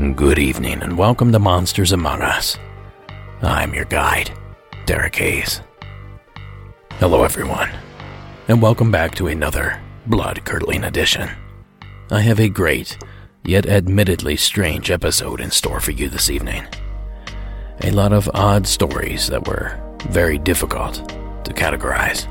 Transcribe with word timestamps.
Good 0.00 0.38
evening 0.38 0.80
and 0.80 0.96
welcome 0.96 1.30
to 1.30 1.38
Monsters 1.38 1.92
Among 1.92 2.22
Us. 2.22 2.56
I'm 3.42 3.74
your 3.74 3.84
guide, 3.84 4.30
Derek 4.86 5.14
Hayes. 5.16 5.60
Hello, 6.92 7.22
everyone, 7.22 7.68
and 8.48 8.62
welcome 8.62 8.90
back 8.90 9.14
to 9.16 9.26
another 9.26 9.78
blood 10.06 10.42
curdling 10.46 10.84
edition. 10.84 11.28
I 12.10 12.20
have 12.20 12.40
a 12.40 12.48
great, 12.48 12.96
yet 13.44 13.66
admittedly 13.66 14.36
strange 14.36 14.90
episode 14.90 15.38
in 15.38 15.50
store 15.50 15.80
for 15.80 15.90
you 15.90 16.08
this 16.08 16.30
evening. 16.30 16.64
A 17.82 17.90
lot 17.90 18.14
of 18.14 18.30
odd 18.32 18.66
stories 18.66 19.26
that 19.26 19.46
were 19.46 19.78
very 20.08 20.38
difficult 20.38 20.94
to 21.44 21.52
categorize. 21.52 22.26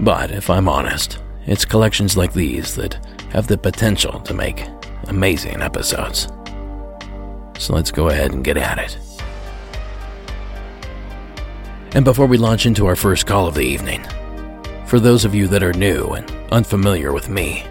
But 0.00 0.32
if 0.32 0.50
I'm 0.50 0.68
honest, 0.68 1.20
it's 1.46 1.64
collections 1.64 2.16
like 2.16 2.32
these 2.32 2.74
that 2.74 2.94
have 3.30 3.46
the 3.46 3.56
potential 3.56 4.18
to 4.22 4.34
make 4.34 4.66
amazing 5.10 5.60
episodes. 5.60 6.28
So 7.58 7.74
let's 7.74 7.90
go 7.90 8.08
ahead 8.08 8.32
and 8.32 8.42
get 8.42 8.56
at 8.56 8.78
it. 8.78 8.96
And 11.92 12.04
before 12.04 12.26
we 12.26 12.38
launch 12.38 12.66
into 12.66 12.86
our 12.86 12.96
first 12.96 13.26
call 13.26 13.46
of 13.46 13.54
the 13.54 13.62
evening, 13.62 14.06
for 14.86 15.00
those 15.00 15.24
of 15.24 15.34
you 15.34 15.48
that 15.48 15.62
are 15.62 15.72
new 15.72 16.06
and 16.10 16.30
unfamiliar 16.52 17.12
with 17.12 17.28
me, 17.28 17.64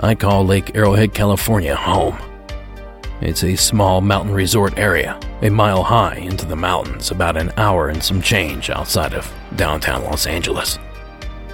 I 0.00 0.14
call 0.14 0.46
Lake 0.46 0.74
Arrowhead, 0.74 1.12
California 1.12 1.76
home. 1.76 2.18
It's 3.20 3.44
a 3.44 3.54
small 3.54 4.00
mountain 4.00 4.32
resort 4.32 4.78
area, 4.78 5.20
a 5.42 5.50
mile 5.50 5.82
high 5.82 6.16
into 6.16 6.46
the 6.46 6.56
mountains, 6.56 7.10
about 7.10 7.36
an 7.36 7.52
hour 7.58 7.90
and 7.90 8.02
some 8.02 8.22
change 8.22 8.70
outside 8.70 9.12
of 9.12 9.30
downtown 9.56 10.02
Los 10.04 10.26
Angeles. 10.26 10.78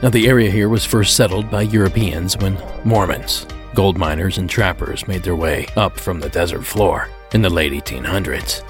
Now, 0.03 0.11
the 0.11 0.29
area 0.29 0.51
here 0.51 0.69
was 0.69 0.85
first 0.85 1.17
settled 1.17 1.51
by 1.51 1.63
Europeans 1.63 2.37
when 2.37 2.57
Mormons, 2.85 3.47
gold 3.77 3.99
miners, 3.99 4.39
and 4.39 4.49
trappers 4.49 5.07
made 5.07 5.23
their 5.23 5.37
way 5.37 5.67
up 5.77 6.01
from 6.01 6.19
the 6.19 6.31
desert 6.31 6.65
floor 6.65 7.09
in 7.33 7.43
the 7.43 7.51
late 7.51 7.73
1800s. 7.73 8.65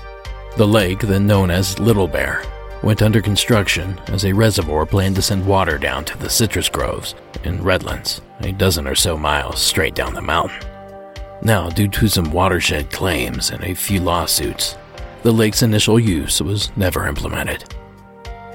The 0.56 0.66
lake, 0.66 0.98
then 0.98 1.26
known 1.26 1.50
as 1.50 1.78
Little 1.78 2.08
Bear, 2.08 2.42
went 2.82 3.02
under 3.02 3.22
construction 3.22 3.98
as 4.08 4.24
a 4.24 4.32
reservoir 4.32 4.84
planned 4.84 5.14
to 5.16 5.22
send 5.22 5.46
water 5.46 5.78
down 5.78 6.04
to 6.06 6.18
the 6.18 6.28
citrus 6.28 6.68
groves 6.68 7.14
in 7.44 7.62
Redlands, 7.62 8.20
a 8.40 8.52
dozen 8.52 8.86
or 8.86 8.96
so 8.96 9.16
miles 9.16 9.62
straight 9.62 9.94
down 9.94 10.12
the 10.12 10.20
mountain. 10.20 10.58
Now, 11.40 11.68
due 11.68 11.88
to 11.88 12.08
some 12.08 12.32
watershed 12.32 12.90
claims 12.90 13.50
and 13.50 13.62
a 13.62 13.74
few 13.74 14.00
lawsuits, 14.00 14.76
the 15.22 15.32
lake's 15.32 15.62
initial 15.62 16.00
use 16.00 16.40
was 16.42 16.76
never 16.76 17.06
implemented. 17.06 17.64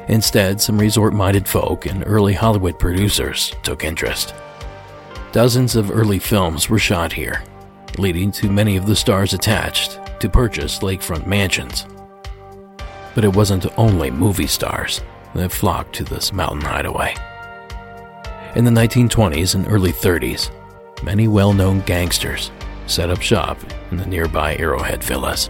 Instead, 0.10 0.60
some 0.60 0.78
resort 0.78 1.14
minded 1.14 1.48
folk 1.48 1.86
and 1.86 2.04
early 2.06 2.34
Hollywood 2.34 2.78
producers 2.78 3.54
took 3.64 3.86
interest. 3.86 4.34
Dozens 5.32 5.78
of 5.78 5.92
early 5.92 6.20
films 6.20 6.70
were 6.70 6.78
shot 6.78 7.14
here, 7.14 7.42
leading 7.98 8.34
to 8.34 8.52
many 8.52 8.76
of 8.76 8.86
the 8.86 8.96
stars 8.98 9.34
attached 9.34 9.98
to 10.20 10.28
purchase 10.28 10.80
lakefront 10.80 11.26
mansions. 11.26 11.86
But 13.16 13.24
it 13.24 13.34
wasn't 13.34 13.66
only 13.78 14.12
movie 14.12 14.48
stars 14.48 15.02
that 15.34 15.54
flocked 15.54 15.96
to 15.96 16.04
this 16.04 16.34
mountain 16.34 16.60
hideaway. 16.60 17.16
In 18.56 18.66
the 18.66 18.72
1920s 18.72 19.56
and 19.56 19.66
early 19.70 19.94
30s, 19.94 20.52
many 21.02 21.30
well 21.30 21.54
known 21.54 21.80
gangsters 21.82 22.52
set 22.86 23.10
up 23.10 23.22
shop 23.22 23.58
in 23.92 23.98
the 23.98 24.06
nearby 24.06 24.58
Arrowhead 24.58 25.02
villas. 25.02 25.50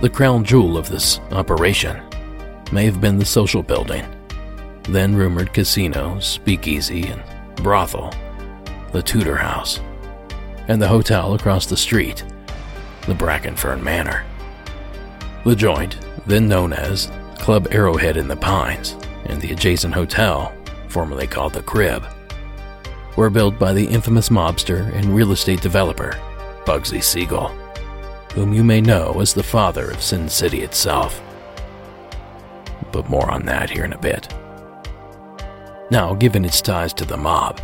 The 0.00 0.10
crown 0.10 0.42
jewel 0.44 0.76
of 0.76 0.88
this 0.88 1.20
operation 1.30 2.02
may 2.72 2.84
have 2.86 3.00
been 3.00 3.16
the 3.16 3.24
social 3.24 3.62
building, 3.62 4.04
then 4.88 5.14
rumored 5.14 5.52
casino, 5.52 6.18
speakeasy, 6.18 7.06
and 7.06 7.22
brothel, 7.62 8.12
the 8.92 9.02
Tudor 9.02 9.36
House, 9.36 9.80
and 10.68 10.80
the 10.80 10.88
hotel 10.88 11.34
across 11.34 11.66
the 11.66 11.76
street, 11.76 12.24
the 13.06 13.14
Bracken 13.14 13.56
Fern 13.56 13.82
Manor. 13.82 14.24
The 15.44 15.56
joint, 15.56 15.98
then 16.26 16.48
known 16.48 16.72
as 16.72 17.10
Club 17.38 17.68
Arrowhead 17.70 18.16
in 18.16 18.28
the 18.28 18.36
Pines, 18.36 18.96
and 19.26 19.40
the 19.40 19.52
adjacent 19.52 19.94
hotel, 19.94 20.54
formerly 20.88 21.26
called 21.26 21.54
the 21.54 21.62
Crib, 21.62 22.04
were 23.16 23.30
built 23.30 23.58
by 23.58 23.72
the 23.72 23.86
infamous 23.86 24.28
mobster 24.28 24.94
and 24.94 25.14
real 25.14 25.32
estate 25.32 25.60
developer, 25.60 26.18
Bugsy 26.64 27.02
Siegel, 27.02 27.48
whom 28.34 28.52
you 28.52 28.62
may 28.62 28.80
know 28.80 29.20
as 29.20 29.34
the 29.34 29.42
father 29.42 29.90
of 29.90 30.02
Sin 30.02 30.28
City 30.28 30.62
itself 30.62 31.20
but 32.92 33.08
more 33.08 33.28
on 33.30 33.44
that 33.46 33.70
here 33.70 33.84
in 33.84 33.92
a 33.92 33.98
bit. 33.98 34.32
Now, 35.90 36.14
given 36.14 36.44
its 36.44 36.60
ties 36.60 36.92
to 36.94 37.04
the 37.04 37.16
mob, 37.16 37.60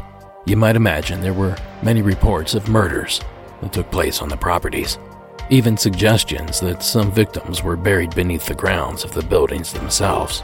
you 0.49 0.57
might 0.57 0.77
imagine 0.77 1.21
there 1.21 1.35
were 1.35 1.57
many 1.83 2.01
reports 2.01 2.55
of 2.55 2.69
murders 2.69 3.21
that 3.61 3.73
took 3.73 3.91
place 3.91 4.23
on 4.23 4.31
the 4.31 4.37
properties, 4.37 4.99
even 5.51 5.77
suggestions 5.77 6.59
that 6.61 6.83
some 6.83 7.13
victims 7.13 7.63
were 7.63 7.77
buried 7.77 8.15
beneath 8.15 8.47
the 8.47 8.55
grounds 8.55 9.05
of 9.05 9.13
the 9.13 9.23
buildings 9.23 9.75
themselves. 9.75 10.43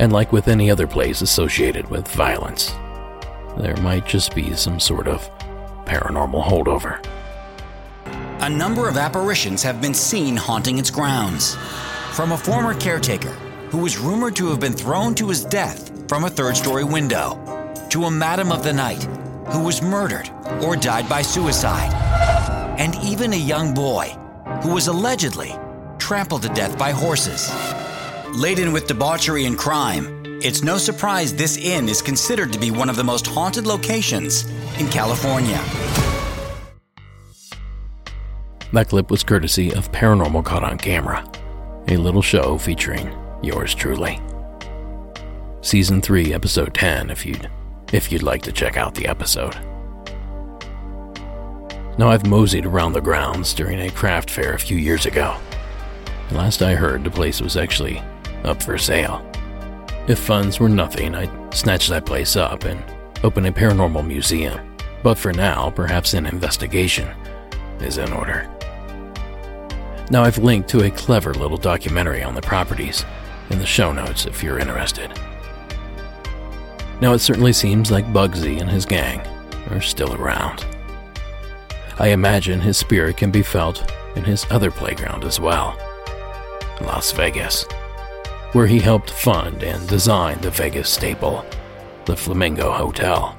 And 0.00 0.10
like 0.10 0.32
with 0.32 0.48
any 0.48 0.70
other 0.70 0.86
place 0.86 1.20
associated 1.20 1.88
with 1.90 2.08
violence, 2.08 2.74
there 3.58 3.76
might 3.82 4.06
just 4.06 4.34
be 4.34 4.54
some 4.54 4.80
sort 4.80 5.06
of 5.06 5.28
paranormal 5.84 6.42
holdover. 6.42 7.04
A 8.40 8.48
number 8.48 8.88
of 8.88 8.96
apparitions 8.96 9.62
have 9.62 9.82
been 9.82 9.94
seen 9.94 10.34
haunting 10.34 10.78
its 10.78 10.90
grounds. 10.90 11.56
From 12.12 12.32
a 12.32 12.38
former 12.38 12.74
caretaker 12.74 13.32
who 13.68 13.78
was 13.78 13.98
rumored 13.98 14.34
to 14.36 14.48
have 14.48 14.60
been 14.60 14.72
thrown 14.72 15.14
to 15.16 15.28
his 15.28 15.44
death 15.44 16.08
from 16.08 16.24
a 16.24 16.30
third 16.30 16.56
story 16.56 16.84
window, 16.84 17.63
to 17.94 18.06
a 18.06 18.10
Madam 18.10 18.50
of 18.50 18.64
the 18.64 18.72
Night 18.72 19.04
who 19.52 19.62
was 19.62 19.80
murdered 19.80 20.28
or 20.64 20.74
died 20.74 21.08
by 21.08 21.22
suicide, 21.22 21.94
and 22.76 22.96
even 23.04 23.32
a 23.32 23.36
young 23.36 23.72
boy 23.72 24.08
who 24.64 24.74
was 24.74 24.88
allegedly 24.88 25.54
trampled 25.98 26.42
to 26.42 26.48
death 26.48 26.76
by 26.76 26.90
horses. 26.90 27.48
Laden 28.34 28.72
with 28.72 28.88
debauchery 28.88 29.44
and 29.44 29.56
crime, 29.56 30.40
it's 30.42 30.64
no 30.64 30.76
surprise 30.76 31.32
this 31.32 31.56
inn 31.56 31.88
is 31.88 32.02
considered 32.02 32.52
to 32.52 32.58
be 32.58 32.72
one 32.72 32.90
of 32.90 32.96
the 32.96 33.04
most 33.04 33.28
haunted 33.28 33.64
locations 33.64 34.42
in 34.80 34.88
California. 34.88 35.62
That 38.72 38.88
clip 38.88 39.08
was 39.08 39.22
courtesy 39.22 39.72
of 39.72 39.92
Paranormal 39.92 40.44
Caught 40.44 40.64
on 40.64 40.78
Camera, 40.78 41.24
a 41.86 41.96
little 41.96 42.22
show 42.22 42.58
featuring 42.58 43.16
yours 43.40 43.72
truly. 43.72 44.20
Season 45.60 46.00
3, 46.00 46.34
episode 46.34 46.74
10 46.74 47.10
if 47.10 47.24
you'd 47.24 47.48
if 47.92 48.10
you'd 48.10 48.22
like 48.22 48.42
to 48.42 48.52
check 48.52 48.76
out 48.76 48.94
the 48.94 49.06
episode. 49.06 49.54
Now 51.96 52.08
I've 52.08 52.26
moseyed 52.26 52.66
around 52.66 52.92
the 52.92 53.00
grounds 53.00 53.54
during 53.54 53.80
a 53.80 53.90
craft 53.90 54.30
fair 54.30 54.54
a 54.54 54.58
few 54.58 54.76
years 54.76 55.06
ago. 55.06 55.36
Last 56.32 56.62
I 56.62 56.74
heard, 56.74 57.04
the 57.04 57.10
place 57.10 57.40
was 57.40 57.56
actually 57.56 58.02
up 58.42 58.62
for 58.62 58.76
sale. 58.78 59.24
If 60.08 60.18
funds 60.18 60.58
were 60.58 60.68
nothing, 60.68 61.14
I'd 61.14 61.54
snatch 61.54 61.88
that 61.88 62.04
place 62.04 62.36
up 62.36 62.64
and 62.64 62.82
open 63.22 63.46
a 63.46 63.52
paranormal 63.52 64.06
museum. 64.06 64.76
But 65.02 65.18
for 65.18 65.32
now, 65.32 65.70
perhaps 65.70 66.14
an 66.14 66.26
investigation 66.26 67.08
is 67.80 67.98
in 67.98 68.12
order. 68.12 68.50
Now 70.10 70.22
I've 70.24 70.38
linked 70.38 70.68
to 70.70 70.84
a 70.84 70.90
clever 70.90 71.32
little 71.32 71.56
documentary 71.56 72.22
on 72.22 72.34
the 72.34 72.42
properties 72.42 73.04
in 73.50 73.58
the 73.58 73.66
show 73.66 73.92
notes 73.92 74.26
if 74.26 74.42
you're 74.42 74.58
interested. 74.58 75.10
Now, 77.00 77.12
it 77.12 77.18
certainly 77.18 77.52
seems 77.52 77.90
like 77.90 78.12
Bugsy 78.12 78.60
and 78.60 78.70
his 78.70 78.86
gang 78.86 79.20
are 79.70 79.80
still 79.80 80.14
around. 80.14 80.64
I 81.98 82.08
imagine 82.08 82.60
his 82.60 82.76
spirit 82.76 83.16
can 83.16 83.30
be 83.30 83.42
felt 83.42 83.92
in 84.16 84.24
his 84.24 84.46
other 84.50 84.70
playground 84.70 85.24
as 85.24 85.38
well 85.40 85.78
Las 86.80 87.12
Vegas, 87.12 87.64
where 88.52 88.66
he 88.66 88.78
helped 88.78 89.10
fund 89.10 89.62
and 89.62 89.86
design 89.88 90.40
the 90.40 90.50
Vegas 90.50 90.90
staple, 90.90 91.44
the 92.04 92.16
Flamingo 92.16 92.72
Hotel. 92.72 93.38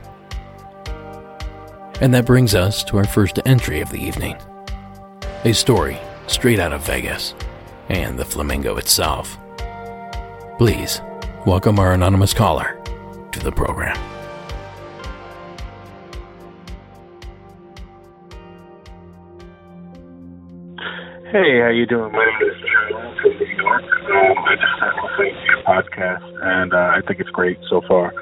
And 2.02 2.14
that 2.14 2.26
brings 2.26 2.56
us 2.56 2.84
to 2.86 2.98
our 2.98 3.06
first 3.06 3.40
entry 3.46 3.82
of 3.82 3.90
the 3.90 4.02
evening 4.02 4.38
a 5.44 5.54
story 5.54 6.00
straight 6.28 6.60
out 6.60 6.74
of 6.74 6.86
Vegas 6.86 7.36
and 7.90 8.18
the 8.18 8.26
Flamingo 8.26 8.78
itself. 8.78 9.38
Please 10.58 11.02
welcome 11.46 11.78
our 11.78 11.94
anonymous 11.94 12.34
caller 12.34 12.75
to 13.36 13.44
the 13.44 13.52
program. 13.52 13.96
Hey, 21.32 21.60
how 21.60 21.70
you 21.70 21.86
doing? 21.86 22.14
My 22.14 22.24
name 22.24 22.50
is 22.50 22.56
Joe 22.64 23.14
from 23.22 23.38
New 23.38 23.58
York. 23.58 23.84
Um, 23.84 24.38
I 24.40 24.56
just 24.56 24.72
started 24.78 25.02
listening 25.04 25.36
to 25.36 25.46
your 25.52 25.64
podcast, 25.68 26.24
and 26.42 26.74
uh, 26.74 26.78
I 26.96 27.02
think 27.06 27.20
it's 27.20 27.30
great 27.32 27.58
so 27.70 27.82
far. 27.86 28.14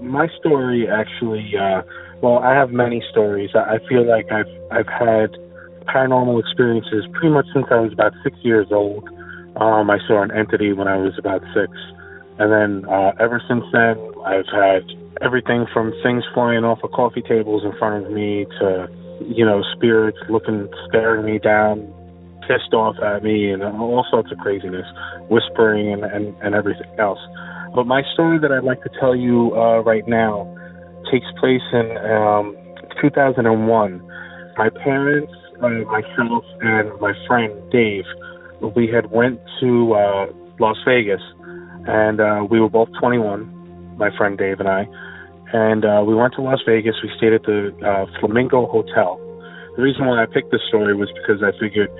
My 0.00 0.26
story 0.40 0.88
actually, 0.88 1.52
uh, 1.54 1.82
well, 2.22 2.38
I 2.38 2.54
have 2.54 2.70
many 2.70 3.02
stories. 3.10 3.50
I 3.54 3.76
feel 3.90 4.08
like 4.08 4.32
I've 4.32 4.48
I've 4.70 4.88
had 4.88 5.36
paranormal 5.84 6.40
experiences 6.40 7.04
pretty 7.12 7.28
much 7.28 7.44
since 7.52 7.66
I 7.70 7.78
was 7.78 7.92
about 7.92 8.14
six 8.24 8.38
years 8.40 8.68
old. 8.70 9.06
Um, 9.56 9.90
I 9.90 9.98
saw 10.08 10.22
an 10.22 10.30
entity 10.30 10.72
when 10.72 10.88
I 10.88 10.96
was 10.96 11.12
about 11.18 11.42
six. 11.52 11.76
And 12.38 12.50
then 12.50 12.88
uh, 12.88 13.12
ever 13.20 13.42
since 13.48 13.64
then, 13.72 13.96
I've 14.24 14.48
had 14.50 14.90
everything 15.20 15.66
from 15.72 15.92
things 16.02 16.24
flying 16.34 16.64
off 16.64 16.78
of 16.82 16.90
coffee 16.92 17.22
tables 17.22 17.62
in 17.64 17.76
front 17.78 18.06
of 18.06 18.12
me 18.12 18.46
to 18.58 18.88
you 19.28 19.44
know, 19.44 19.62
spirits 19.74 20.18
looking, 20.28 20.68
staring 20.88 21.24
me 21.24 21.38
down, 21.38 21.80
pissed 22.42 22.72
off 22.72 22.96
at 23.02 23.22
me, 23.22 23.50
and 23.50 23.62
all 23.62 24.04
sorts 24.10 24.30
of 24.32 24.38
craziness, 24.38 24.86
whispering 25.28 25.92
and, 25.92 26.04
and, 26.04 26.34
and 26.42 26.54
everything 26.54 26.90
else. 26.98 27.18
But 27.74 27.86
my 27.86 28.02
story 28.14 28.38
that 28.38 28.52
I'd 28.52 28.64
like 28.64 28.82
to 28.82 28.90
tell 29.00 29.14
you 29.14 29.52
uh, 29.54 29.80
right 29.80 30.06
now 30.06 30.52
takes 31.10 31.26
place 31.38 31.62
in 31.72 31.96
um, 31.98 32.56
2001. 33.00 34.02
My 34.56 34.68
parents, 34.70 35.32
uh, 35.62 35.68
myself, 35.68 36.44
and 36.60 37.00
my 37.00 37.12
friend 37.26 37.52
Dave, 37.70 38.04
we 38.76 38.88
had 38.88 39.10
went 39.10 39.40
to 39.60 39.94
uh, 39.94 40.26
Las 40.60 40.76
Vegas, 40.86 41.22
and 41.86 42.20
uh, 42.20 42.44
we 42.48 42.60
were 42.60 42.68
both 42.68 42.88
21, 43.00 43.96
my 43.98 44.10
friend 44.16 44.38
Dave 44.38 44.60
and 44.60 44.68
I, 44.68 44.86
and 45.52 45.84
uh, 45.84 46.02
we 46.06 46.14
went 46.14 46.34
to 46.34 46.42
Las 46.42 46.60
Vegas. 46.66 46.94
We 47.02 47.10
stayed 47.16 47.32
at 47.32 47.42
the 47.42 47.70
uh, 47.84 48.06
Flamingo 48.20 48.66
Hotel. 48.66 49.18
The 49.76 49.82
reason 49.82 50.06
why 50.06 50.22
I 50.22 50.26
picked 50.26 50.50
this 50.50 50.60
story 50.68 50.94
was 50.94 51.10
because 51.12 51.42
I 51.42 51.52
figured 51.58 51.90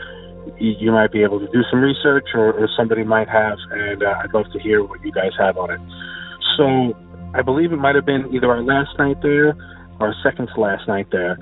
you 0.58 0.90
might 0.90 1.12
be 1.12 1.22
able 1.22 1.38
to 1.38 1.46
do 1.46 1.62
some 1.70 1.80
research, 1.80 2.26
or, 2.34 2.52
or 2.52 2.68
somebody 2.76 3.04
might 3.04 3.28
have, 3.28 3.58
and 3.70 4.02
uh, 4.02 4.14
I'd 4.22 4.34
love 4.34 4.46
to 4.52 4.60
hear 4.60 4.82
what 4.84 5.02
you 5.04 5.12
guys 5.12 5.32
have 5.38 5.56
on 5.56 5.70
it. 5.70 5.80
So 6.56 6.96
I 7.34 7.42
believe 7.42 7.72
it 7.72 7.76
might 7.76 7.94
have 7.94 8.06
been 8.06 8.28
either 8.34 8.50
our 8.50 8.62
last 8.62 8.90
night 8.98 9.16
there 9.22 9.54
or 10.00 10.08
our 10.08 10.14
second 10.22 10.48
to 10.54 10.60
last 10.60 10.86
night 10.88 11.06
there. 11.12 11.38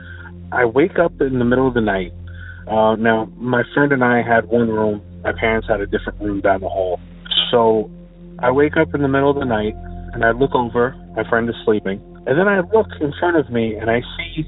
I 0.53 0.65
wake 0.65 0.99
up 0.99 1.13
in 1.21 1.39
the 1.39 1.45
middle 1.45 1.69
of 1.69 1.75
the 1.75 1.81
night. 1.81 2.13
Uh, 2.69 2.97
now, 2.97 3.27
my 3.37 3.63
friend 3.75 3.93
and 3.93 4.05
I 4.05 4.23
had 4.23 4.47
one 4.47 4.69
room. 4.69 5.03
My 5.23 5.33
parents 5.33 5.69
had 5.69 5.81
a 5.81 5.87
different 5.87 6.21
room 6.21 6.41
down 6.41 6.61
the 6.61 6.69
hall. 6.69 7.01
So 7.51 7.91
I 8.43 8.51
wake 8.51 8.77
up 8.77 8.95
in 8.95 9.03
the 9.03 9.09
middle 9.09 9.31
of 9.31 9.37
the 9.37 9.45
night 9.45 9.75
and 10.15 10.25
I 10.25 10.33
look 10.33 10.55
over. 10.55 10.95
My 11.17 11.29
friend 11.29 11.49
is 11.49 11.55
sleeping. 11.65 12.01
And 12.27 12.39
then 12.39 12.49
I 12.49 12.61
look 12.61 12.89
in 13.01 13.13
front 13.19 13.37
of 13.37 13.51
me 13.51 13.75
and 13.75 13.91
I 13.91 14.01
see 14.17 14.45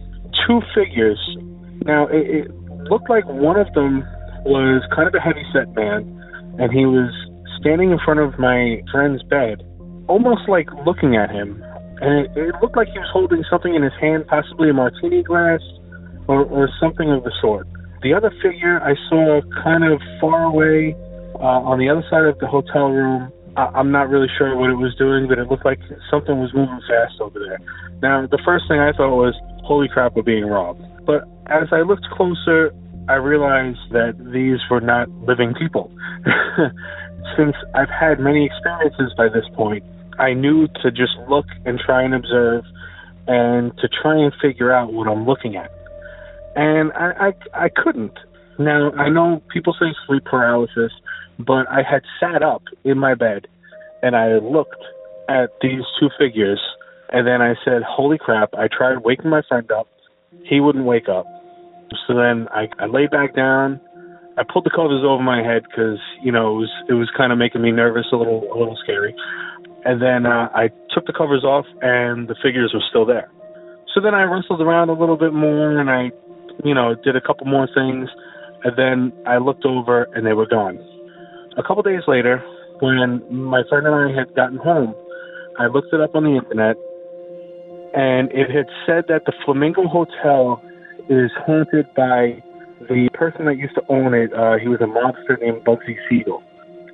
two 0.46 0.60
figures. 0.74 1.20
Now, 1.84 2.06
it, 2.08 2.48
it 2.48 2.54
looked 2.90 3.08
like 3.08 3.24
one 3.26 3.58
of 3.58 3.72
them 3.74 4.04
was 4.44 4.82
kind 4.94 5.06
of 5.06 5.14
a 5.14 5.20
heavy 5.20 5.44
set 5.52 5.70
man, 5.74 6.02
and 6.58 6.72
he 6.72 6.84
was 6.84 7.10
standing 7.60 7.90
in 7.90 7.98
front 8.04 8.20
of 8.20 8.38
my 8.38 8.82
friend's 8.90 9.22
bed, 9.24 9.62
almost 10.08 10.48
like 10.48 10.66
looking 10.84 11.16
at 11.16 11.30
him. 11.30 11.62
And 12.00 12.26
it, 12.26 12.30
it 12.36 12.54
looked 12.60 12.76
like 12.76 12.88
he 12.88 12.98
was 12.98 13.10
holding 13.12 13.44
something 13.48 13.74
in 13.74 13.82
his 13.82 13.94
hand, 14.00 14.26
possibly 14.26 14.70
a 14.70 14.74
martini 14.74 15.22
glass 15.22 15.60
or, 16.26 16.44
or 16.44 16.68
something 16.80 17.10
of 17.10 17.22
the 17.22 17.32
sort. 17.40 17.66
The 18.02 18.14
other 18.14 18.32
figure 18.42 18.82
I 18.82 18.94
saw 19.08 19.40
kind 19.62 19.84
of 19.84 20.00
far 20.20 20.42
away 20.44 20.96
uh, 21.38 21.62
on 21.62 21.78
the 21.78 21.88
other 21.88 22.02
side 22.10 22.24
of 22.26 22.38
the 22.38 22.46
hotel 22.46 22.90
room. 22.90 23.30
I- 23.56 23.70
I'm 23.74 23.90
not 23.90 24.08
really 24.08 24.28
sure 24.38 24.56
what 24.56 24.70
it 24.70 24.76
was 24.76 24.94
doing, 24.96 25.28
but 25.28 25.38
it 25.38 25.50
looked 25.50 25.64
like 25.64 25.80
something 26.10 26.40
was 26.40 26.52
moving 26.54 26.80
fast 26.88 27.20
over 27.20 27.38
there. 27.38 27.58
Now, 28.02 28.26
the 28.26 28.38
first 28.44 28.64
thing 28.68 28.80
I 28.80 28.92
thought 28.92 29.14
was, 29.14 29.34
holy 29.64 29.88
crap, 29.88 30.16
we're 30.16 30.22
being 30.22 30.46
robbed. 30.46 30.82
But 31.06 31.24
as 31.46 31.68
I 31.72 31.82
looked 31.82 32.08
closer, 32.10 32.72
I 33.08 33.14
realized 33.14 33.80
that 33.90 34.14
these 34.32 34.58
were 34.70 34.80
not 34.80 35.08
living 35.26 35.54
people. 35.54 35.90
Since 37.36 37.56
I've 37.74 37.90
had 37.90 38.20
many 38.20 38.44
experiences 38.46 39.12
by 39.16 39.28
this 39.28 39.44
point, 39.54 39.84
I 40.18 40.34
knew 40.34 40.68
to 40.82 40.90
just 40.90 41.16
look 41.28 41.46
and 41.64 41.78
try 41.78 42.02
and 42.02 42.14
observe 42.14 42.64
and 43.26 43.76
to 43.78 43.88
try 44.02 44.16
and 44.16 44.32
figure 44.40 44.72
out 44.72 44.92
what 44.92 45.08
I'm 45.08 45.26
looking 45.26 45.56
at. 45.56 45.70
And 46.56 46.92
I, 46.92 47.32
I, 47.54 47.64
I 47.64 47.68
couldn't. 47.68 48.18
Now, 48.58 48.92
I 48.92 49.08
know 49.08 49.42
people 49.52 49.74
say 49.78 49.86
sleep 50.06 50.24
paralysis, 50.24 50.92
but 51.38 51.68
I 51.68 51.82
had 51.82 52.02
sat 52.20 52.42
up 52.42 52.62
in 52.84 52.98
my 52.98 53.14
bed 53.14 53.46
and 54.02 54.16
I 54.16 54.38
looked 54.38 54.82
at 55.28 55.50
these 55.60 55.82
two 55.98 56.10
figures 56.18 56.60
and 57.12 57.26
then 57.26 57.42
I 57.42 57.54
said, 57.64 57.82
holy 57.82 58.18
crap, 58.18 58.54
I 58.54 58.68
tried 58.68 58.98
waking 59.04 59.30
my 59.30 59.42
friend 59.46 59.70
up. 59.70 59.86
He 60.44 60.60
wouldn't 60.60 60.86
wake 60.86 61.08
up. 61.08 61.26
So 62.06 62.14
then 62.14 62.48
I, 62.50 62.68
I 62.78 62.86
back 63.06 63.34
down. 63.36 63.80
I 64.38 64.44
pulled 64.50 64.64
the 64.64 64.70
covers 64.70 65.04
over 65.04 65.22
my 65.22 65.42
head 65.42 65.62
because 65.68 65.98
you 66.22 66.32
know 66.32 66.56
it 66.56 66.58
was 66.60 66.72
it 66.88 66.94
was 66.94 67.10
kind 67.14 67.32
of 67.32 67.38
making 67.38 67.60
me 67.60 67.70
nervous, 67.70 68.06
a 68.12 68.16
little 68.16 68.48
a 68.50 68.56
little 68.56 68.78
scary. 68.82 69.14
And 69.84 70.00
then 70.00 70.24
uh, 70.24 70.48
I 70.54 70.70
took 70.94 71.06
the 71.06 71.12
covers 71.12 71.44
off, 71.44 71.66
and 71.82 72.28
the 72.28 72.36
figures 72.42 72.72
were 72.72 72.82
still 72.88 73.04
there. 73.04 73.30
So 73.94 74.00
then 74.00 74.14
I 74.14 74.22
wrestled 74.22 74.60
around 74.60 74.88
a 74.88 74.98
little 74.98 75.16
bit 75.16 75.34
more, 75.34 75.78
and 75.78 75.90
I, 75.90 76.10
you 76.64 76.72
know, 76.72 76.94
did 76.94 77.16
a 77.16 77.20
couple 77.20 77.46
more 77.46 77.66
things, 77.66 78.08
and 78.64 78.72
then 78.78 79.12
I 79.26 79.38
looked 79.38 79.66
over, 79.66 80.04
and 80.14 80.24
they 80.24 80.32
were 80.32 80.46
gone. 80.46 80.78
A 81.56 81.62
couple 81.62 81.82
days 81.82 82.02
later, 82.08 82.42
when 82.80 83.22
my 83.30 83.62
friend 83.68 83.86
and 83.86 83.94
I 83.94 84.18
had 84.18 84.34
gotten 84.34 84.56
home, 84.58 84.94
I 85.58 85.66
looked 85.66 85.92
it 85.92 86.00
up 86.00 86.14
on 86.14 86.24
the 86.24 86.36
internet, 86.36 86.76
and 87.92 88.32
it 88.32 88.50
had 88.50 88.66
said 88.86 89.04
that 89.08 89.26
the 89.26 89.32
Flamingo 89.44 89.86
Hotel 89.86 90.62
is 91.10 91.30
haunted 91.44 91.86
by 91.94 92.42
the 92.88 93.10
person 93.12 93.44
that 93.44 93.58
used 93.58 93.74
to 93.74 93.82
own 93.88 94.14
it. 94.14 94.32
Uh, 94.32 94.56
he 94.58 94.68
was 94.68 94.80
a 94.80 94.86
monster 94.86 95.36
named 95.40 95.62
Bugsy 95.64 95.96
Siegel. 96.08 96.42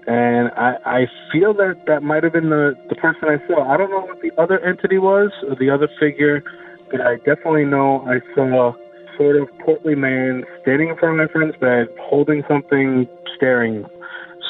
And 0.08 0.50
I, 0.56 0.74
I 0.84 1.00
feel 1.30 1.54
that 1.54 1.84
that 1.86 2.02
might 2.02 2.24
have 2.24 2.32
been 2.32 2.50
the, 2.50 2.74
the 2.88 2.96
person 2.96 3.28
I 3.28 3.36
saw. 3.46 3.68
I 3.70 3.76
don't 3.76 3.90
know 3.90 4.00
what 4.00 4.20
the 4.22 4.32
other 4.40 4.58
entity 4.60 4.98
was 4.98 5.30
or 5.48 5.54
the 5.54 5.70
other 5.70 5.88
figure, 6.00 6.42
but 6.90 7.00
I 7.00 7.16
definitely 7.18 7.64
know 7.64 8.02
I 8.08 8.18
saw 8.34 8.72
sort 9.16 9.36
of 9.36 9.48
portly 9.64 9.94
man 9.94 10.44
standing 10.62 10.88
in 10.88 10.96
front 10.96 11.20
of 11.20 11.28
my 11.28 11.32
friend's 11.32 11.56
bed, 11.60 11.86
holding 12.00 12.42
something, 12.48 13.06
staring. 13.36 13.84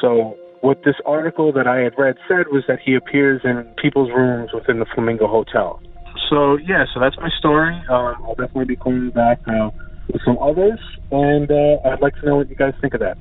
So 0.01 0.37
what 0.61 0.83
this 0.85 0.97
article 1.07 1.53
that 1.53 1.67
I 1.67 1.79
had 1.79 1.95
read 1.99 2.17
said 2.27 2.47
was 2.51 2.65
that 2.69 2.81
he 2.85 2.95
appears 2.95 3.43
in 3.45 3.65
people's 3.81 4.11
rooms 4.11 4.51
within 4.53 4.79
the 4.79 4.87
Flamingo 4.95 5.27
Hotel. 5.27 5.81
So 6.29 6.57
yeah, 6.57 6.85
so 6.93 7.01
that's 7.01 7.17
my 7.19 7.31
story. 7.39 7.75
Um, 7.89 8.17
I'll 8.25 8.35
definitely 8.35 8.67
be 8.67 8.77
calling 8.77 9.11
back 9.11 9.41
uh, 9.47 9.71
with 10.13 10.23
some 10.25 10.39
others, 10.39 10.79
and 11.11 11.51
uh, 11.51 11.89
I'd 11.89 12.01
like 12.01 12.15
to 12.17 12.27
know 12.27 12.37
what 12.37 12.51
you 12.51 12.57
guys 12.57 12.75
think 12.81 12.95
of 12.95 13.01
that. 13.01 13.17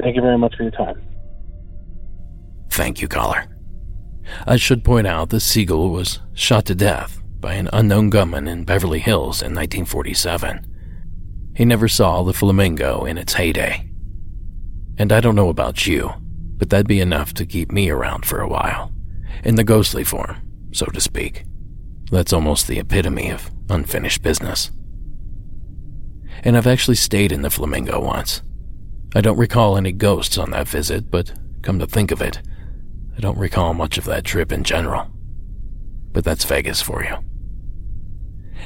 Thank 0.00 0.16
you 0.16 0.22
very 0.22 0.38
much 0.38 0.56
for 0.56 0.62
your 0.62 0.72
time. 0.72 1.00
Thank 2.70 3.00
you, 3.00 3.08
caller. 3.08 3.44
I 4.46 4.56
should 4.56 4.84
point 4.84 5.06
out 5.06 5.30
that 5.30 5.40
Siegel 5.40 5.90
was 5.90 6.20
shot 6.34 6.66
to 6.66 6.74
death 6.74 7.20
by 7.40 7.54
an 7.54 7.68
unknown 7.72 8.10
gunman 8.10 8.46
in 8.46 8.64
Beverly 8.64 8.98
Hills 8.98 9.42
in 9.42 9.54
1947. 9.54 11.52
He 11.56 11.64
never 11.64 11.88
saw 11.88 12.22
the 12.22 12.32
flamingo 12.32 13.04
in 13.04 13.18
its 13.18 13.34
heyday. 13.34 13.87
And 14.98 15.12
I 15.12 15.20
don't 15.20 15.36
know 15.36 15.48
about 15.48 15.86
you, 15.86 16.12
but 16.56 16.70
that'd 16.70 16.88
be 16.88 17.00
enough 17.00 17.32
to 17.34 17.46
keep 17.46 17.70
me 17.70 17.88
around 17.88 18.26
for 18.26 18.40
a 18.40 18.48
while. 18.48 18.92
In 19.44 19.54
the 19.54 19.64
ghostly 19.64 20.02
form, 20.02 20.42
so 20.72 20.86
to 20.86 21.00
speak. 21.00 21.44
That's 22.10 22.32
almost 22.32 22.66
the 22.66 22.80
epitome 22.80 23.30
of 23.30 23.50
unfinished 23.70 24.22
business. 24.22 24.70
And 26.42 26.56
I've 26.56 26.66
actually 26.66 26.96
stayed 26.96 27.32
in 27.32 27.42
the 27.42 27.50
Flamingo 27.50 28.00
once. 28.00 28.42
I 29.14 29.20
don't 29.20 29.38
recall 29.38 29.76
any 29.76 29.92
ghosts 29.92 30.36
on 30.36 30.50
that 30.50 30.68
visit, 30.68 31.10
but 31.10 31.32
come 31.62 31.78
to 31.78 31.86
think 31.86 32.10
of 32.10 32.20
it, 32.20 32.40
I 33.16 33.20
don't 33.20 33.38
recall 33.38 33.74
much 33.74 33.98
of 33.98 34.04
that 34.04 34.24
trip 34.24 34.52
in 34.52 34.64
general. 34.64 35.08
But 36.12 36.24
that's 36.24 36.44
Vegas 36.44 36.80
for 36.80 37.04
you. 37.04 37.16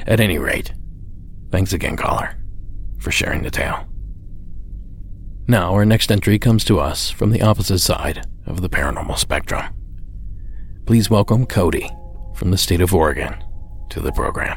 At 0.06 0.20
any 0.20 0.38
rate, 0.38 0.72
thanks 1.50 1.72
again, 1.72 1.96
caller, 1.96 2.36
for 2.98 3.10
sharing 3.10 3.42
the 3.42 3.50
tale. 3.50 3.86
Now, 5.49 5.75
our 5.75 5.84
next 5.84 6.12
entry 6.12 6.38
comes 6.38 6.64
to 6.66 6.78
us 6.78 7.11
from 7.11 7.32
the 7.32 7.42
opposite 7.42 7.80
side 7.80 8.25
of 8.46 8.61
the 8.61 8.68
paranormal 8.68 9.18
spectrum. 9.18 9.75
Please 10.87 11.11
welcome 11.11 11.46
Cody 11.46 11.90
from 12.37 12.52
the 12.52 12.56
state 12.58 12.80
of 12.80 12.94
Oregon 12.94 13.42
to 13.90 13.99
the 13.99 14.12
program. 14.12 14.56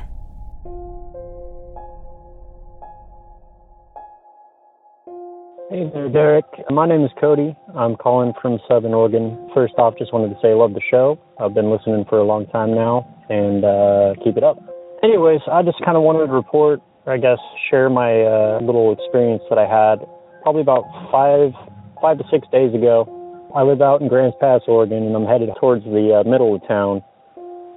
Hey 5.71 5.89
there, 5.91 6.07
Derek. 6.07 6.45
My 6.69 6.87
name 6.87 7.03
is 7.03 7.11
Cody. 7.19 7.55
I'm 7.75 7.95
calling 7.95 8.33
from 8.39 8.59
Southern 8.69 8.93
Oregon. 8.93 9.49
First 9.55 9.73
off, 9.79 9.95
just 9.97 10.13
wanted 10.13 10.35
to 10.35 10.39
say 10.39 10.49
I 10.49 10.53
love 10.53 10.75
the 10.75 10.81
show. 10.91 11.19
I've 11.39 11.55
been 11.55 11.71
listening 11.71 12.05
for 12.07 12.19
a 12.19 12.23
long 12.23 12.45
time 12.47 12.75
now, 12.75 13.09
and 13.29 13.65
uh, 13.65 14.23
keep 14.23 14.37
it 14.37 14.43
up. 14.43 14.61
Anyways, 15.03 15.41
I 15.51 15.63
just 15.63 15.83
kind 15.83 15.97
of 15.97 16.03
wanted 16.03 16.27
to 16.27 16.31
report, 16.31 16.79
I 17.07 17.17
guess, 17.17 17.39
share 17.71 17.89
my 17.89 18.21
uh, 18.21 18.59
little 18.61 18.93
experience 18.93 19.41
that 19.49 19.57
I 19.57 19.65
had 19.65 20.05
probably 20.45 20.61
about 20.61 20.85
five, 21.11 21.57
five 21.99 22.19
to 22.19 22.23
six 22.29 22.47
days 22.51 22.71
ago. 22.75 23.09
I 23.55 23.63
live 23.63 23.81
out 23.81 24.01
in 24.01 24.07
Grants 24.07 24.37
Pass, 24.39 24.61
Oregon, 24.67 25.01
and 25.01 25.15
I'm 25.15 25.25
headed 25.25 25.49
towards 25.59 25.83
the 25.85 26.21
uh, 26.21 26.29
middle 26.29 26.53
of 26.53 26.61
town, 26.67 27.01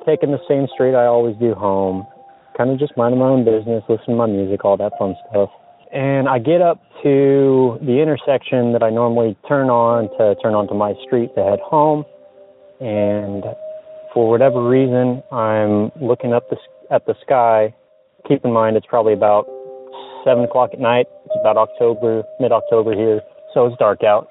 taking 0.04 0.32
the 0.32 0.38
same 0.46 0.68
street 0.74 0.94
I 0.94 1.06
always 1.06 1.34
do 1.40 1.54
home, 1.54 2.06
kind 2.58 2.68
of 2.68 2.78
just 2.78 2.92
minding 2.94 3.20
my 3.20 3.26
own 3.26 3.42
business, 3.42 3.82
listening 3.88 4.20
to 4.20 4.20
my 4.20 4.26
music, 4.26 4.66
all 4.66 4.76
that 4.76 4.92
fun 4.98 5.16
stuff. 5.30 5.48
And 5.94 6.28
I 6.28 6.38
get 6.38 6.60
up 6.60 6.76
to 7.04 7.78
the 7.80 8.02
intersection 8.02 8.74
that 8.74 8.82
I 8.82 8.90
normally 8.90 9.34
turn 9.48 9.70
on 9.70 10.12
to 10.18 10.36
turn 10.42 10.52
onto 10.52 10.74
my 10.74 10.92
street 11.06 11.34
to 11.36 11.42
head 11.42 11.60
home. 11.64 12.04
And 12.84 13.44
for 14.12 14.28
whatever 14.28 14.60
reason, 14.68 15.22
I'm 15.32 15.90
looking 16.04 16.34
up 16.34 16.50
the, 16.50 16.58
at 16.90 17.06
the 17.06 17.14
sky. 17.24 17.74
Keep 18.28 18.44
in 18.44 18.52
mind, 18.52 18.76
it's 18.76 18.84
probably 18.84 19.14
about 19.14 19.48
7 20.24 20.44
o'clock 20.44 20.70
at 20.72 20.80
night. 20.80 21.06
It's 21.26 21.36
about 21.40 21.56
October, 21.56 22.22
mid 22.40 22.52
October 22.52 22.94
here, 22.94 23.20
so 23.54 23.66
it's 23.66 23.76
dark 23.78 24.02
out. 24.02 24.28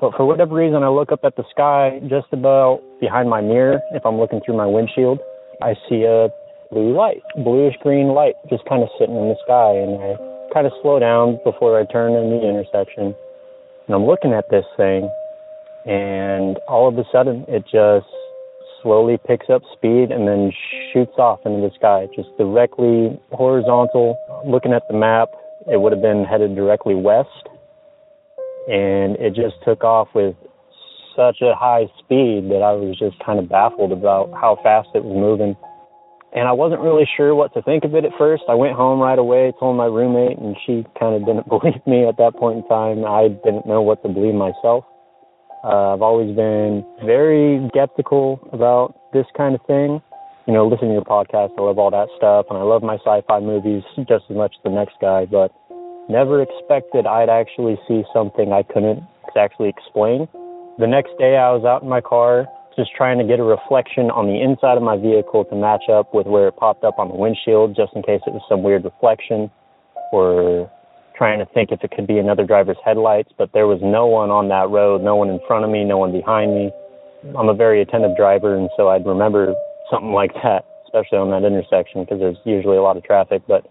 But 0.00 0.14
for 0.16 0.24
whatever 0.24 0.54
reason, 0.54 0.82
I 0.82 0.88
look 0.88 1.12
up 1.12 1.20
at 1.24 1.36
the 1.36 1.44
sky 1.50 2.00
just 2.08 2.26
about 2.32 2.80
behind 3.00 3.28
my 3.28 3.40
mirror. 3.40 3.80
If 3.92 4.06
I'm 4.06 4.16
looking 4.18 4.40
through 4.44 4.56
my 4.56 4.66
windshield, 4.66 5.20
I 5.62 5.74
see 5.88 6.04
a 6.04 6.28
blue 6.70 6.96
light, 6.96 7.22
bluish 7.44 7.76
green 7.82 8.08
light, 8.08 8.34
just 8.48 8.64
kind 8.64 8.82
of 8.82 8.88
sitting 8.98 9.16
in 9.16 9.28
the 9.28 9.36
sky. 9.44 9.76
And 9.76 10.00
I 10.00 10.16
kind 10.54 10.66
of 10.66 10.72
slow 10.80 10.98
down 10.98 11.38
before 11.44 11.78
I 11.78 11.84
turn 11.84 12.12
in 12.12 12.30
the 12.30 12.48
intersection. 12.48 13.14
And 13.86 13.94
I'm 13.94 14.06
looking 14.06 14.32
at 14.32 14.48
this 14.50 14.64
thing, 14.76 15.10
and 15.84 16.58
all 16.68 16.88
of 16.88 16.96
a 16.96 17.04
sudden 17.12 17.44
it 17.48 17.64
just 17.64 18.06
slowly 18.82 19.18
picks 19.26 19.50
up 19.50 19.62
speed 19.72 20.10
and 20.10 20.26
then 20.26 20.52
shoots 20.92 21.12
off 21.18 21.40
into 21.44 21.60
the 21.60 21.74
sky, 21.74 22.08
just 22.14 22.28
directly 22.38 23.18
horizontal. 23.32 24.18
Looking 24.46 24.72
at 24.72 24.82
the 24.88 24.94
map, 24.94 25.28
it 25.70 25.80
would 25.80 25.92
have 25.92 26.02
been 26.02 26.24
headed 26.24 26.54
directly 26.54 26.94
west, 26.94 27.48
and 28.68 29.16
it 29.16 29.34
just 29.34 29.56
took 29.64 29.84
off 29.84 30.08
with 30.14 30.34
such 31.16 31.42
a 31.42 31.54
high 31.54 31.86
speed 31.98 32.48
that 32.50 32.62
I 32.62 32.72
was 32.72 32.98
just 32.98 33.18
kind 33.24 33.38
of 33.38 33.48
baffled 33.48 33.92
about 33.92 34.32
how 34.32 34.58
fast 34.62 34.88
it 34.94 35.04
was 35.04 35.16
moving. 35.16 35.56
And 36.32 36.46
I 36.46 36.52
wasn't 36.52 36.80
really 36.80 37.08
sure 37.16 37.34
what 37.34 37.52
to 37.54 37.62
think 37.62 37.84
of 37.84 37.94
it 37.94 38.04
at 38.04 38.12
first. 38.16 38.44
I 38.48 38.54
went 38.54 38.74
home 38.74 39.00
right 39.00 39.18
away, 39.18 39.52
told 39.58 39.76
my 39.76 39.86
roommate, 39.86 40.38
and 40.38 40.56
she 40.64 40.86
kind 40.98 41.14
of 41.14 41.26
didn't 41.26 41.48
believe 41.52 41.84
me 41.86 42.06
at 42.06 42.16
that 42.18 42.36
point 42.36 42.58
in 42.58 42.68
time. 42.68 43.04
I 43.04 43.28
didn't 43.28 43.66
know 43.66 43.82
what 43.82 44.02
to 44.02 44.08
believe 44.08 44.34
myself. 44.34 44.84
Uh, 45.62 45.92
I've 45.92 46.02
always 46.02 46.34
been 46.34 46.84
very 47.04 47.60
skeptical 47.68 48.40
about 48.52 48.96
this 49.12 49.26
kind 49.36 49.54
of 49.54 49.60
thing. 49.66 50.00
You 50.46 50.54
know, 50.54 50.66
listening 50.66 50.90
to 50.90 50.94
your 50.94 51.04
podcast, 51.04 51.52
I 51.58 51.62
love 51.62 51.78
all 51.78 51.90
that 51.90 52.08
stuff, 52.16 52.46
and 52.48 52.58
I 52.58 52.62
love 52.62 52.82
my 52.82 52.96
sci-fi 52.96 53.40
movies 53.40 53.82
just 54.08 54.24
as 54.30 54.36
much 54.36 54.54
as 54.56 54.62
the 54.64 54.70
next 54.70 54.96
guy, 55.00 55.26
but 55.26 55.52
never 56.08 56.40
expected 56.40 57.06
I'd 57.06 57.28
actually 57.28 57.78
see 57.86 58.02
something 58.12 58.52
I 58.52 58.62
couldn't 58.62 59.04
exactly 59.28 59.68
explain. 59.68 60.26
The 60.78 60.88
next 60.88 61.12
day, 61.18 61.36
I 61.36 61.52
was 61.52 61.64
out 61.68 61.82
in 61.82 61.88
my 61.88 62.00
car 62.00 62.46
just 62.74 62.90
trying 62.96 63.18
to 63.18 63.24
get 63.24 63.38
a 63.38 63.44
reflection 63.44 64.10
on 64.10 64.26
the 64.26 64.40
inside 64.40 64.78
of 64.78 64.82
my 64.82 64.96
vehicle 64.96 65.44
to 65.44 65.54
match 65.54 65.92
up 65.92 66.14
with 66.14 66.26
where 66.26 66.48
it 66.48 66.56
popped 66.56 66.84
up 66.84 66.98
on 66.98 67.08
the 67.08 67.14
windshield, 67.14 67.76
just 67.76 67.92
in 67.94 68.02
case 68.02 68.22
it 68.26 68.32
was 68.32 68.42
some 68.48 68.62
weird 68.62 68.84
reflection 68.84 69.50
or 70.10 70.70
trying 71.20 71.38
to 71.38 71.44
think 71.52 71.68
if 71.70 71.84
it 71.84 71.90
could 71.90 72.06
be 72.06 72.16
another 72.16 72.46
driver's 72.46 72.80
headlights, 72.82 73.28
but 73.36 73.52
there 73.52 73.66
was 73.66 73.78
no 73.84 74.06
one 74.06 74.30
on 74.32 74.48
that 74.48 74.72
road, 74.72 75.04
no 75.04 75.16
one 75.16 75.28
in 75.28 75.38
front 75.46 75.68
of 75.68 75.70
me, 75.70 75.84
no 75.84 75.98
one 76.00 76.10
behind 76.10 76.56
me. 76.56 76.72
I'm 77.36 77.52
a 77.52 77.54
very 77.54 77.82
attentive 77.82 78.16
driver, 78.16 78.56
and 78.56 78.70
so 78.74 78.88
I'd 78.88 79.04
remember 79.04 79.52
something 79.92 80.16
like 80.16 80.32
that, 80.40 80.64
especially 80.88 81.20
on 81.20 81.28
that 81.36 81.44
intersection 81.44 82.08
because 82.08 82.24
there's 82.24 82.40
usually 82.48 82.78
a 82.78 82.80
lot 82.80 82.96
of 82.96 83.04
traffic. 83.04 83.44
But 83.44 83.68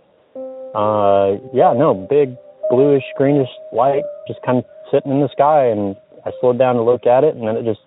uh, 0.78 1.42
yeah, 1.50 1.74
no, 1.74 1.98
big 1.98 2.38
bluish 2.70 3.02
greenish 3.18 3.50
light 3.74 4.06
just 4.28 4.46
kind 4.46 4.62
of 4.62 4.66
sitting 4.94 5.10
in 5.10 5.26
the 5.26 5.34
sky, 5.34 5.74
and 5.74 5.98
I 6.30 6.32
slowed 6.46 6.62
down 6.62 6.78
to 6.78 6.86
look 6.86 7.10
at 7.10 7.26
it, 7.26 7.34
and 7.34 7.50
then 7.50 7.58
it 7.58 7.66
just 7.66 7.82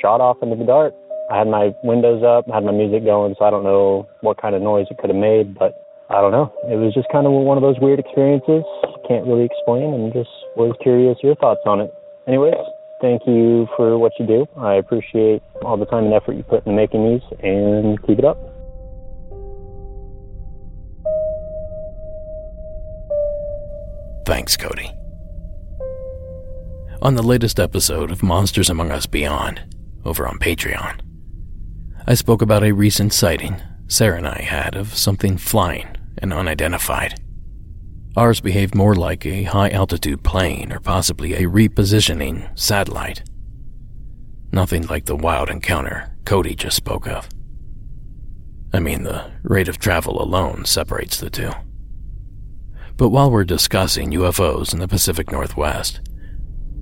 shot 0.00 0.24
off 0.24 0.40
into 0.40 0.56
the 0.56 0.64
dark. 0.64 0.96
I 1.28 1.36
had 1.36 1.52
my 1.52 1.76
windows 1.84 2.24
up, 2.24 2.48
I 2.48 2.56
had 2.56 2.64
my 2.64 2.72
music 2.72 3.04
going, 3.04 3.36
so 3.36 3.44
I 3.44 3.50
don't 3.50 3.62
know 3.62 4.08
what 4.24 4.40
kind 4.40 4.56
of 4.56 4.64
noise 4.64 4.86
it 4.88 4.96
could 4.96 5.12
have 5.12 5.20
made, 5.20 5.52
but 5.52 5.76
I 6.10 6.20
don't 6.20 6.32
know. 6.32 6.52
It 6.66 6.74
was 6.74 6.92
just 6.92 7.06
kind 7.12 7.24
of 7.24 7.32
one 7.32 7.56
of 7.56 7.62
those 7.62 7.78
weird 7.78 8.00
experiences. 8.00 8.64
Can't 9.06 9.24
really 9.26 9.44
explain, 9.44 9.94
and 9.94 10.12
just 10.12 10.30
was 10.56 10.74
curious 10.82 11.16
your 11.22 11.36
thoughts 11.36 11.60
on 11.66 11.80
it. 11.80 11.94
Anyways, 12.26 12.58
thank 13.00 13.22
you 13.28 13.68
for 13.76 13.96
what 13.96 14.10
you 14.18 14.26
do. 14.26 14.46
I 14.58 14.74
appreciate 14.74 15.40
all 15.62 15.76
the 15.76 15.86
time 15.86 16.06
and 16.06 16.14
effort 16.14 16.34
you 16.34 16.42
put 16.42 16.66
in 16.66 16.74
making 16.74 17.06
these, 17.06 17.22
and 17.44 18.02
keep 18.02 18.18
it 18.18 18.24
up. 18.24 18.38
Thanks, 24.26 24.56
Cody. 24.56 24.90
On 27.02 27.14
the 27.14 27.22
latest 27.22 27.60
episode 27.60 28.10
of 28.10 28.22
Monsters 28.22 28.68
Among 28.68 28.90
Us 28.90 29.06
Beyond, 29.06 29.62
over 30.04 30.26
on 30.26 30.40
Patreon, 30.40 31.00
I 32.04 32.14
spoke 32.14 32.42
about 32.42 32.64
a 32.64 32.72
recent 32.72 33.12
sighting 33.12 33.62
Sarah 33.86 34.18
and 34.18 34.26
I 34.26 34.42
had 34.42 34.76
of 34.76 34.96
something 34.96 35.36
flying 35.36 35.96
and 36.20 36.32
unidentified. 36.32 37.20
Ours 38.16 38.40
behaved 38.40 38.74
more 38.74 38.94
like 38.94 39.24
a 39.24 39.44
high 39.44 39.70
altitude 39.70 40.24
plane 40.24 40.72
or 40.72 40.80
possibly 40.80 41.34
a 41.34 41.42
repositioning 41.42 42.58
satellite. 42.58 43.22
Nothing 44.52 44.86
like 44.88 45.04
the 45.04 45.16
wild 45.16 45.48
encounter 45.48 46.16
Cody 46.24 46.54
just 46.54 46.76
spoke 46.76 47.06
of. 47.06 47.28
I 48.72 48.80
mean, 48.80 49.04
the 49.04 49.30
rate 49.42 49.68
of 49.68 49.78
travel 49.78 50.22
alone 50.22 50.64
separates 50.64 51.18
the 51.18 51.30
two. 51.30 51.52
But 52.96 53.08
while 53.10 53.30
we're 53.30 53.44
discussing 53.44 54.10
UFOs 54.12 54.72
in 54.72 54.78
the 54.78 54.88
Pacific 54.88 55.32
Northwest, 55.32 56.00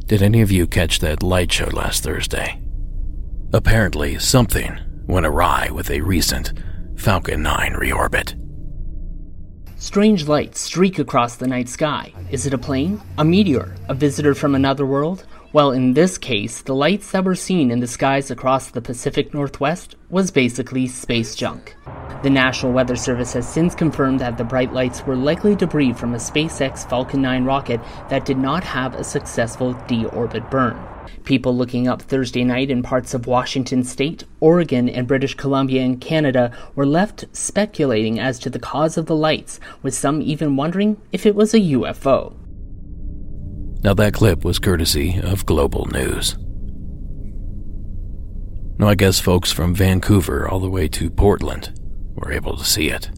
did 0.07 0.23
any 0.23 0.41
of 0.41 0.51
you 0.51 0.67
catch 0.67 0.99
that 1.01 1.23
light 1.23 1.53
show 1.53 1.69
last 1.69 2.03
Thursday? 2.03 2.61
Apparently, 3.53 4.19
something 4.19 4.79
went 5.07 5.27
awry 5.27 5.71
with 5.71 5.91
a 5.91 6.01
recent 6.01 6.53
Falcon 6.97 7.43
9 7.43 7.75
reorbit. 7.75 8.48
Strange 9.81 10.27
lights 10.27 10.61
streak 10.61 10.99
across 10.99 11.37
the 11.37 11.47
night 11.47 11.69
sky. 11.69 12.13
Is 12.33 12.47
it 12.47 12.53
a 12.53 12.59
plane? 12.59 13.01
A 13.17 13.25
meteor? 13.25 13.77
A 13.89 13.95
visitor 13.95 14.35
from 14.35 14.57
another 14.57 14.85
world? 14.85 15.25
Well, 15.53 15.71
in 15.71 15.95
this 15.95 16.19
case, 16.19 16.63
the 16.63 16.75
lights 16.75 17.13
that 17.13 17.25
were 17.25 17.37
seen 17.37 17.71
in 17.71 17.79
the 17.79 17.87
skies 17.87 18.29
across 18.29 18.73
the 18.73 18.83
Pacific 18.83 19.33
Northwest 19.33 19.95
was 20.11 20.33
basically 20.33 20.89
space 20.89 21.37
junk. 21.37 21.77
The 22.25 22.29
National 22.29 22.73
Weather 22.73 22.97
Service 22.97 23.35
has 23.35 23.49
since 23.49 23.77
confirmed 23.77 24.19
that 24.19 24.37
the 24.37 24.43
bright 24.43 24.73
lights 24.73 25.07
were 25.07 25.15
likely 25.15 25.55
debris 25.55 25.93
from 25.93 26.13
a 26.13 26.19
SpaceX 26.19 26.87
Falcon 26.91 27.23
9 27.23 27.45
rocket 27.45 27.81
that 28.09 28.27
did 28.27 28.37
not 28.37 28.65
have 28.65 28.97
a 28.97 29.05
successful 29.05 29.75
deorbit 29.87 30.51
burn. 30.51 30.77
People 31.25 31.57
looking 31.57 31.89
up 31.89 32.03
Thursday 32.03 32.45
night 32.45 32.71
in 32.71 32.83
parts 32.83 33.15
of 33.15 33.27
Washington 33.27 33.85
state, 33.85 34.25
Oregon, 34.41 34.89
and 34.89 35.07
British 35.07 35.35
Columbia 35.35 35.83
in 35.83 35.99
Canada 35.99 36.57
were 36.75 36.87
left 36.87 37.25
speculating 37.33 38.19
as 38.19 38.39
to 38.39 38.51
the 38.51 38.59
cause 38.59 38.97
of 38.97 39.07
the 39.07 39.17
lights, 39.17 39.61
with 39.83 39.95
some 39.95 40.23
even 40.23 40.57
wondering 40.57 41.01
if 41.13 41.27
it 41.27 41.35
was 41.35 41.55
a 41.55 41.61
UFO. 41.61 42.35
Now, 43.83 43.95
that 43.95 44.15
clip 44.15 44.45
was 44.45 44.59
courtesy 44.59 45.21
of 45.23 45.47
Global 45.47 45.87
News. 45.87 46.37
Now, 48.79 48.89
I 48.89 48.95
guess 48.95 49.21
folks 49.21 49.53
from 49.53 49.75
Vancouver 49.75 50.49
all 50.49 50.61
the 50.61 50.71
way 50.71 50.89
to 50.89 51.11
Portland 51.11 51.79
were 52.15 52.33
able 52.33 52.57
to 52.57 52.65
see 52.65 52.89
it. 52.89 53.11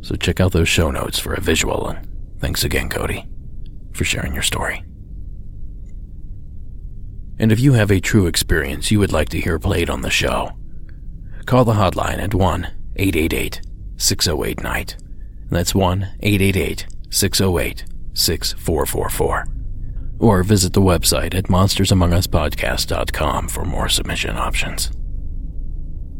So, 0.00 0.16
check 0.16 0.40
out 0.40 0.52
those 0.52 0.68
show 0.68 0.90
notes 0.90 1.18
for 1.18 1.34
a 1.34 1.40
visual, 1.40 1.88
and 1.88 2.08
thanks 2.40 2.64
again, 2.64 2.88
Cody, 2.88 3.26
for 3.92 4.04
sharing 4.04 4.32
your 4.32 4.42
story. 4.42 4.84
And 7.38 7.52
if 7.52 7.60
you 7.60 7.74
have 7.74 7.90
a 7.90 8.00
true 8.00 8.26
experience 8.26 8.90
you 8.90 8.98
would 8.98 9.12
like 9.12 9.28
to 9.30 9.40
hear 9.40 9.58
played 9.58 9.88
on 9.88 10.02
the 10.02 10.10
show, 10.10 10.52
call 11.46 11.64
the 11.64 11.74
hotline 11.74 12.18
at 12.18 12.34
1 12.34 12.64
888 12.96 13.60
608 13.96 14.62
Night. 14.62 14.96
That's 15.50 15.74
1 15.74 16.02
888 16.20 16.86
608 17.10 17.84
6444. 18.14 19.46
Or 20.18 20.42
visit 20.42 20.72
the 20.72 20.80
website 20.80 21.34
at 21.34 21.44
monstersamonguspodcast.com 21.44 23.48
for 23.48 23.64
more 23.64 23.88
submission 23.88 24.36
options. 24.36 24.90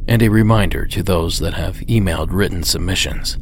And 0.06 0.22
a 0.22 0.30
reminder 0.30 0.86
to 0.86 1.02
those 1.02 1.40
that 1.40 1.54
have 1.54 1.78
emailed 1.88 2.28
written 2.30 2.62
submissions. 2.62 3.36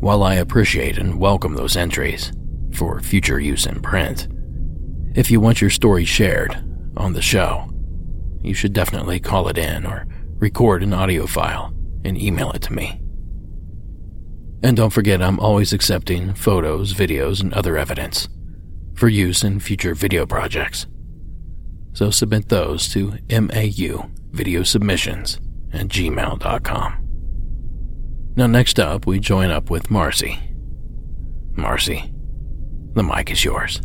While 0.00 0.22
I 0.22 0.34
appreciate 0.34 0.98
and 0.98 1.18
welcome 1.18 1.54
those 1.54 1.76
entries 1.76 2.30
for 2.72 3.00
future 3.00 3.40
use 3.40 3.66
in 3.66 3.80
print, 3.80 4.28
if 5.14 5.30
you 5.30 5.40
want 5.40 5.60
your 5.60 5.70
story 5.70 6.04
shared 6.04 6.56
on 6.96 7.12
the 7.12 7.22
show, 7.22 7.70
you 8.42 8.54
should 8.54 8.72
definitely 8.72 9.20
call 9.20 9.48
it 9.48 9.58
in 9.58 9.84
or 9.86 10.06
record 10.38 10.82
an 10.82 10.92
audio 10.92 11.26
file 11.26 11.74
and 12.04 12.20
email 12.20 12.50
it 12.52 12.62
to 12.62 12.72
me. 12.72 13.00
And 14.62 14.76
don't 14.76 14.90
forget, 14.90 15.22
I'm 15.22 15.38
always 15.38 15.72
accepting 15.72 16.34
photos, 16.34 16.94
videos, 16.94 17.40
and 17.40 17.52
other 17.54 17.76
evidence 17.76 18.28
for 18.94 19.08
use 19.08 19.44
in 19.44 19.60
future 19.60 19.94
video 19.94 20.26
projects. 20.26 20.86
So 21.92 22.10
submit 22.10 22.48
those 22.48 22.88
to 22.90 23.18
mau 23.30 24.10
video 24.30 24.62
submissions 24.62 25.40
at 25.72 25.88
gmail.com. 25.88 27.04
Now, 28.36 28.46
next 28.46 28.78
up, 28.78 29.06
we 29.06 29.18
join 29.18 29.50
up 29.50 29.70
with 29.70 29.90
Marcy. 29.90 30.38
Marcy, 31.52 32.12
the 32.94 33.02
mic 33.02 33.30
is 33.32 33.44
yours. 33.44 33.80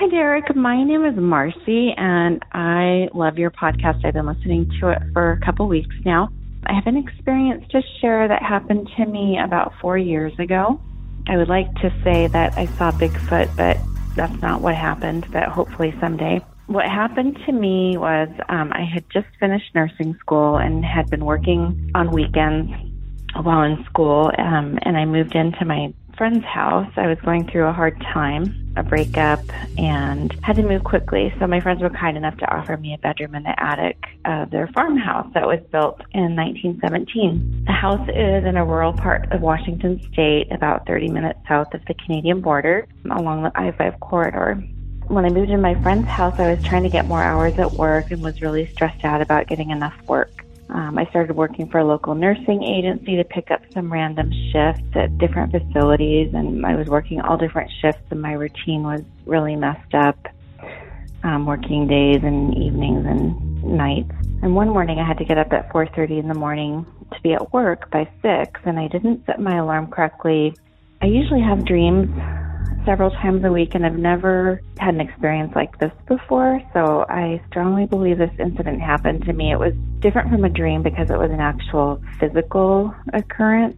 Hi, 0.00 0.08
Derek. 0.08 0.56
My 0.56 0.82
name 0.82 1.04
is 1.04 1.14
Marcy, 1.14 1.92
and 1.94 2.42
I 2.52 3.10
love 3.12 3.36
your 3.36 3.50
podcast. 3.50 4.02
I've 4.02 4.14
been 4.14 4.24
listening 4.24 4.66
to 4.80 4.88
it 4.88 5.02
for 5.12 5.32
a 5.32 5.44
couple 5.44 5.68
weeks 5.68 5.94
now. 6.06 6.30
I 6.64 6.72
have 6.72 6.86
an 6.86 6.96
experience 6.96 7.66
to 7.72 7.82
share 8.00 8.26
that 8.26 8.42
happened 8.42 8.88
to 8.96 9.04
me 9.04 9.38
about 9.38 9.74
four 9.78 9.98
years 9.98 10.32
ago. 10.38 10.80
I 11.28 11.36
would 11.36 11.50
like 11.50 11.66
to 11.82 11.90
say 12.02 12.30
that 12.32 12.54
I 12.56 12.64
saw 12.78 12.92
Bigfoot, 12.92 13.54
but 13.58 13.76
that's 14.16 14.40
not 14.40 14.62
what 14.62 14.74
happened, 14.74 15.26
but 15.34 15.48
hopefully 15.48 15.94
someday. 16.00 16.40
What 16.66 16.86
happened 16.86 17.38
to 17.44 17.52
me 17.52 17.98
was 17.98 18.30
um, 18.48 18.72
I 18.72 18.86
had 18.90 19.04
just 19.12 19.26
finished 19.38 19.74
nursing 19.74 20.16
school 20.18 20.56
and 20.56 20.82
had 20.82 21.10
been 21.10 21.26
working 21.26 21.92
on 21.94 22.10
weekends 22.10 22.72
while 23.42 23.64
in 23.64 23.84
school, 23.84 24.30
um, 24.38 24.78
and 24.80 24.96
I 24.96 25.04
moved 25.04 25.34
into 25.34 25.66
my 25.66 25.92
friend's 26.16 26.46
house. 26.46 26.90
I 26.96 27.06
was 27.06 27.18
going 27.22 27.50
through 27.52 27.66
a 27.66 27.72
hard 27.74 28.00
time 28.14 28.59
a 28.76 28.82
breakup 28.82 29.40
and 29.78 30.32
had 30.42 30.56
to 30.56 30.62
move 30.62 30.84
quickly. 30.84 31.32
So 31.38 31.46
my 31.46 31.60
friends 31.60 31.82
were 31.82 31.90
kind 31.90 32.16
enough 32.16 32.36
to 32.38 32.54
offer 32.54 32.76
me 32.76 32.94
a 32.94 32.98
bedroom 32.98 33.34
in 33.34 33.42
the 33.42 33.62
attic 33.62 34.04
of 34.24 34.50
their 34.50 34.68
farmhouse 34.68 35.32
that 35.34 35.46
was 35.46 35.60
built 35.70 36.00
in 36.12 36.36
1917. 36.36 37.64
The 37.66 37.72
house 37.72 38.08
is 38.08 38.44
in 38.44 38.56
a 38.56 38.64
rural 38.64 38.92
part 38.92 39.30
of 39.32 39.40
Washington 39.40 40.00
state, 40.12 40.52
about 40.52 40.86
30 40.86 41.08
minutes 41.08 41.40
south 41.48 41.74
of 41.74 41.84
the 41.86 41.94
Canadian 41.94 42.40
border, 42.40 42.86
along 43.10 43.42
the 43.42 43.52
I 43.54 43.72
5 43.72 44.00
corridor. 44.00 44.62
When 45.08 45.24
I 45.24 45.28
moved 45.28 45.50
in 45.50 45.60
my 45.60 45.74
friend's 45.82 46.06
house, 46.06 46.38
I 46.38 46.54
was 46.54 46.64
trying 46.64 46.84
to 46.84 46.88
get 46.88 47.06
more 47.06 47.22
hours 47.22 47.58
at 47.58 47.72
work 47.72 48.12
and 48.12 48.22
was 48.22 48.40
really 48.40 48.66
stressed 48.72 49.04
out 49.04 49.20
about 49.20 49.48
getting 49.48 49.70
enough 49.70 50.00
work. 50.06 50.44
Um, 50.72 50.98
I 50.98 51.04
started 51.06 51.34
working 51.34 51.68
for 51.68 51.78
a 51.78 51.84
local 51.84 52.14
nursing 52.14 52.62
agency 52.62 53.16
to 53.16 53.24
pick 53.24 53.50
up 53.50 53.60
some 53.74 53.92
random 53.92 54.30
shifts 54.52 54.94
at 54.94 55.18
different 55.18 55.50
facilities, 55.50 56.32
and 56.32 56.64
I 56.64 56.76
was 56.76 56.86
working 56.86 57.20
all 57.20 57.36
different 57.36 57.72
shifts, 57.80 58.02
and 58.10 58.22
my 58.22 58.32
routine 58.32 58.84
was 58.84 59.02
really 59.26 59.56
messed 59.56 59.94
up, 59.94 60.16
um, 61.24 61.44
working 61.44 61.88
days 61.88 62.22
and 62.22 62.56
evenings 62.56 63.04
and 63.04 63.64
nights. 63.64 64.12
And 64.42 64.54
one 64.54 64.68
morning, 64.68 64.98
I 65.00 65.06
had 65.06 65.18
to 65.18 65.24
get 65.24 65.38
up 65.38 65.52
at 65.52 65.70
4:30 65.72 66.18
in 66.18 66.28
the 66.28 66.34
morning 66.34 66.86
to 67.12 67.20
be 67.20 67.32
at 67.32 67.52
work 67.52 67.90
by 67.90 68.08
six, 68.22 68.60
and 68.64 68.78
I 68.78 68.86
didn't 68.86 69.26
set 69.26 69.40
my 69.40 69.56
alarm 69.56 69.88
correctly. 69.88 70.54
I 71.02 71.06
usually 71.06 71.40
have 71.40 71.64
dreams 71.64 72.08
several 72.84 73.10
times 73.10 73.44
a 73.44 73.52
week, 73.52 73.74
and 73.74 73.84
I've 73.84 73.98
never 73.98 74.60
had 74.78 74.94
an 74.94 75.00
experience 75.00 75.54
like 75.54 75.78
this 75.78 75.92
before. 76.06 76.60
So 76.72 77.04
I 77.08 77.40
strongly 77.48 77.86
believe 77.86 78.18
this 78.18 78.34
incident 78.38 78.80
happened 78.80 79.24
to 79.24 79.32
me. 79.32 79.52
It 79.52 79.58
was 79.58 79.74
different 80.00 80.30
from 80.30 80.44
a 80.44 80.48
dream 80.48 80.82
because 80.82 81.10
it 81.10 81.18
was 81.18 81.30
an 81.30 81.40
actual 81.40 82.02
physical 82.18 82.94
occurrence. 83.12 83.76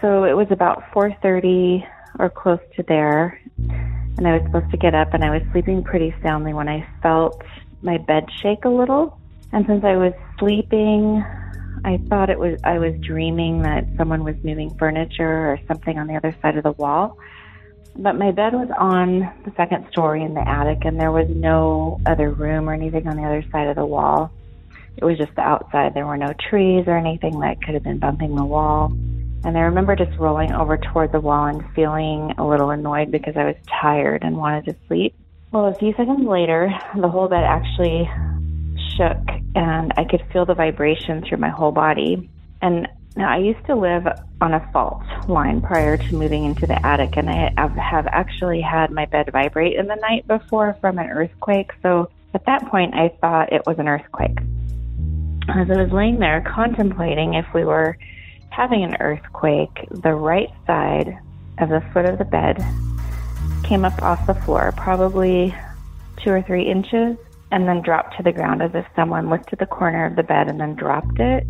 So 0.00 0.24
it 0.24 0.36
was 0.36 0.48
about 0.50 0.82
4:30 0.92 1.86
or 2.18 2.28
close 2.28 2.60
to 2.76 2.82
there, 2.82 3.40
and 3.58 4.26
I 4.26 4.36
was 4.36 4.42
supposed 4.44 4.70
to 4.70 4.76
get 4.76 4.94
up, 4.94 5.14
and 5.14 5.24
I 5.24 5.30
was 5.30 5.42
sleeping 5.52 5.82
pretty 5.82 6.14
soundly 6.22 6.52
when 6.52 6.68
I 6.68 6.86
felt 7.02 7.42
my 7.82 7.98
bed 7.98 8.28
shake 8.40 8.64
a 8.64 8.68
little. 8.68 9.18
And 9.52 9.66
since 9.66 9.84
I 9.84 9.96
was 9.96 10.12
sleeping, 10.38 11.24
I 11.84 11.98
thought 12.08 12.30
it 12.30 12.38
was 12.38 12.60
I 12.64 12.78
was 12.78 12.94
dreaming 13.00 13.62
that 13.62 13.84
someone 13.96 14.24
was 14.24 14.36
moving 14.44 14.70
furniture 14.76 15.52
or 15.52 15.58
something 15.66 15.98
on 15.98 16.06
the 16.06 16.16
other 16.16 16.34
side 16.42 16.56
of 16.56 16.62
the 16.62 16.72
wall. 16.72 17.18
But 17.96 18.16
my 18.16 18.30
bed 18.30 18.54
was 18.54 18.68
on 18.78 19.20
the 19.44 19.52
second 19.56 19.86
story 19.90 20.22
in 20.22 20.34
the 20.34 20.46
attic, 20.46 20.84
and 20.84 20.98
there 20.98 21.12
was 21.12 21.28
no 21.28 22.00
other 22.06 22.30
room 22.30 22.68
or 22.68 22.72
anything 22.72 23.06
on 23.06 23.16
the 23.16 23.24
other 23.24 23.44
side 23.52 23.68
of 23.68 23.76
the 23.76 23.84
wall. 23.84 24.32
It 24.96 25.04
was 25.04 25.18
just 25.18 25.34
the 25.34 25.42
outside. 25.42 25.94
There 25.94 26.06
were 26.06 26.16
no 26.16 26.32
trees 26.50 26.84
or 26.86 26.96
anything 26.96 27.40
that 27.40 27.62
could 27.62 27.74
have 27.74 27.82
been 27.82 27.98
bumping 27.98 28.34
the 28.34 28.44
wall. 28.44 28.92
And 29.44 29.58
I 29.58 29.62
remember 29.62 29.96
just 29.96 30.16
rolling 30.18 30.52
over 30.52 30.78
toward 30.78 31.12
the 31.12 31.20
wall 31.20 31.46
and 31.46 31.62
feeling 31.74 32.34
a 32.38 32.46
little 32.46 32.70
annoyed 32.70 33.10
because 33.10 33.36
I 33.36 33.44
was 33.44 33.56
tired 33.80 34.22
and 34.22 34.36
wanted 34.36 34.66
to 34.66 34.76
sleep. 34.86 35.14
Well, 35.50 35.66
a 35.66 35.74
few 35.74 35.92
seconds 35.92 36.26
later, 36.26 36.70
the 36.96 37.08
whole 37.08 37.28
bed 37.28 37.44
actually 37.44 38.08
shook 38.96 39.18
and 39.54 39.92
I 39.96 40.04
could 40.04 40.22
feel 40.32 40.46
the 40.46 40.54
vibration 40.54 41.24
through 41.28 41.38
my 41.38 41.50
whole 41.50 41.72
body. 41.72 42.30
And 42.60 42.88
now, 43.14 43.30
I 43.30 43.38
used 43.38 43.64
to 43.66 43.74
live 43.74 44.06
on 44.40 44.54
a 44.54 44.70
fault 44.72 45.02
line 45.28 45.60
prior 45.60 45.98
to 45.98 46.14
moving 46.14 46.44
into 46.44 46.66
the 46.66 46.84
attic, 46.86 47.18
and 47.18 47.28
I 47.28 47.52
have 47.58 48.06
actually 48.06 48.62
had 48.62 48.90
my 48.90 49.04
bed 49.04 49.30
vibrate 49.30 49.76
in 49.76 49.86
the 49.86 49.96
night 49.96 50.26
before 50.26 50.76
from 50.80 50.98
an 50.98 51.10
earthquake. 51.10 51.72
So 51.82 52.08
at 52.32 52.46
that 52.46 52.66
point, 52.68 52.94
I 52.94 53.10
thought 53.20 53.52
it 53.52 53.62
was 53.66 53.78
an 53.78 53.86
earthquake. 53.86 54.38
As 55.48 55.70
I 55.70 55.82
was 55.82 55.92
laying 55.92 56.20
there 56.20 56.40
contemplating 56.40 57.34
if 57.34 57.44
we 57.52 57.64
were 57.64 57.98
having 58.48 58.82
an 58.82 58.96
earthquake, 58.98 59.86
the 59.90 60.14
right 60.14 60.50
side 60.66 61.18
of 61.58 61.68
the 61.68 61.82
foot 61.92 62.06
of 62.06 62.16
the 62.16 62.24
bed 62.24 62.64
came 63.62 63.84
up 63.84 64.00
off 64.02 64.26
the 64.26 64.34
floor, 64.34 64.72
probably 64.74 65.54
two 66.24 66.30
or 66.30 66.40
three 66.40 66.62
inches, 66.62 67.18
and 67.50 67.68
then 67.68 67.82
dropped 67.82 68.16
to 68.16 68.22
the 68.22 68.32
ground 68.32 68.62
as 68.62 68.74
if 68.74 68.86
someone 68.96 69.28
lifted 69.28 69.58
the 69.58 69.66
corner 69.66 70.06
of 70.06 70.16
the 70.16 70.22
bed 70.22 70.48
and 70.48 70.58
then 70.58 70.74
dropped 70.74 71.20
it 71.20 71.46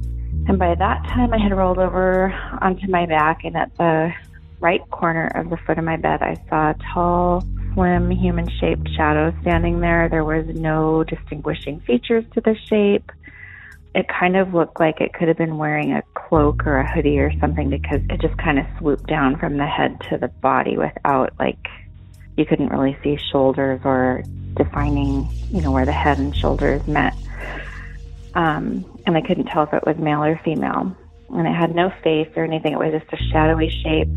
and 0.49 0.59
by 0.59 0.75
that 0.75 1.05
time, 1.09 1.33
I 1.33 1.39
had 1.39 1.53
rolled 1.53 1.79
over 1.79 2.33
onto 2.61 2.91
my 2.91 3.07
back, 3.07 3.45
and 3.45 3.57
at 3.57 3.77
the 3.77 4.13
right 4.61 4.89
corner 4.91 5.27
of 5.35 5.51
the 5.51 5.57
foot 5.57 5.79
of 5.79 5.85
my 5.85 5.97
bed, 5.97 6.23
I 6.23 6.37
saw 6.49 6.71
a 6.71 6.77
tall, 6.93 7.45
slim, 7.75 8.11
human 8.11 8.49
shaped 8.61 8.89
shadow 8.97 9.35
standing 9.43 9.81
there. 9.81 10.09
There 10.09 10.25
was 10.25 10.47
no 10.47 11.05
distinguishing 11.05 11.81
features 11.81 12.25
to 12.35 12.41
the 12.41 12.57
shape. 12.69 13.11
It 13.95 14.07
kind 14.09 14.37
of 14.37 14.55
looked 14.55 14.81
like 14.81 15.01
it 15.01 15.13
could 15.13 15.29
have 15.29 15.37
been 15.37 15.59
wearing 15.59 15.93
a 15.93 16.03
cloak 16.15 16.67
or 16.67 16.79
a 16.79 16.91
hoodie 16.91 17.19
or 17.19 17.33
something 17.41 17.69
because 17.69 18.01
it 18.09 18.21
just 18.21 18.37
kind 18.39 18.59
of 18.59 18.67
swooped 18.79 19.07
down 19.07 19.39
from 19.39 19.59
the 19.59 19.67
head 19.67 20.01
to 20.09 20.17
the 20.17 20.29
body 20.29 20.79
without, 20.79 21.33
like, 21.39 21.69
you 22.37 22.47
couldn't 22.47 22.71
really 22.71 22.97
see 23.03 23.19
shoulders 23.31 23.81
or 23.85 24.23
defining, 24.55 25.29
you 25.51 25.61
know, 25.61 25.73
where 25.73 25.85
the 25.85 25.93
head 25.93 26.19
and 26.19 26.35
shoulders 26.35 26.87
met. 26.87 27.15
Um, 28.35 28.85
and 29.07 29.17
I 29.17 29.21
couldn't 29.21 29.47
tell 29.47 29.65
if 29.65 29.73
it 29.73 29.85
was 29.87 29.97
male 29.99 30.23
or 30.23 30.41
female. 30.45 30.97
And 31.31 31.47
it 31.47 31.55
had 31.55 31.75
no 31.75 31.91
face 32.03 32.29
or 32.37 32.45
anything. 32.45 32.73
It 32.73 32.79
was 32.79 32.93
just 32.93 33.13
a 33.13 33.25
shadowy 33.31 33.71
shape. 33.71 34.09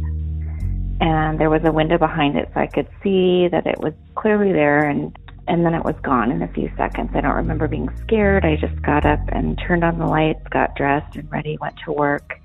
And 1.01 1.39
there 1.39 1.49
was 1.49 1.63
a 1.63 1.71
window 1.71 1.97
behind 1.97 2.37
it, 2.37 2.49
so 2.53 2.59
I 2.59 2.67
could 2.67 2.87
see 3.03 3.47
that 3.49 3.67
it 3.67 3.79
was 3.79 3.93
clearly 4.15 4.53
there. 4.53 4.87
And 4.87 5.17
and 5.47 5.65
then 5.65 5.75
it 5.75 5.83
was 5.83 5.95
gone 6.01 6.31
in 6.31 6.41
a 6.41 6.47
few 6.47 6.71
seconds. 6.75 7.11
I 7.13 7.21
don't 7.21 7.35
remember 7.35 7.67
being 7.67 7.89
scared. 8.01 8.45
I 8.45 8.55
just 8.55 8.81
got 8.81 9.05
up 9.05 9.19
and 9.27 9.59
turned 9.59 9.83
on 9.83 9.99
the 9.99 10.07
lights, 10.07 10.41
got 10.49 10.75
dressed 10.75 11.15
and 11.17 11.31
ready, 11.31 11.57
went 11.61 11.77
to 11.85 11.91
work. 11.91 12.39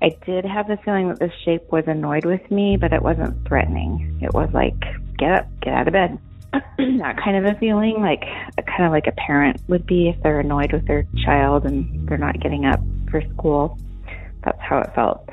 I 0.00 0.16
did 0.24 0.44
have 0.44 0.66
the 0.66 0.78
feeling 0.78 1.08
that 1.08 1.20
this 1.20 1.32
shape 1.44 1.70
was 1.70 1.84
annoyed 1.86 2.24
with 2.24 2.50
me, 2.50 2.76
but 2.76 2.92
it 2.92 3.02
wasn't 3.02 3.46
threatening. 3.46 4.18
It 4.22 4.32
was 4.32 4.48
like, 4.52 4.80
get 5.18 5.32
up, 5.32 5.46
get 5.60 5.74
out 5.74 5.86
of 5.86 5.92
bed. 5.92 6.18
that 6.78 7.16
kind 7.22 7.36
of 7.36 7.44
a 7.44 7.58
feeling, 7.58 8.00
like 8.00 8.22
kind 8.66 8.84
of 8.84 8.92
like 8.92 9.06
a 9.06 9.12
parent 9.12 9.60
would 9.68 9.86
be 9.86 10.08
if 10.08 10.22
they're 10.22 10.40
annoyed 10.40 10.72
with 10.72 10.86
their 10.86 11.06
child 11.24 11.64
and 11.64 12.08
they're 12.08 12.18
not 12.18 12.40
getting 12.40 12.66
up 12.66 12.80
for 13.10 13.22
school. 13.34 13.78
That's 14.44 14.60
how 14.60 14.78
it 14.78 14.94
felt. 14.94 15.28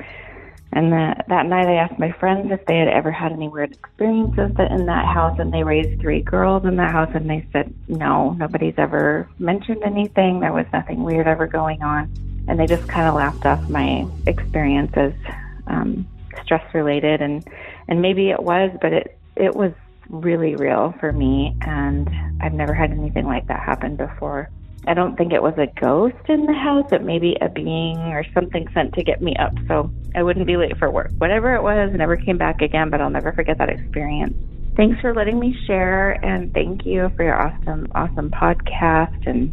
And 0.72 0.92
that 0.92 1.24
that 1.28 1.46
night, 1.46 1.66
I 1.66 1.74
asked 1.74 1.98
my 1.98 2.12
friends 2.12 2.52
if 2.52 2.64
they 2.66 2.78
had 2.78 2.86
ever 2.86 3.10
had 3.10 3.32
any 3.32 3.48
weird 3.48 3.72
experiences 3.72 4.52
in 4.70 4.86
that 4.86 5.04
house, 5.04 5.36
and 5.40 5.52
they 5.52 5.64
raised 5.64 6.00
three 6.00 6.22
girls 6.22 6.64
in 6.64 6.76
that 6.76 6.92
house, 6.92 7.10
and 7.12 7.28
they 7.28 7.44
said 7.52 7.74
no, 7.88 8.30
nobody's 8.32 8.74
ever 8.78 9.28
mentioned 9.40 9.82
anything. 9.82 10.38
There 10.38 10.52
was 10.52 10.66
nothing 10.72 11.02
weird 11.02 11.26
ever 11.26 11.48
going 11.48 11.82
on, 11.82 12.12
and 12.46 12.58
they 12.58 12.66
just 12.66 12.86
kind 12.86 13.08
of 13.08 13.14
laughed 13.14 13.44
off 13.46 13.68
my 13.68 14.06
experiences, 14.28 15.12
um, 15.66 16.06
stress 16.44 16.62
related, 16.72 17.20
and 17.20 17.44
and 17.88 18.00
maybe 18.00 18.30
it 18.30 18.40
was, 18.40 18.70
but 18.80 18.92
it 18.92 19.18
it 19.34 19.56
was 19.56 19.72
really 20.10 20.56
real 20.56 20.94
for 21.00 21.12
me, 21.12 21.56
and 21.62 22.08
I've 22.42 22.52
never 22.52 22.74
had 22.74 22.90
anything 22.90 23.26
like 23.26 23.46
that 23.48 23.60
happen 23.60 23.96
before. 23.96 24.50
I 24.86 24.94
don't 24.94 25.16
think 25.16 25.32
it 25.32 25.42
was 25.42 25.54
a 25.58 25.66
ghost 25.80 26.28
in 26.28 26.46
the 26.46 26.54
house, 26.54 26.86
but 26.90 27.02
maybe 27.02 27.36
a 27.40 27.48
being 27.48 27.98
or 27.98 28.24
something 28.32 28.66
sent 28.72 28.94
to 28.94 29.02
get 29.02 29.20
me 29.20 29.36
up 29.36 29.52
so 29.68 29.90
I 30.14 30.22
wouldn't 30.22 30.46
be 30.46 30.56
late 30.56 30.76
for 30.78 30.90
work. 30.90 31.10
Whatever 31.18 31.54
it 31.54 31.62
was, 31.62 31.92
never 31.94 32.16
came 32.16 32.38
back 32.38 32.62
again, 32.62 32.90
but 32.90 33.00
I'll 33.00 33.10
never 33.10 33.32
forget 33.32 33.58
that 33.58 33.68
experience. 33.68 34.34
Thanks 34.76 35.00
for 35.00 35.14
letting 35.14 35.38
me 35.38 35.54
share, 35.66 36.12
and 36.24 36.52
thank 36.54 36.86
you 36.86 37.10
for 37.16 37.24
your 37.24 37.40
awesome, 37.40 37.88
awesome 37.94 38.30
podcast. 38.30 39.26
And 39.26 39.52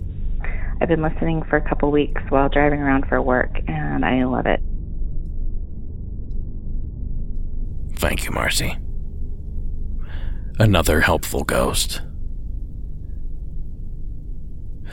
I've 0.82 0.88
been 0.88 1.02
listening 1.02 1.44
for 1.44 1.58
a 1.58 1.68
couple 1.68 1.92
weeks 1.92 2.22
while 2.30 2.48
driving 2.48 2.80
around 2.80 3.08
for 3.08 3.22
work, 3.22 3.52
and 3.68 4.06
I 4.06 4.24
love 4.24 4.46
it. 4.46 4.62
Thank 8.00 8.26
you, 8.26 8.32
Marcy 8.32 8.78
another 10.60 11.02
helpful 11.02 11.44
ghost. 11.44 12.02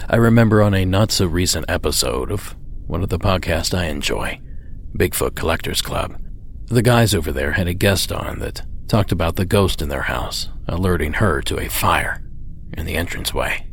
I 0.09 0.17
remember 0.17 0.63
on 0.63 0.75
a 0.75 0.85
not 0.85 1.11
so 1.11 1.27
recent 1.27 1.65
episode 1.69 2.31
of 2.31 2.55
one 2.87 3.03
of 3.03 3.09
the 3.09 3.19
podcasts 3.19 3.77
I 3.77 3.87
enjoy, 3.87 4.41
Bigfoot 4.97 5.35
Collectors 5.35 5.81
Club, 5.81 6.21
the 6.67 6.83
guys 6.83 7.15
over 7.15 7.33
there 7.33 7.53
had 7.53 7.69
a 7.69 7.75
guest 7.75 8.13
on 8.13 8.39
that 8.41 8.63
talked 8.89 9.13
about 9.13 9.37
the 9.37 9.47
ghost 9.47 9.81
in 9.81 9.89
their 9.89 10.03
house 10.03 10.49
alerting 10.69 11.15
her 11.15 11.41
to 11.43 11.59
a 11.59 11.69
fire 11.69 12.23
in 12.77 12.87
the 12.87 12.97
entranceway. 12.97 13.67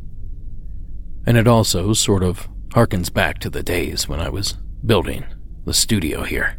And 1.26 1.36
it 1.36 1.46
also 1.46 1.92
sort 1.92 2.22
of 2.22 2.48
harkens 2.70 3.12
back 3.12 3.38
to 3.40 3.50
the 3.50 3.62
days 3.62 4.08
when 4.08 4.20
I 4.20 4.28
was 4.28 4.52
building 4.84 5.24
the 5.64 5.74
studio 5.74 6.22
here. 6.24 6.56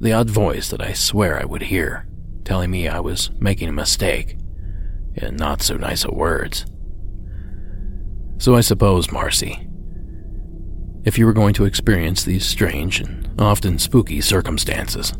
The 0.00 0.12
odd 0.12 0.30
voice 0.30 0.68
that 0.70 0.80
I 0.80 0.92
swear 0.92 1.40
I 1.40 1.44
would 1.44 1.62
hear 1.62 2.06
telling 2.44 2.70
me 2.70 2.88
I 2.88 3.00
was 3.00 3.30
making 3.38 3.68
a 3.68 3.72
mistake, 3.72 4.36
in 5.14 5.36
not 5.36 5.62
so 5.62 5.76
nice 5.76 6.04
of 6.04 6.14
words. 6.14 6.64
So 8.38 8.54
I 8.56 8.60
suppose, 8.60 9.12
Marcy, 9.12 9.68
if 11.04 11.18
you 11.18 11.26
were 11.26 11.32
going 11.32 11.54
to 11.54 11.64
experience 11.64 12.24
these 12.24 12.46
strange 12.46 13.00
and 13.00 13.40
often 13.40 13.78
spooky 13.78 14.20
circumstances, 14.20 15.12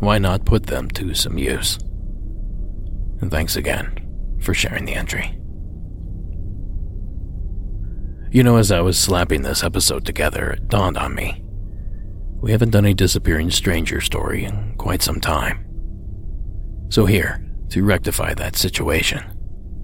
why 0.00 0.18
not 0.18 0.44
put 0.44 0.66
them 0.66 0.88
to 0.90 1.14
some 1.14 1.38
use? 1.38 1.78
And 3.20 3.30
thanks 3.30 3.56
again 3.56 4.36
for 4.40 4.54
sharing 4.54 4.84
the 4.84 4.94
entry. 4.94 5.38
You 8.30 8.42
know, 8.42 8.56
as 8.56 8.70
I 8.70 8.80
was 8.80 8.98
slapping 8.98 9.42
this 9.42 9.64
episode 9.64 10.04
together, 10.04 10.50
it 10.50 10.68
dawned 10.68 10.98
on 10.98 11.14
me. 11.14 11.42
We 12.40 12.52
haven't 12.52 12.70
done 12.70 12.84
a 12.84 12.94
disappearing 12.94 13.50
stranger 13.50 14.00
story 14.00 14.44
in 14.44 14.74
quite 14.76 15.02
some 15.02 15.20
time. 15.20 15.67
So 16.90 17.04
here, 17.04 17.44
to 17.68 17.84
rectify 17.84 18.32
that 18.34 18.56
situation 18.56 19.22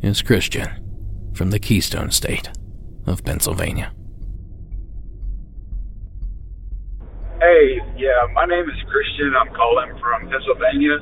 is 0.02 0.22
Christian 0.22 0.70
from 1.34 1.50
the 1.50 1.58
Keystone 1.58 2.10
State 2.10 2.48
of 3.06 3.22
Pennsylvania. 3.22 3.92
Hey, 7.40 7.76
yeah, 7.98 8.24
my 8.32 8.46
name 8.46 8.64
is 8.64 8.80
Christian. 8.88 9.34
I'm 9.36 9.52
calling 9.52 9.92
from 10.00 10.30
Pennsylvania. 10.30 10.96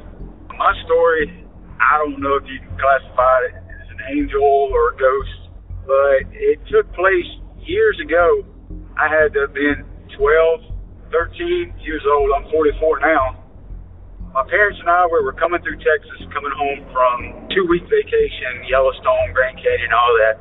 My 0.59 0.75
story, 0.85 1.47
I 1.79 1.99
don't 1.99 2.21
know 2.21 2.35
if 2.35 2.51
you 2.51 2.59
can 2.59 2.77
classify 2.79 3.39
it 3.47 3.55
as 3.55 3.89
an 3.91 4.19
angel 4.19 4.43
or 4.43 4.95
a 4.95 4.97
ghost, 4.99 5.51
but 5.87 6.27
it 6.35 6.59
took 6.69 6.93
place 6.95 7.31
years 7.63 7.97
ago. 8.03 8.45
I 8.99 9.07
had 9.07 9.33
to 9.35 9.47
have 9.47 9.55
been 9.55 9.85
12, 10.19 10.61
13 11.13 11.75
years 11.79 12.03
old. 12.11 12.31
I'm 12.35 12.51
44 12.51 12.99
now. 12.99 13.42
My 14.33 14.45
parents 14.49 14.81
and 14.81 14.89
I 14.89 15.05
we 15.07 15.21
were 15.21 15.37
coming 15.37 15.61
through 15.61 15.77
Texas, 15.85 16.25
coming 16.33 16.53
home 16.57 16.89
from 16.89 17.49
two 17.53 17.69
week 17.69 17.85
vacation, 17.85 18.65
Yellowstone, 18.65 19.37
Grand 19.37 19.61
Canyon, 19.61 19.93
all 19.93 20.13
that. 20.25 20.37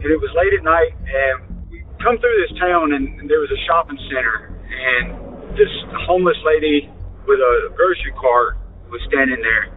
And 0.00 0.08
it 0.08 0.16
was 0.16 0.32
late 0.32 0.56
at 0.56 0.64
night, 0.64 0.96
and 0.96 1.68
we 1.70 1.84
come 2.00 2.16
through 2.18 2.36
this 2.48 2.56
town, 2.58 2.92
and 2.96 3.28
there 3.28 3.38
was 3.38 3.52
a 3.52 3.60
shopping 3.68 4.00
center 4.08 4.52
and 4.72 5.56
this 5.56 5.68
homeless 6.08 6.36
lady 6.44 6.88
with 7.28 7.38
a 7.38 7.68
grocery 7.76 8.12
cart 8.18 8.56
was 8.90 9.00
standing 9.08 9.40
there. 9.44 9.68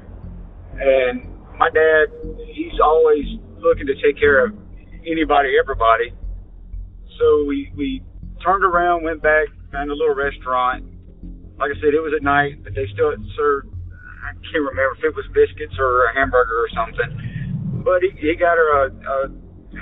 And 0.80 1.28
my 1.58 1.69
dad, 1.69 2.12
he's 2.54 2.80
always 2.84 3.26
looking 3.60 3.88
to 3.88 3.95
take 4.02 4.19
care 4.19 4.45
of 4.45 4.56
anybody, 5.06 5.56
everybody. 5.60 6.13
So 7.19 7.45
we 7.45 7.71
we 7.76 8.04
turned 8.43 8.63
around, 8.63 9.04
went 9.04 9.21
back, 9.21 9.48
found 9.71 9.91
a 9.91 9.93
little 9.93 10.15
restaurant. 10.15 10.84
Like 11.58 11.72
I 11.72 11.78
said, 11.80 11.96
it 11.96 12.04
was 12.04 12.13
at 12.15 12.24
night, 12.24 12.63
but 12.63 12.76
they 12.76 12.88
still 12.94 13.15
served. 13.38 13.72
I 14.26 14.34
can't 14.52 14.65
remember 14.65 14.98
if 14.98 15.04
it 15.06 15.15
was 15.15 15.26
biscuits 15.32 15.76
or 15.80 16.10
a 16.10 16.15
hamburger 16.15 16.65
or 16.65 16.70
something. 16.76 17.10
But 17.86 18.02
he, 18.04 18.12
he 18.18 18.36
got 18.36 18.58
her 18.58 18.70
a, 18.84 18.84
a 18.91 19.18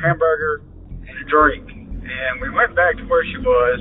hamburger 0.04 0.62
and 1.08 1.16
a 1.18 1.26
drink, 1.32 1.66
and 1.72 2.32
we 2.42 2.50
went 2.52 2.76
back 2.76 2.98
to 3.00 3.06
where 3.08 3.24
she 3.26 3.40
was 3.40 3.80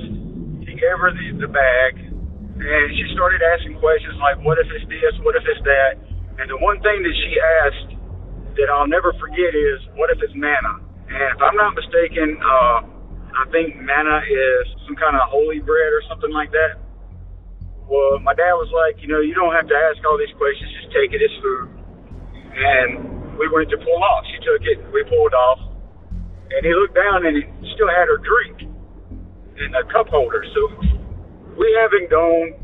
He 0.65 0.73
gave 0.75 0.97
her 0.99 1.11
the, 1.13 1.45
the 1.45 1.51
bag, 1.51 2.01
and 2.01 2.85
she 2.97 3.05
started 3.13 3.43
asking 3.43 3.77
questions 3.77 4.15
like, 4.23 4.41
what 4.41 4.57
if 4.57 4.67
it's 4.73 4.87
this, 4.89 5.13
what 5.21 5.35
if 5.35 5.43
it's 5.45 5.61
that? 5.67 6.01
And 6.41 6.49
the 6.49 6.57
one 6.59 6.81
thing 6.81 7.03
that 7.03 7.15
she 7.23 7.31
asked 7.61 7.91
that 8.57 8.67
I'll 8.73 8.89
never 8.89 9.13
forget 9.21 9.53
is, 9.53 9.77
what 9.99 10.09
if 10.09 10.17
it's 10.23 10.33
manna? 10.33 10.81
And 11.13 11.19
if 11.29 11.39
I'm 11.41 11.57
not 11.57 11.77
mistaken, 11.77 12.39
uh, 12.41 12.77
I 13.37 13.43
think 13.53 13.77
manna 13.77 14.23
is 14.25 14.63
some 14.89 14.97
kind 14.97 15.13
of 15.13 15.29
holy 15.29 15.61
bread 15.61 15.93
or 15.93 16.01
something 16.09 16.31
like 16.33 16.49
that. 16.57 16.82
Well, 17.89 18.19
my 18.23 18.33
dad 18.33 18.55
was 18.55 18.71
like, 18.71 19.03
you 19.03 19.11
know, 19.11 19.19
you 19.19 19.35
don't 19.35 19.51
have 19.51 19.67
to 19.67 19.75
ask 19.75 19.99
all 20.07 20.15
these 20.17 20.31
questions, 20.39 20.71
just 20.79 20.91
take 20.95 21.11
it 21.11 21.19
as 21.19 21.33
food. 21.43 21.67
And 22.53 23.35
we 23.35 23.49
went 23.51 23.69
to 23.75 23.77
pull 23.77 23.99
off. 23.99 24.23
She 24.31 24.39
took 24.39 24.63
it, 24.63 24.79
we 24.95 25.03
pulled 25.03 25.33
off, 25.35 25.59
and 26.53 26.61
he 26.63 26.71
looked 26.71 26.95
down 26.95 27.25
and 27.27 27.35
he 27.35 27.43
still 27.75 27.91
had 27.91 28.07
her 28.07 28.21
drink 28.23 28.71
in 29.59 29.69
a 29.75 29.83
cup 29.91 30.07
holder. 30.07 30.45
So 30.55 30.61
we 31.59 31.67
haven't 31.81 32.07
gone 32.07 32.55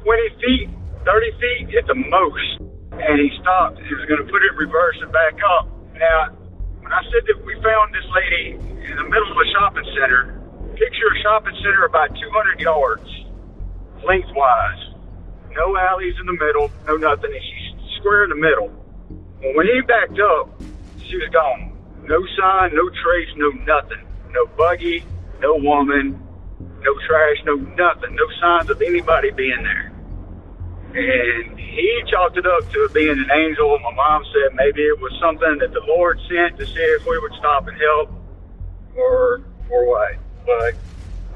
20 0.00 0.40
feet, 0.40 0.68
30 1.04 1.32
feet 1.36 1.66
at 1.76 1.86
the 1.86 1.98
most. 1.98 2.72
And 2.92 3.16
he 3.20 3.28
stopped. 3.40 3.80
He 3.84 3.92
was 3.92 4.04
going 4.08 4.20
to 4.24 4.28
put 4.28 4.40
it 4.40 4.52
in 4.52 4.58
reverse 4.58 4.96
and 5.02 5.12
back 5.12 5.36
up. 5.44 5.68
Now, 5.96 6.32
when 6.80 6.92
I 6.92 7.02
said 7.12 7.24
that 7.28 7.38
we 7.44 7.52
found 7.60 7.92
this 7.92 8.06
lady 8.16 8.56
in 8.56 8.96
the 8.96 9.06
middle 9.12 9.28
of 9.28 9.38
a 9.38 9.48
shopping 9.52 9.88
center, 9.92 10.40
picture 10.72 11.08
a 11.10 11.18
shopping 11.20 11.56
center 11.60 11.84
about 11.84 12.10
200 12.16 12.60
yards 12.60 13.21
lengthwise. 14.04 14.94
No 15.54 15.76
alleys 15.76 16.14
in 16.18 16.26
the 16.26 16.32
middle, 16.32 16.70
no 16.86 16.96
nothing. 16.96 17.32
And 17.32 17.42
she's 17.42 17.96
square 17.98 18.24
in 18.24 18.30
the 18.30 18.36
middle. 18.36 18.70
And 19.42 19.56
when 19.56 19.66
he 19.66 19.80
backed 19.82 20.18
up, 20.18 20.62
she 21.04 21.16
was 21.16 21.28
gone. 21.32 21.76
No 22.04 22.18
sign, 22.38 22.74
no 22.74 22.88
trace, 22.88 23.28
no 23.36 23.50
nothing. 23.64 24.02
No 24.30 24.46
buggy, 24.56 25.04
no 25.40 25.56
woman, 25.56 26.18
no 26.80 26.94
trash, 27.06 27.36
no 27.44 27.54
nothing, 27.56 28.14
no 28.14 28.26
signs 28.40 28.70
of 28.70 28.80
anybody 28.80 29.30
being 29.30 29.62
there. 29.62 29.92
And 30.94 31.58
he 31.58 32.02
chalked 32.10 32.36
it 32.36 32.46
up 32.46 32.70
to 32.72 32.84
it 32.84 32.92
being 32.92 33.18
an 33.18 33.30
angel. 33.30 33.78
My 33.78 33.94
mom 33.94 34.24
said 34.32 34.54
maybe 34.54 34.82
it 34.82 35.00
was 35.00 35.12
something 35.20 35.58
that 35.60 35.72
the 35.72 35.82
Lord 35.86 36.20
sent 36.28 36.58
to 36.58 36.66
see 36.66 36.88
if 36.98 37.06
we 37.06 37.18
would 37.18 37.32
stop 37.38 37.66
and 37.66 37.76
help 37.76 38.10
or 38.96 39.42
or 39.70 39.88
what. 39.88 40.16
But 40.44 40.74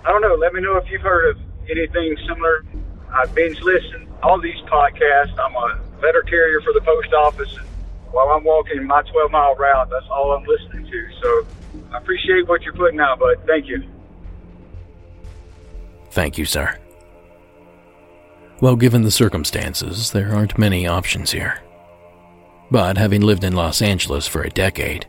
I 0.05 0.13
don't 0.13 0.21
know. 0.21 0.35
Let 0.35 0.53
me 0.53 0.61
know 0.61 0.77
if 0.77 0.91
you've 0.91 1.01
heard 1.01 1.31
of 1.31 1.46
anything 1.71 2.17
similar. 2.27 2.65
I 3.13 3.27
binge 3.27 3.61
listen 3.61 4.07
all 4.23 4.41
these 4.41 4.61
podcasts. 4.67 5.39
I'm 5.39 5.55
a 5.55 5.81
letter 6.03 6.23
carrier 6.23 6.61
for 6.61 6.73
the 6.73 6.81
post 6.81 7.13
office. 7.13 7.57
And 7.57 7.67
while 8.11 8.29
I'm 8.31 8.45
walking 8.45 8.85
my 8.87 9.03
12 9.03 9.31
mile 9.31 9.55
route, 9.55 9.89
that's 9.91 10.07
all 10.11 10.33
I'm 10.33 10.45
listening 10.45 10.91
to. 10.91 11.09
So 11.23 11.47
I 11.93 11.99
appreciate 11.99 12.49
what 12.49 12.63
you're 12.63 12.75
putting 12.75 13.01
out, 13.01 13.19
bud. 13.19 13.37
Thank 13.47 13.69
you. 13.69 13.85
Thank 16.11 16.39
you, 16.39 16.45
sir. 16.45 16.79
Well, 18.61 18.77
given 18.77 19.03
the 19.03 19.11
circumstances, 19.11 20.11
there 20.13 20.35
aren't 20.35 20.59
many 20.59 20.87
options 20.87 21.31
here. 21.31 21.61
But 22.71 22.97
having 22.97 23.21
lived 23.21 23.45
in 23.45 23.55
Los 23.55 23.83
Angeles 23.83 24.27
for 24.27 24.43
a 24.43 24.51
decade, 24.51 25.07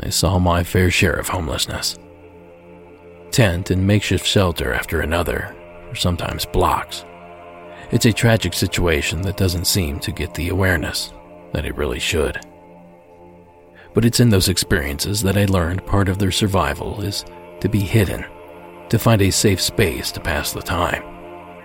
I 0.00 0.10
saw 0.10 0.38
my 0.38 0.62
fair 0.62 0.90
share 0.90 1.14
of 1.14 1.28
homelessness. 1.28 1.96
Tent 3.30 3.70
and 3.70 3.86
makeshift 3.86 4.26
shelter 4.26 4.74
after 4.74 5.00
another, 5.00 5.55
or 5.88 5.94
sometimes 5.94 6.46
blocks. 6.46 7.04
It's 7.90 8.06
a 8.06 8.12
tragic 8.12 8.52
situation 8.52 9.22
that 9.22 9.36
doesn't 9.36 9.66
seem 9.66 10.00
to 10.00 10.12
get 10.12 10.34
the 10.34 10.48
awareness 10.48 11.12
that 11.52 11.64
it 11.64 11.76
really 11.76 12.00
should. 12.00 12.40
But 13.94 14.04
it's 14.04 14.20
in 14.20 14.28
those 14.28 14.48
experiences 14.48 15.22
that 15.22 15.38
I 15.38 15.46
learned 15.46 15.86
part 15.86 16.08
of 16.08 16.18
their 16.18 16.32
survival 16.32 17.00
is 17.00 17.24
to 17.60 17.68
be 17.68 17.80
hidden 17.80 18.24
to 18.88 18.98
find 18.98 19.22
a 19.22 19.30
safe 19.30 19.60
space 19.60 20.12
to 20.12 20.20
pass 20.20 20.52
the 20.52 20.62
time, 20.62 21.02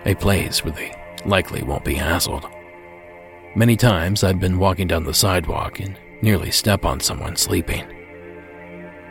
a 0.06 0.14
place 0.14 0.64
where 0.64 0.72
they 0.72 0.94
likely 1.24 1.62
won't 1.62 1.84
be 1.84 1.94
hassled. 1.94 2.50
Many 3.54 3.76
times 3.76 4.24
I'd 4.24 4.40
been 4.40 4.58
walking 4.58 4.88
down 4.88 5.04
the 5.04 5.14
sidewalk 5.14 5.78
and 5.80 5.96
nearly 6.22 6.50
step 6.50 6.84
on 6.84 7.00
someone 7.00 7.36
sleeping. 7.36 7.84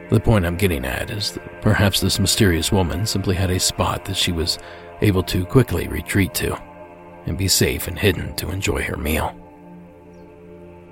The 0.10 0.20
point 0.20 0.46
I'm 0.46 0.58
getting 0.58 0.84
at 0.84 1.10
is 1.10 1.34
that 1.34 1.62
perhaps 1.62 2.02
this 2.02 2.20
mysterious 2.20 2.72
woman 2.72 3.06
simply 3.06 3.36
had 3.36 3.52
a 3.52 3.60
spot 3.60 4.04
that 4.06 4.18
she 4.18 4.32
was 4.32 4.58
able 5.02 5.24
to 5.24 5.46
quickly 5.46 5.88
retreat 5.88 6.34
to 6.36 6.56
and 7.26 7.38
be 7.38 7.48
safe 7.48 7.88
and 7.88 7.98
hidden 7.98 8.36
to 8.36 8.50
enjoy 8.50 8.82
her 8.84 8.98
meal. 8.98 9.36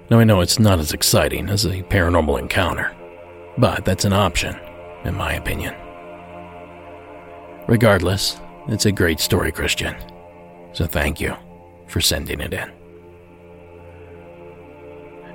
Now 0.10 0.19
I 0.19 0.24
know 0.24 0.41
it's 0.41 0.60
not 0.60 0.80
as 0.80 0.93
exciting 0.93 1.50
as 1.50 1.65
a 1.65 1.84
paranormal 1.84 2.39
encounter, 2.39 2.95
but 3.58 3.86
that's 3.86 4.06
an 4.06 4.13
option, 4.13 4.60
in 5.04 5.15
my 5.15 5.34
opinion. 5.34 5.76
Regardless, 7.67 8.39
it's 8.67 8.86
a 8.86 8.91
great 8.91 9.19
story, 9.19 9.52
Christian. 9.52 9.95
So 10.74 10.86
thank 10.86 11.19
you 11.19 11.36
for 11.88 12.02
sending 12.02 12.41
it 12.41 12.54
in. 12.54 12.72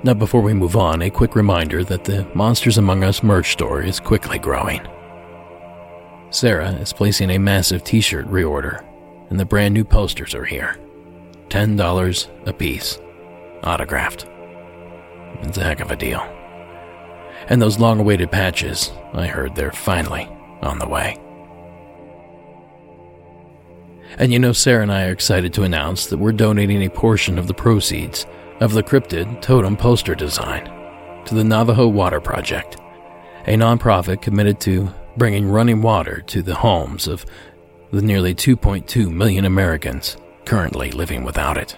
Now, 0.03 0.13
before 0.13 0.41
we 0.41 0.53
move 0.53 0.75
on, 0.75 1.01
a 1.01 1.09
quick 1.09 1.35
reminder 1.35 1.83
that 1.85 2.03
the 2.03 2.27
Monsters 2.35 2.77
Among 2.77 3.03
Us 3.03 3.23
merch 3.23 3.53
store 3.53 3.81
is 3.81 3.99
quickly 3.99 4.37
growing. 4.37 4.81
Sarah 6.29 6.71
is 6.73 6.93
placing 6.93 7.29
a 7.31 7.37
massive 7.37 7.83
t 7.83 8.01
shirt 8.01 8.27
reorder, 8.27 8.85
and 9.29 9.39
the 9.39 9.45
brand 9.45 9.73
new 9.73 9.83
posters 9.83 10.35
are 10.35 10.45
here 10.45 10.77
$10 11.49 12.47
a 12.47 12.53
piece, 12.53 12.99
autographed. 13.63 14.27
It's 15.41 15.57
a 15.57 15.63
heck 15.63 15.79
of 15.79 15.91
a 15.91 15.95
deal. 15.95 16.21
And 17.47 17.61
those 17.61 17.79
long 17.79 17.99
awaited 17.99 18.31
patches, 18.31 18.91
I 19.13 19.27
heard 19.27 19.55
they're 19.55 19.71
finally 19.71 20.25
on 20.61 20.79
the 20.79 20.87
way. 20.87 21.21
And 24.17 24.31
you 24.31 24.39
know, 24.39 24.53
Sarah 24.53 24.81
and 24.81 24.91
I 24.91 25.07
are 25.07 25.11
excited 25.11 25.53
to 25.53 25.63
announce 25.63 26.07
that 26.07 26.17
we're 26.17 26.31
donating 26.31 26.83
a 26.83 26.89
portion 26.89 27.37
of 27.37 27.47
the 27.47 27.53
proceeds 27.53 28.25
of 28.61 28.73
the 28.73 28.83
cryptid 28.83 29.41
totem 29.41 29.75
poster 29.75 30.15
design 30.15 30.65
to 31.25 31.35
the 31.35 31.43
Navajo 31.43 31.87
Water 31.87 32.21
Project, 32.21 32.77
a 33.45 33.55
nonprofit 33.55 34.21
committed 34.21 34.59
to 34.61 34.91
bringing 35.17 35.47
running 35.47 35.81
water 35.81 36.21
to 36.27 36.41
the 36.41 36.55
homes 36.55 37.07
of 37.07 37.25
the 37.91 38.01
nearly 38.01 38.35
2.2 38.35 39.11
million 39.11 39.45
Americans 39.45 40.17
currently 40.45 40.91
living 40.91 41.23
without 41.23 41.57
it, 41.57 41.75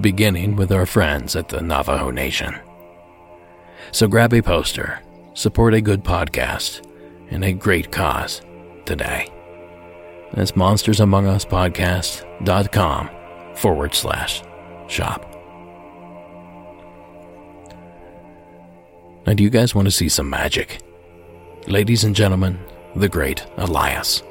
beginning 0.00 0.56
with 0.56 0.72
our 0.72 0.86
friends 0.86 1.36
at 1.36 1.48
the 1.48 1.60
Navajo 1.60 2.10
Nation. 2.10 2.54
So 3.92 4.08
grab 4.08 4.32
a 4.32 4.40
poster, 4.42 5.00
support 5.34 5.74
a 5.74 5.80
good 5.80 6.02
podcast, 6.04 6.84
and 7.30 7.44
a 7.44 7.52
great 7.52 7.92
cause 7.92 8.40
today. 8.84 9.28
That's 10.32 10.52
monstersamonguspodcast.com 10.52 13.10
forward 13.54 13.94
slash 13.94 14.42
shop. 14.88 15.30
Now, 19.26 19.32
do 19.32 19.42
you 19.42 19.50
guys 19.50 19.74
want 19.74 19.86
to 19.86 19.92
see 19.92 20.08
some 20.08 20.28
magic? 20.28 20.80
Ladies 21.66 22.04
and 22.04 22.14
gentlemen, 22.14 22.58
the 22.94 23.08
great 23.08 23.46
Elias 23.56 24.22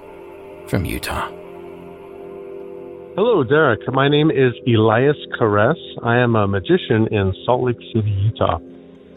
from 0.67 0.85
Utah. 0.85 1.31
Hello, 3.15 3.43
Derek. 3.43 3.81
My 3.91 4.07
name 4.07 4.29
is 4.29 4.53
Elias 4.67 5.17
Caress. 5.35 5.77
I 6.03 6.17
am 6.17 6.35
a 6.35 6.47
magician 6.47 7.07
in 7.09 7.33
Salt 7.43 7.63
Lake 7.63 7.81
City, 7.91 8.11
Utah. 8.11 8.59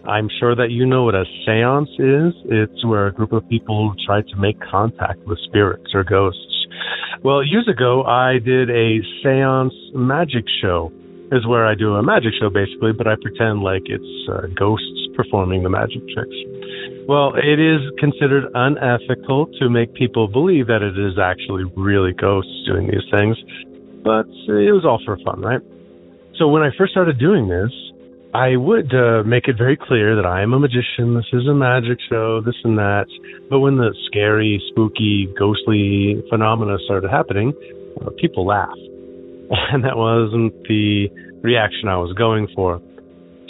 I'm 0.08 0.30
sure 0.40 0.56
that 0.56 0.70
you 0.70 0.86
know 0.86 1.04
what 1.04 1.14
a 1.14 1.24
seance 1.44 1.90
is. 1.98 2.32
It's 2.46 2.86
where 2.86 3.06
a 3.06 3.12
group 3.12 3.32
of 3.32 3.46
people 3.50 3.94
try 4.06 4.22
to 4.22 4.36
make 4.36 4.56
contact 4.62 5.18
with 5.26 5.38
spirits 5.44 5.90
or 5.92 6.02
ghosts. 6.02 6.66
Well, 7.22 7.44
years 7.44 7.68
ago, 7.68 8.02
I 8.04 8.38
did 8.38 8.70
a 8.70 9.00
seance 9.22 9.74
magic 9.94 10.46
show. 10.62 10.90
Is 11.32 11.46
where 11.46 11.66
I 11.66 11.74
do 11.74 11.92
a 11.96 12.02
magic 12.02 12.32
show 12.40 12.48
basically, 12.48 12.92
but 12.96 13.06
I 13.06 13.16
pretend 13.20 13.60
like 13.60 13.82
it's 13.86 14.30
uh, 14.32 14.46
ghosts 14.56 15.08
performing 15.16 15.64
the 15.64 15.68
magic 15.68 16.00
tricks. 16.14 16.36
Well, 17.08 17.34
it 17.36 17.60
is 17.60 17.82
considered 17.98 18.50
unethical 18.52 19.46
to 19.60 19.70
make 19.70 19.94
people 19.94 20.26
believe 20.26 20.66
that 20.66 20.82
it 20.82 20.98
is 20.98 21.18
actually 21.18 21.64
really 21.76 22.12
ghosts 22.12 22.50
doing 22.66 22.88
these 22.90 23.06
things, 23.12 23.36
but 24.02 24.26
it 24.26 24.74
was 24.74 24.84
all 24.84 25.00
for 25.04 25.16
fun, 25.24 25.40
right? 25.40 25.60
So 26.36 26.48
when 26.48 26.62
I 26.62 26.70
first 26.76 26.92
started 26.92 27.18
doing 27.18 27.46
this, 27.46 27.70
I 28.34 28.56
would 28.56 28.92
uh, 28.92 29.22
make 29.24 29.46
it 29.46 29.56
very 29.56 29.76
clear 29.76 30.16
that 30.16 30.26
I 30.26 30.42
am 30.42 30.52
a 30.52 30.58
magician. 30.58 31.14
This 31.14 31.30
is 31.32 31.46
a 31.46 31.54
magic 31.54 31.98
show, 32.10 32.40
this 32.40 32.56
and 32.64 32.76
that. 32.76 33.06
But 33.48 33.60
when 33.60 33.76
the 33.76 33.94
scary, 34.06 34.60
spooky, 34.70 35.32
ghostly 35.38 36.22
phenomena 36.28 36.76
started 36.84 37.08
happening, 37.08 37.54
uh, 38.02 38.10
people 38.20 38.46
laughed. 38.46 38.76
And 39.72 39.84
that 39.84 39.96
wasn't 39.96 40.52
the 40.64 41.08
reaction 41.42 41.88
I 41.88 41.98
was 41.98 42.12
going 42.18 42.48
for. 42.54 42.82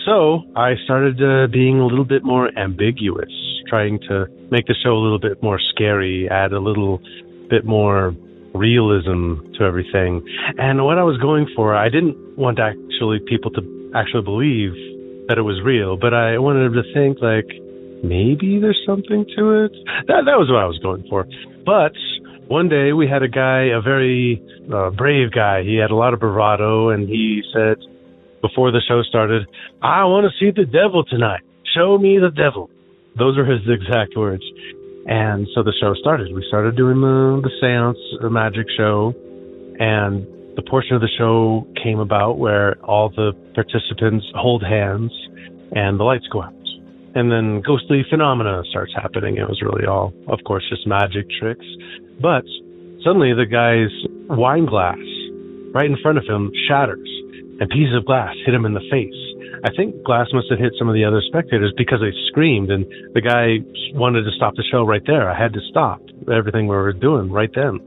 So 0.04 0.42
I 0.54 0.74
started 0.84 1.20
uh, 1.20 1.48
being 1.50 1.80
a 1.80 1.86
little 1.86 2.04
bit 2.04 2.22
more 2.22 2.50
ambiguous, 2.56 3.32
trying 3.68 3.98
to 4.08 4.26
make 4.50 4.66
the 4.66 4.74
show 4.82 4.92
a 4.92 5.02
little 5.02 5.18
bit 5.18 5.42
more 5.42 5.60
scary, 5.74 6.28
add 6.30 6.52
a 6.52 6.60
little 6.60 7.00
bit 7.48 7.64
more 7.64 8.14
realism 8.54 9.34
to 9.58 9.64
everything. 9.64 10.24
And 10.58 10.84
what 10.84 10.98
I 10.98 11.04
was 11.04 11.18
going 11.18 11.46
for, 11.54 11.74
I 11.74 11.88
didn't 11.88 12.16
want 12.36 12.58
actually 12.58 13.20
people 13.26 13.50
to 13.52 13.92
actually 13.94 14.22
believe 14.22 14.72
that 15.28 15.38
it 15.38 15.42
was 15.42 15.60
real, 15.64 15.96
but 15.96 16.14
I 16.14 16.38
wanted 16.38 16.72
them 16.72 16.82
to 16.82 16.86
think 16.94 17.18
like 17.20 17.48
maybe 18.02 18.58
there's 18.60 18.80
something 18.86 19.24
to 19.36 19.66
it. 19.66 19.72
That 20.06 20.24
that 20.26 20.38
was 20.38 20.48
what 20.50 20.62
I 20.62 20.66
was 20.66 20.78
going 20.78 21.04
for. 21.08 21.26
But 21.64 21.92
one 22.48 22.68
day 22.68 22.92
we 22.92 23.08
had 23.08 23.22
a 23.22 23.28
guy, 23.28 23.74
a 23.74 23.80
very 23.80 24.42
uh, 24.72 24.90
brave 24.90 25.32
guy. 25.32 25.62
He 25.62 25.76
had 25.76 25.90
a 25.90 25.96
lot 25.96 26.14
of 26.14 26.20
bravado, 26.20 26.90
and 26.90 27.08
he 27.08 27.42
said 27.52 27.78
before 28.40 28.70
the 28.70 28.80
show 28.86 29.02
started, 29.02 29.46
"I 29.82 30.04
want 30.04 30.30
to 30.30 30.32
see 30.38 30.52
the 30.54 30.66
devil 30.66 31.04
tonight. 31.04 31.42
Show 31.74 31.98
me 31.98 32.18
the 32.18 32.30
devil." 32.30 32.70
Those 33.18 33.38
are 33.38 33.44
his 33.44 33.60
exact 33.68 34.16
words. 34.16 34.44
And 35.06 35.46
so 35.54 35.62
the 35.62 35.72
show 35.80 35.94
started. 35.94 36.34
We 36.34 36.44
started 36.48 36.76
doing 36.76 37.00
the 37.00 37.40
the 37.42 37.50
séance, 37.62 38.00
the 38.20 38.30
magic 38.30 38.66
show, 38.76 39.14
and 39.78 40.26
the 40.56 40.62
portion 40.62 40.96
of 40.96 41.02
the 41.02 41.12
show 41.16 41.66
came 41.82 42.00
about 42.00 42.38
where 42.38 42.76
all 42.82 43.10
the 43.10 43.32
participants 43.54 44.26
hold 44.34 44.64
hands 44.64 45.12
and 45.72 46.00
the 46.00 46.04
lights 46.04 46.26
go 46.32 46.42
out. 46.42 46.54
And 47.14 47.30
then 47.30 47.62
ghostly 47.64 48.04
phenomena 48.10 48.62
starts 48.70 48.92
happening. 48.94 49.36
It 49.36 49.48
was 49.48 49.60
really 49.62 49.86
all, 49.86 50.12
of 50.28 50.40
course, 50.44 50.64
just 50.68 50.86
magic 50.86 51.26
tricks. 51.38 51.64
But 52.20 52.44
suddenly 53.04 53.32
the 53.32 53.46
guy's 53.46 53.92
wine 54.28 54.66
glass 54.66 54.98
right 55.72 55.86
in 55.86 55.96
front 56.02 56.18
of 56.18 56.24
him 56.24 56.50
shatters 56.68 57.08
and 57.60 57.70
pieces 57.70 57.94
of 57.96 58.04
glass 58.04 58.34
hit 58.44 58.54
him 58.54 58.66
in 58.66 58.74
the 58.74 58.84
face. 58.90 59.35
I 59.64 59.70
think 59.76 60.02
glass 60.04 60.26
must 60.32 60.50
have 60.50 60.58
hit 60.58 60.72
some 60.78 60.88
of 60.88 60.94
the 60.94 61.04
other 61.04 61.22
spectators 61.26 61.72
because 61.76 62.00
they 62.00 62.12
screamed 62.28 62.70
and 62.70 62.84
the 63.14 63.20
guy 63.20 63.58
wanted 63.96 64.22
to 64.22 64.32
stop 64.36 64.54
the 64.56 64.64
show 64.70 64.84
right 64.84 65.02
there. 65.06 65.30
I 65.30 65.36
had 65.36 65.52
to 65.54 65.60
stop 65.70 66.00
everything 66.32 66.66
we 66.66 66.76
were 66.76 66.92
doing 66.92 67.30
right 67.30 67.50
then. 67.54 67.80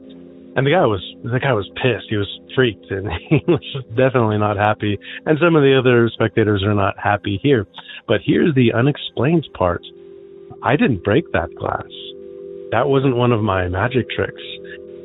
And 0.56 0.66
the 0.66 0.72
guy 0.72 0.86
was 0.86 1.02
the 1.24 1.40
guy 1.40 1.54
was 1.54 1.70
pissed. 1.76 2.10
He 2.10 2.18
was 2.18 2.28
freaked, 2.56 2.90
and 2.90 3.08
he 3.30 3.40
was 3.48 3.64
definitely 3.96 4.40
not 4.40 4.58
happy. 4.58 4.98
And 5.26 5.38
some 5.40 5.56
of 5.56 5.62
the 5.62 5.78
other 5.78 6.10
spectators 6.10 6.64
are 6.64 6.74
not 6.74 6.98
happy 6.98 7.40
here. 7.42 7.68
But 8.08 8.22
here's 8.26 8.54
the 8.56 8.74
unexplained 8.74 9.48
part: 9.54 9.86
I 10.64 10.76
didn't 10.76 11.04
break 11.04 11.32
that 11.32 11.54
glass. 11.56 11.88
That 12.72 12.90
wasn't 12.90 13.16
one 13.16 13.32
of 13.32 13.42
my 13.42 13.68
magic 13.68 14.10
tricks. 14.10 14.42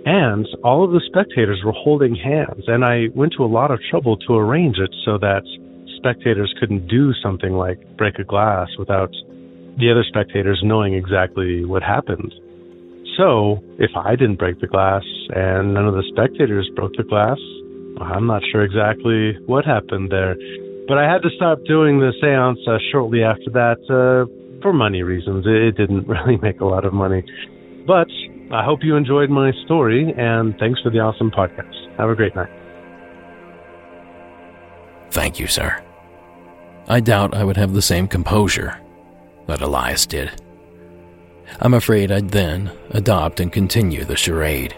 And 0.06 0.46
all 0.62 0.84
of 0.84 0.92
the 0.92 1.00
spectators 1.06 1.62
were 1.64 1.72
holding 1.72 2.14
hands, 2.14 2.64
and 2.66 2.84
I 2.84 3.08
went 3.14 3.32
to 3.36 3.44
a 3.44 3.48
lot 3.48 3.70
of 3.70 3.80
trouble 3.90 4.16
to 4.26 4.34
arrange 4.34 4.78
it 4.78 4.94
so 5.04 5.16
that 5.18 5.44
spectators 6.04 6.54
couldn't 6.60 6.86
do 6.86 7.12
something 7.22 7.52
like 7.52 7.80
break 7.96 8.18
a 8.18 8.24
glass 8.24 8.68
without 8.78 9.10
the 9.78 9.90
other 9.90 10.04
spectators 10.06 10.60
knowing 10.62 10.92
exactly 10.92 11.64
what 11.64 11.82
happened. 11.82 12.32
So, 13.16 13.62
if 13.78 13.90
I 13.96 14.16
didn't 14.16 14.36
break 14.36 14.60
the 14.60 14.66
glass 14.66 15.04
and 15.30 15.72
none 15.72 15.88
of 15.88 15.94
the 15.94 16.04
spectators 16.12 16.68
broke 16.76 16.92
the 16.96 17.04
glass, 17.04 17.38
I'm 18.02 18.26
not 18.26 18.42
sure 18.52 18.64
exactly 18.64 19.38
what 19.46 19.64
happened 19.64 20.10
there. 20.12 20.36
But 20.88 20.98
I 20.98 21.10
had 21.10 21.22
to 21.22 21.30
stop 21.36 21.58
doing 21.66 22.00
the 22.00 22.12
seance 22.20 22.58
uh, 22.68 22.76
shortly 22.92 23.22
after 23.22 23.48
that 23.54 23.80
uh, 23.88 24.28
for 24.60 24.72
money 24.72 25.02
reasons. 25.02 25.46
It 25.46 25.76
didn't 25.76 26.06
really 26.08 26.36
make 26.42 26.60
a 26.60 26.66
lot 26.66 26.84
of 26.84 26.92
money. 26.92 27.24
But 27.86 28.08
I 28.52 28.64
hope 28.64 28.80
you 28.82 28.96
enjoyed 28.96 29.30
my 29.30 29.52
story, 29.64 30.12
and 30.16 30.54
thanks 30.58 30.80
for 30.82 30.90
the 30.90 30.98
awesome 30.98 31.30
podcast. 31.30 31.96
Have 31.96 32.10
a 32.10 32.14
great 32.14 32.34
night. 32.34 32.50
Thank 35.10 35.38
you, 35.38 35.46
sir. 35.46 35.83
I 36.86 37.00
doubt 37.00 37.34
I 37.34 37.44
would 37.44 37.56
have 37.56 37.72
the 37.72 37.82
same 37.82 38.06
composure 38.06 38.78
that 39.46 39.62
Elias 39.62 40.06
did. 40.06 40.30
I'm 41.60 41.74
afraid 41.74 42.12
I'd 42.12 42.30
then 42.30 42.70
adopt 42.90 43.40
and 43.40 43.52
continue 43.52 44.04
the 44.04 44.16
charade, 44.16 44.74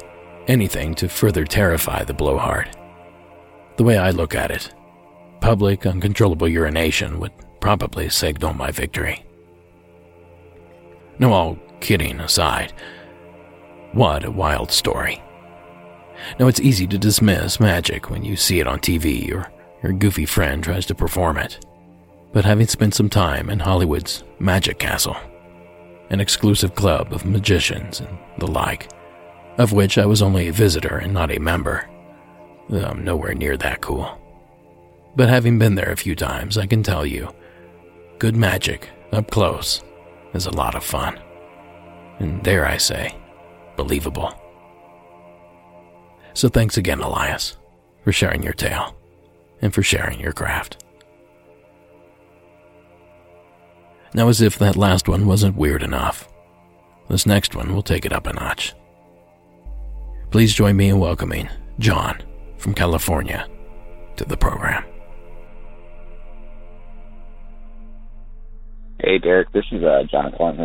anything 0.46 0.94
to 0.96 1.08
further 1.08 1.44
terrify 1.44 2.04
the 2.04 2.14
blowhard. 2.14 2.76
The 3.76 3.84
way 3.84 3.98
I 3.98 4.10
look 4.10 4.34
at 4.34 4.50
it, 4.50 4.72
public 5.40 5.84
uncontrollable 5.84 6.48
urination 6.48 7.18
would 7.18 7.32
probably 7.60 8.08
signal 8.08 8.54
my 8.54 8.70
victory. 8.70 9.24
No, 11.18 11.32
all 11.32 11.58
kidding 11.80 12.20
aside, 12.20 12.72
what 13.92 14.24
a 14.24 14.30
wild 14.30 14.70
story. 14.70 15.22
Now, 16.38 16.46
it's 16.46 16.60
easy 16.60 16.86
to 16.86 16.98
dismiss 16.98 17.60
magic 17.60 18.10
when 18.10 18.24
you 18.24 18.36
see 18.36 18.60
it 18.60 18.66
on 18.66 18.78
TV 18.78 19.32
or 19.32 19.50
your 19.82 19.92
goofy 19.92 20.24
friend 20.24 20.62
tries 20.62 20.86
to 20.86 20.94
perform 20.94 21.36
it. 21.36 21.65
But 22.32 22.44
having 22.44 22.66
spent 22.66 22.94
some 22.94 23.08
time 23.08 23.48
in 23.48 23.60
Hollywood's 23.60 24.24
Magic 24.38 24.78
Castle, 24.78 25.16
an 26.10 26.20
exclusive 26.20 26.74
club 26.74 27.12
of 27.12 27.24
magicians 27.24 28.00
and 28.00 28.18
the 28.38 28.46
like, 28.46 28.90
of 29.58 29.72
which 29.72 29.98
I 29.98 30.06
was 30.06 30.22
only 30.22 30.48
a 30.48 30.52
visitor 30.52 30.98
and 30.98 31.14
not 31.14 31.32
a 31.32 31.40
member. 31.40 31.88
I'm 32.70 33.04
nowhere 33.04 33.34
near 33.34 33.56
that 33.56 33.80
cool. 33.80 34.20
But 35.16 35.28
having 35.28 35.58
been 35.58 35.76
there 35.76 35.90
a 35.90 35.96
few 35.96 36.14
times, 36.14 36.58
I 36.58 36.66
can 36.66 36.82
tell 36.82 37.06
you, 37.06 37.30
good 38.18 38.36
magic 38.36 38.90
up 39.12 39.30
close 39.30 39.82
is 40.34 40.46
a 40.46 40.54
lot 40.54 40.74
of 40.74 40.84
fun. 40.84 41.18
And 42.18 42.42
dare 42.42 42.66
I 42.66 42.76
say, 42.76 43.16
believable. 43.76 44.34
So 46.34 46.48
thanks 46.48 46.76
again, 46.76 47.00
Elias, 47.00 47.56
for 48.04 48.12
sharing 48.12 48.42
your 48.42 48.52
tale 48.52 48.94
and 49.62 49.72
for 49.72 49.82
sharing 49.82 50.20
your 50.20 50.32
craft. 50.32 50.84
Now, 54.16 54.28
as 54.28 54.40
if 54.40 54.58
that 54.60 54.76
last 54.76 55.10
one 55.10 55.26
wasn't 55.26 55.56
weird 55.56 55.82
enough, 55.82 56.26
this 57.10 57.26
next 57.26 57.54
one 57.54 57.74
will 57.74 57.82
take 57.82 58.06
it 58.06 58.14
up 58.14 58.26
a 58.26 58.32
notch. 58.32 58.74
Please 60.30 60.54
join 60.54 60.74
me 60.74 60.88
in 60.88 60.98
welcoming 60.98 61.50
John 61.78 62.22
from 62.56 62.72
California 62.72 63.46
to 64.16 64.24
the 64.24 64.38
program. 64.38 64.82
Hey, 69.00 69.18
Derek, 69.18 69.52
this 69.52 69.66
is 69.70 69.84
uh, 69.84 70.04
John 70.10 70.32
calling 70.32 70.56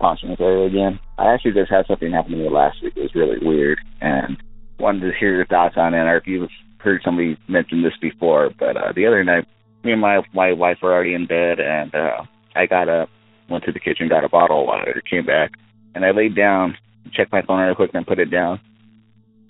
from 0.00 0.36
area 0.38 0.66
again. 0.68 1.00
I 1.18 1.34
actually 1.34 1.54
just 1.54 1.72
had 1.72 1.86
something 1.88 2.12
happen 2.12 2.30
to 2.30 2.38
me 2.38 2.48
last 2.48 2.80
week. 2.84 2.92
It 2.96 3.02
was 3.02 3.14
really 3.16 3.44
weird, 3.44 3.80
and 4.00 4.40
wanted 4.78 5.10
to 5.10 5.18
hear 5.18 5.34
your 5.34 5.46
thoughts 5.46 5.74
on 5.76 5.92
it, 5.92 5.98
or 5.98 6.18
if 6.18 6.28
you've 6.28 6.48
heard 6.78 7.02
somebody 7.04 7.36
mention 7.48 7.82
this 7.82 7.98
before. 8.00 8.50
But 8.56 8.76
uh, 8.76 8.92
the 8.94 9.06
other 9.06 9.24
night, 9.24 9.48
me 9.82 9.90
and 9.90 10.00
my 10.00 10.22
my 10.32 10.52
wife 10.52 10.78
were 10.80 10.92
already 10.92 11.14
in 11.14 11.26
bed, 11.26 11.58
and 11.58 11.92
uh, 11.92 12.22
I 12.54 12.66
got 12.66 12.88
up, 12.88 13.08
went 13.48 13.64
to 13.64 13.72
the 13.72 13.80
kitchen, 13.80 14.08
got 14.08 14.24
a 14.24 14.28
bottle 14.28 14.60
of 14.60 14.66
water, 14.66 15.02
came 15.08 15.26
back, 15.26 15.52
and 15.94 16.04
I 16.04 16.10
laid 16.10 16.34
down, 16.34 16.76
checked 17.12 17.32
my 17.32 17.42
phone 17.42 17.60
real 17.60 17.74
quick, 17.74 17.90
and 17.94 18.06
put 18.06 18.18
it 18.18 18.30
down. 18.30 18.60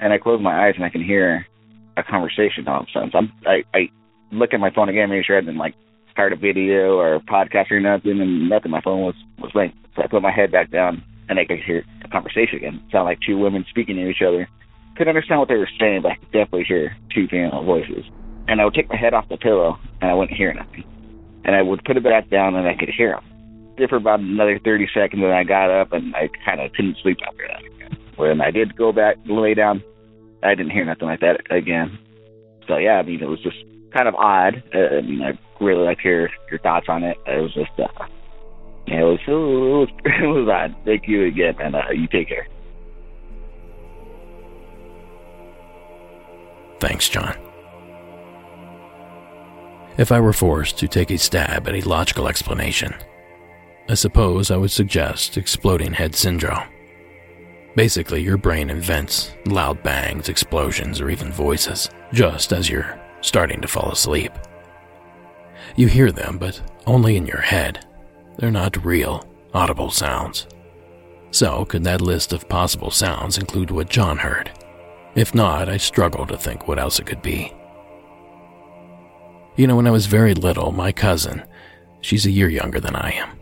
And 0.01 0.13
I 0.13 0.19
closed 0.19 0.43
my 0.43 0.67
eyes 0.67 0.75
and 0.77 0.85
I 0.85 0.91
can 0.91 1.05
hear 1.05 1.47
a 1.97 2.03
conversation 2.03 2.67
all 2.67 2.81
of 2.81 2.87
a 2.89 2.93
sudden. 2.93 3.11
So 3.13 3.19
I'm, 3.19 3.33
I, 3.47 3.63
I 3.75 3.91
look 4.33 4.53
at 4.53 4.61
my 4.61 4.71
phone 4.71 4.89
again, 4.89 5.11
make 5.11 5.25
sure 5.25 5.39
I 5.39 5.41
didn't 5.41 5.59
like 5.59 5.75
start 6.11 6.33
a 6.33 6.37
video 6.37 6.97
or 6.99 7.15
a 7.15 7.21
podcast 7.21 7.71
or 7.71 7.81
nothing, 7.81 8.21
and 8.21 8.49
nothing. 8.49 8.71
My 8.71 8.81
phone 8.81 9.03
was 9.03 9.15
was 9.39 9.53
blank. 9.53 9.75
So 9.95 10.03
I 10.03 10.07
put 10.07 10.23
my 10.23 10.33
head 10.33 10.51
back 10.51 10.71
down 10.71 11.03
and 11.29 11.39
I 11.39 11.45
could 11.45 11.61
hear 11.65 11.85
a 12.05 12.09
conversation 12.09 12.57
again. 12.57 12.83
It 12.87 12.93
sounded 12.93 13.11
like 13.11 13.19
two 13.27 13.39
women 13.39 13.65
speaking 13.71 13.97
to 13.97 14.09
each 14.09 14.23
other. 14.27 14.49
Couldn't 14.97 15.15
understand 15.15 15.41
what 15.41 15.49
they 15.49 15.57
were 15.57 15.71
saying, 15.79 16.03
but 16.03 16.13
I 16.13 16.17
could 16.17 16.33
definitely 16.33 16.65
hear 16.65 16.97
two 17.15 17.27
female 17.29 17.63
voices. 17.65 18.05
And 18.49 18.61
I 18.61 18.65
would 18.65 18.75
take 18.75 18.89
my 18.89 18.97
head 18.97 19.15
off 19.15 19.29
the 19.29 19.37
pillow 19.37 19.79
and 20.01 20.11
I 20.11 20.15
wouldn't 20.15 20.37
hear 20.37 20.53
nothing 20.53 20.85
and 21.45 21.57
I 21.57 21.63
would 21.63 21.85
put 21.85 21.97
it 21.97 22.05
back 22.05 22.31
down 22.31 22.55
and 22.55 22.67
I 22.67 22.77
could 22.77 22.91
hear 22.91 23.13
them. 23.13 23.25
Did 23.77 23.89
for 23.89 23.97
about 23.97 24.21
another 24.21 24.61
30 24.65 24.89
seconds 24.95 25.23
and 25.23 25.33
I 25.33 25.45
got 25.45 25.71
up 25.71 25.93
and 25.93 26.15
I 26.15 26.29
kind 26.45 26.61
of 26.61 26.73
couldn't 26.73 26.99
sleep 27.03 27.19
after 27.27 27.49
that. 27.49 27.63
When 28.17 28.41
I 28.41 28.51
did 28.51 28.77
go 28.77 28.93
back 28.93 29.17
lay 29.27 29.55
down, 29.55 29.83
I 30.43 30.55
didn't 30.55 30.73
hear 30.73 30.85
nothing 30.85 31.09
like 31.09 31.21
that 31.21 31.41
again. 31.51 31.99
So 32.69 32.77
yeah, 32.77 32.99
I 32.99 33.03
mean, 33.03 33.23
it 33.23 33.29
was 33.29 33.41
just 33.43 33.57
kind 33.93 34.09
of 34.09 34.15
odd. 34.15 34.63
Uh, 34.75 34.99
I 34.99 35.01
mean, 35.01 35.23
I 35.23 35.39
really 35.63 35.85
like 35.85 36.05
your 36.05 36.29
your 36.51 36.61
thoughts 36.61 36.87
on 36.89 37.03
it. 37.03 37.17
It 37.27 37.41
was 37.41 37.55
just, 37.55 37.71
uh, 37.79 38.07
yeah, 38.87 39.01
it 39.01 39.05
was 39.05 39.19
it 39.27 39.31
was 39.31 39.89
it 40.05 40.27
was 40.27 40.49
odd. 40.49 40.77
Thank 40.85 41.09
you 41.09 41.27
again, 41.27 41.55
and 41.61 41.75
uh, 41.75 41.91
you 41.93 42.07
take 42.09 42.29
care. 42.29 42.47
Thanks, 46.81 47.09
John. 47.09 47.37
If 50.03 50.11
I 50.11 50.19
were 50.19 50.33
forced 50.33 50.79
to 50.79 50.89
take 50.89 51.13
a 51.13 51.17
stab 51.17 51.69
at 51.69 51.77
a 51.77 51.89
logical 51.89 52.27
explanation, 52.27 52.93
I 53.89 53.95
suppose 53.95 54.51
I 54.51 54.57
would 54.57 54.73
suggest 54.73 55.37
exploding 55.37 55.93
head 55.93 56.17
syndrome. 56.17 56.67
Basically, 57.77 58.21
your 58.21 58.37
brain 58.37 58.69
invents 58.69 59.33
loud 59.47 59.81
bangs, 59.85 60.29
explosions, 60.29 61.01
or 61.01 61.09
even 61.09 61.31
voices 61.31 61.89
just 62.13 62.53
as 62.53 62.69
you're 62.69 63.01
starting 63.21 63.61
to 63.61 63.69
fall 63.69 63.93
asleep. 63.93 64.33
You 65.77 65.87
hear 65.87 66.11
them, 66.11 66.37
but 66.37 66.61
only 66.85 67.17
in 67.17 67.25
your 67.25 67.41
head. 67.41 67.87
They're 68.39 68.51
not 68.51 68.85
real, 68.85 69.25
audible 69.55 69.93
sounds. 69.93 70.49
So, 71.31 71.65
could 71.65 71.85
that 71.85 72.01
list 72.01 72.33
of 72.33 72.49
possible 72.49 72.91
sounds 72.91 73.39
include 73.39 73.71
what 73.71 73.89
John 73.89 74.19
heard? 74.19 74.51
If 75.15 75.33
not, 75.33 75.69
I 75.69 75.77
struggle 75.77 76.27
to 76.27 76.37
think 76.37 76.67
what 76.67 76.81
else 76.81 76.99
it 76.99 77.07
could 77.07 77.23
be. 77.23 77.55
You 79.57 79.67
know, 79.67 79.77
when 79.77 79.87
I 79.87 79.91
was 79.91 80.07
very 80.07 80.35
little, 80.35 80.73
my 80.73 80.93
cousin, 80.93 81.43
she's 82.01 82.25
a 82.25 82.31
year 82.31 82.49
younger 82.49 82.81
than 82.81 82.97
I 82.97 83.13
am, 83.13 83.39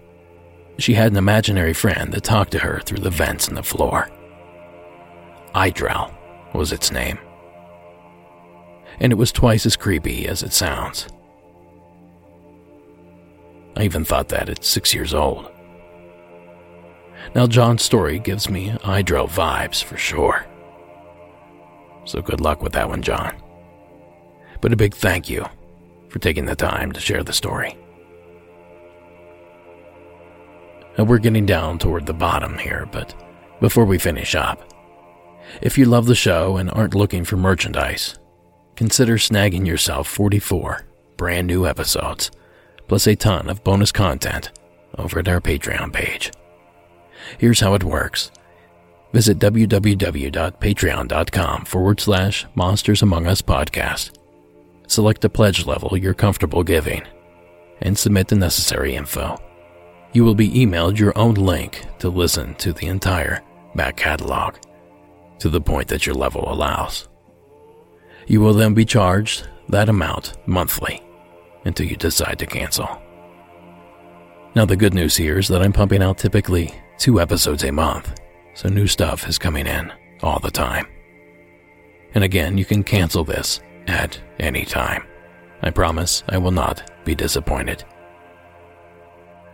she 0.78 0.94
had 0.94 1.12
an 1.12 1.18
imaginary 1.18 1.72
friend 1.72 2.12
that 2.12 2.24
talked 2.24 2.50
to 2.52 2.58
her 2.58 2.80
through 2.80 2.98
the 2.98 3.10
vents 3.10 3.46
in 3.48 3.54
the 3.54 3.62
floor. 3.62 4.08
Idrel 5.54 6.12
was 6.52 6.72
its 6.72 6.90
name. 6.90 7.18
And 8.98 9.12
it 9.12 9.16
was 9.16 9.30
twice 9.30 9.66
as 9.66 9.76
creepy 9.76 10.26
as 10.26 10.42
it 10.42 10.52
sounds. 10.52 11.06
I 13.76 13.84
even 13.84 14.04
thought 14.04 14.28
that 14.28 14.48
at 14.48 14.64
six 14.64 14.92
years 14.92 15.14
old. 15.14 15.50
Now, 17.34 17.46
John's 17.46 17.82
story 17.82 18.18
gives 18.18 18.50
me 18.50 18.70
Idrel 18.82 19.28
vibes 19.28 19.82
for 19.82 19.96
sure. 19.96 20.44
So 22.04 22.20
good 22.20 22.40
luck 22.40 22.62
with 22.62 22.72
that 22.72 22.88
one, 22.88 23.02
John. 23.02 23.34
But 24.60 24.72
a 24.72 24.76
big 24.76 24.94
thank 24.94 25.30
you 25.30 25.46
for 26.10 26.18
taking 26.18 26.44
the 26.44 26.56
time 26.56 26.92
to 26.92 27.00
share 27.00 27.22
the 27.22 27.32
story. 27.32 27.76
We're 30.98 31.18
getting 31.18 31.46
down 31.46 31.78
toward 31.78 32.04
the 32.04 32.12
bottom 32.12 32.58
here, 32.58 32.86
but 32.92 33.14
before 33.60 33.86
we 33.86 33.98
finish 33.98 34.34
up, 34.34 34.62
if 35.62 35.78
you 35.78 35.86
love 35.86 36.06
the 36.06 36.14
show 36.14 36.58
and 36.58 36.70
aren't 36.70 36.94
looking 36.94 37.24
for 37.24 37.36
merchandise, 37.36 38.18
consider 38.76 39.16
snagging 39.16 39.66
yourself 39.66 40.06
44 40.08 40.84
brand 41.16 41.46
new 41.46 41.66
episodes, 41.66 42.30
plus 42.88 43.06
a 43.06 43.14
ton 43.14 43.50
of 43.50 43.62
bonus 43.62 43.92
content 43.92 44.50
over 44.96 45.18
at 45.18 45.28
our 45.28 45.40
Patreon 45.40 45.92
page. 45.92 46.32
Here's 47.38 47.60
how 47.60 47.74
it 47.74 47.84
works. 47.84 48.30
Visit 49.12 49.38
www.patreon.com 49.38 51.64
forward 51.66 52.00
slash 52.00 52.46
Monsters 52.54 53.02
Among 53.02 53.26
Us 53.26 53.42
podcast. 53.42 54.19
Select 54.90 55.20
the 55.20 55.30
pledge 55.30 55.66
level 55.66 55.96
you're 55.96 56.14
comfortable 56.14 56.64
giving 56.64 57.04
and 57.80 57.96
submit 57.96 58.26
the 58.26 58.34
necessary 58.34 58.96
info. 58.96 59.40
You 60.12 60.24
will 60.24 60.34
be 60.34 60.50
emailed 60.50 60.98
your 60.98 61.16
own 61.16 61.34
link 61.34 61.84
to 62.00 62.08
listen 62.08 62.56
to 62.56 62.72
the 62.72 62.88
entire 62.88 63.40
back 63.76 63.96
catalog 63.96 64.56
to 65.38 65.48
the 65.48 65.60
point 65.60 65.86
that 65.86 66.06
your 66.06 66.16
level 66.16 66.52
allows. 66.52 67.08
You 68.26 68.40
will 68.40 68.52
then 68.52 68.74
be 68.74 68.84
charged 68.84 69.46
that 69.68 69.88
amount 69.88 70.36
monthly 70.48 71.00
until 71.64 71.86
you 71.86 71.94
decide 71.94 72.40
to 72.40 72.46
cancel. 72.46 73.00
Now, 74.56 74.64
the 74.64 74.76
good 74.76 74.92
news 74.92 75.16
here 75.16 75.38
is 75.38 75.46
that 75.46 75.62
I'm 75.62 75.72
pumping 75.72 76.02
out 76.02 76.18
typically 76.18 76.74
two 76.98 77.20
episodes 77.20 77.62
a 77.62 77.70
month, 77.70 78.20
so 78.54 78.68
new 78.68 78.88
stuff 78.88 79.28
is 79.28 79.38
coming 79.38 79.68
in 79.68 79.92
all 80.20 80.40
the 80.40 80.50
time. 80.50 80.88
And 82.12 82.24
again, 82.24 82.58
you 82.58 82.64
can 82.64 82.82
cancel 82.82 83.22
this 83.22 83.60
at 83.90 84.20
any 84.38 84.64
time. 84.64 85.02
I 85.62 85.70
promise 85.70 86.22
I 86.28 86.38
will 86.38 86.52
not 86.52 86.90
be 87.04 87.14
disappointed. 87.14 87.84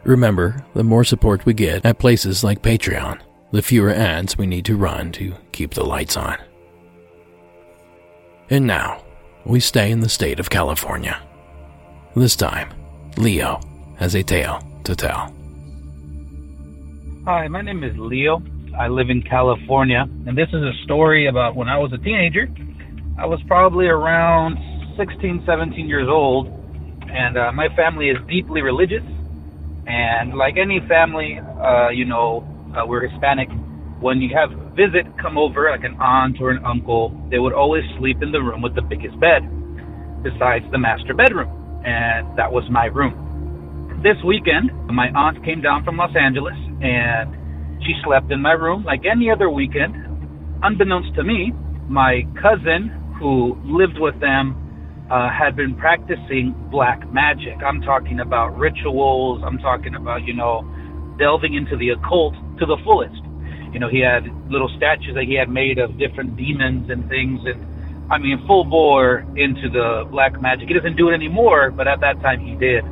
Remember, 0.05 0.64
the 0.75 0.85
more 0.85 1.03
support 1.03 1.46
we 1.46 1.55
get 1.55 1.85
at 1.85 1.99
places 1.99 2.44
like 2.44 2.62
Patreon, 2.62 3.18
the 3.51 3.62
fewer 3.62 3.90
ads 3.90 4.38
we 4.38 4.46
need 4.46 4.64
to 4.66 4.77
run 4.77 5.11
to 5.12 5.35
keep 5.53 5.75
the 5.75 5.85
lights 5.85 6.16
on. 6.16 6.37
And 8.51 8.66
now, 8.66 9.03
we 9.44 9.59
stay 9.59 9.90
in 9.90 10.01
the 10.01 10.09
state 10.09 10.38
of 10.38 10.51
California. 10.51 11.20
This 12.14 12.37
time, 12.37 12.68
Leo 13.16 13.61
has 13.96 14.14
a 14.14 14.22
tale 14.22 14.62
to 14.85 14.94
tell. 14.94 15.33
Hi, 17.25 17.49
my 17.49 17.62
name 17.62 17.83
is 17.83 17.96
Leo. 17.99 18.40
I 18.79 18.88
live 18.88 19.11
in 19.11 19.22
California, 19.22 20.07
and 20.27 20.38
this 20.38 20.49
is 20.49 20.62
a 20.62 20.72
story 20.85 21.27
about 21.27 21.57
when 21.57 21.68
I 21.68 21.79
was 21.79 21.92
a 21.92 21.99
teenager. 21.99 22.49
I 23.18 23.24
was 23.24 23.40
probably 23.48 23.87
around 23.87 24.61
16, 25.00 25.44
17 25.46 25.88
years 25.88 26.07
old, 26.07 26.48
and 27.09 27.38
uh, 27.38 27.50
my 27.50 27.68
family 27.74 28.12
is 28.12 28.18
deeply 28.29 28.61
religious. 28.61 29.05
And 29.87 30.37
like 30.37 30.57
any 30.61 30.81
family, 30.87 31.40
uh, 31.40 31.88
you 31.88 32.05
know, 32.05 32.44
uh, 32.76 32.85
we're 32.85 33.09
Hispanic. 33.09 33.48
When 34.00 34.20
you 34.20 34.29
have 34.37 34.52
visit 34.76 35.09
come 35.16 35.38
over, 35.38 35.70
like 35.72 35.85
an 35.85 35.96
aunt 35.96 36.37
or 36.42 36.50
an 36.50 36.62
uncle, 36.62 37.16
they 37.31 37.38
would 37.38 37.55
always 37.55 37.85
sleep 37.98 38.18
in 38.20 38.33
the 38.33 38.40
room 38.40 38.61
with 38.61 38.74
the 38.74 38.83
biggest 38.83 39.18
bed, 39.18 39.48
besides 40.20 40.66
the 40.70 40.76
master 40.76 41.14
bedroom, 41.14 41.48
and 41.88 42.37
that 42.37 42.52
was 42.52 42.68
my 42.68 42.85
room. 42.92 43.16
This 44.05 44.20
weekend, 44.29 44.68
my 44.92 45.09
aunt 45.16 45.42
came 45.42 45.62
down 45.62 45.85
from 45.88 45.96
Los 45.96 46.12
Angeles, 46.12 46.57
and 46.85 47.33
she 47.81 47.96
slept 48.05 48.31
in 48.31 48.42
my 48.42 48.52
room 48.52 48.85
like 48.85 49.09
any 49.11 49.31
other 49.31 49.48
weekend. 49.48 49.96
Unbeknownst 50.62 51.14
to 51.16 51.24
me, 51.24 51.52
my 51.88 52.29
cousin, 52.42 53.06
who 53.18 53.59
lived 53.64 53.98
with 53.98 54.18
them, 54.20 54.62
uh, 55.11 55.31
had 55.31 55.55
been 55.57 55.74
practicing 55.76 56.55
black 56.70 57.00
magic. 57.12 57.57
I'm 57.64 57.81
talking 57.81 58.20
about 58.20 58.57
rituals. 58.59 59.42
I'm 59.44 59.59
talking 59.59 59.94
about, 59.94 60.24
you 60.24 60.35
know, 60.35 60.66
delving 61.18 61.55
into 61.55 61.76
the 61.76 61.90
occult 61.90 62.35
to 62.59 62.66
the 62.66 62.76
fullest. 62.85 63.22
You 63.72 63.81
know, 63.81 63.88
he 63.88 64.00
had 64.00 64.24
little 64.50 64.70
statues 64.76 65.14
that 65.14 65.24
he 65.24 65.35
had 65.35 65.48
made 65.48 65.79
of 65.79 65.98
different 65.98 66.37
demons 66.37 66.90
and 66.90 67.09
things, 67.09 67.40
and 67.44 67.62
I 68.11 68.18
mean, 68.18 68.42
full 68.46 68.64
bore 68.64 69.26
into 69.36 69.68
the 69.68 70.05
black 70.11 70.41
magic. 70.41 70.68
He 70.68 70.74
doesn't 70.74 70.97
do 70.97 71.09
it 71.09 71.14
anymore, 71.14 71.70
but 71.70 71.86
at 71.88 72.01
that 72.01 72.20
time 72.22 72.41
he 72.41 72.55
did. 72.55 72.84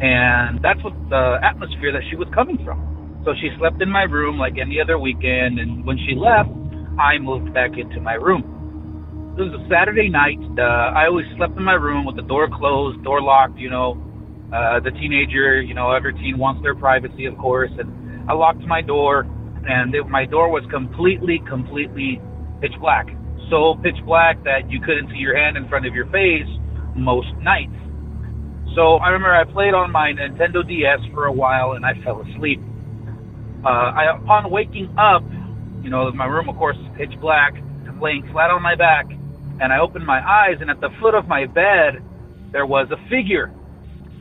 And 0.00 0.60
that's 0.62 0.82
what 0.82 0.94
the 1.08 1.38
atmosphere 1.42 1.92
that 1.92 2.02
she 2.10 2.16
was 2.16 2.28
coming 2.34 2.58
from. 2.64 3.22
So 3.24 3.34
she 3.40 3.50
slept 3.58 3.80
in 3.80 3.88
my 3.88 4.02
room 4.02 4.38
like 4.38 4.58
any 4.58 4.80
other 4.80 4.98
weekend, 4.98 5.60
and 5.60 5.84
when 5.86 5.96
she 5.98 6.14
left, 6.14 6.50
I 6.98 7.18
moved 7.18 7.54
back 7.54 7.78
into 7.78 8.00
my 8.00 8.14
room. 8.14 8.61
It 9.32 9.40
was 9.48 9.56
a 9.56 9.64
Saturday 9.64 10.12
night. 10.12 10.36
Uh, 10.60 10.92
I 10.92 11.08
always 11.08 11.24
slept 11.40 11.56
in 11.56 11.64
my 11.64 11.72
room 11.72 12.04
with 12.04 12.16
the 12.16 12.28
door 12.28 12.52
closed, 12.52 13.02
door 13.02 13.22
locked. 13.22 13.56
You 13.56 13.70
know, 13.70 13.96
uh, 14.52 14.76
the 14.84 14.92
teenager. 14.92 15.56
You 15.56 15.72
know, 15.72 15.90
every 15.96 16.12
teen 16.12 16.36
wants 16.36 16.60
their 16.60 16.74
privacy, 16.74 17.24
of 17.24 17.38
course. 17.40 17.70
And 17.80 18.28
I 18.28 18.34
locked 18.34 18.60
my 18.68 18.82
door, 18.82 19.24
and 19.64 19.94
it, 19.94 20.04
my 20.04 20.26
door 20.26 20.52
was 20.52 20.68
completely, 20.68 21.40
completely 21.48 22.20
pitch 22.60 22.76
black. 22.78 23.08
So 23.48 23.80
pitch 23.80 23.96
black 24.04 24.36
that 24.44 24.68
you 24.68 24.84
couldn't 24.84 25.08
see 25.08 25.24
your 25.24 25.32
hand 25.32 25.56
in 25.56 25.66
front 25.66 25.88
of 25.88 25.94
your 25.96 26.12
face 26.12 26.44
most 26.92 27.32
nights. 27.40 27.72
So 28.76 29.00
I 29.00 29.16
remember 29.16 29.32
I 29.32 29.48
played 29.48 29.72
on 29.72 29.88
my 29.90 30.12
Nintendo 30.12 30.60
DS 30.60 31.00
for 31.16 31.24
a 31.24 31.32
while, 31.32 31.72
and 31.72 31.88
I 31.88 31.96
fell 32.04 32.20
asleep. 32.20 32.60
Uh, 33.64 33.96
I, 33.96 34.12
upon 34.12 34.52
waking 34.52 34.92
up, 35.00 35.24
you 35.80 35.88
know, 35.88 36.12
my 36.12 36.28
room, 36.28 36.50
of 36.52 36.56
course, 36.60 36.76
is 36.76 36.88
pitch 37.00 37.16
black. 37.18 37.56
Laying 37.96 38.28
flat 38.32 38.50
on 38.50 38.60
my 38.60 38.74
back 38.74 39.06
and 39.60 39.72
I 39.72 39.78
opened 39.78 40.06
my 40.06 40.20
eyes, 40.20 40.56
and 40.60 40.70
at 40.70 40.80
the 40.80 40.90
foot 41.00 41.14
of 41.14 41.26
my 41.26 41.46
bed, 41.46 42.02
there 42.52 42.66
was 42.66 42.88
a 42.90 42.96
figure. 43.08 43.52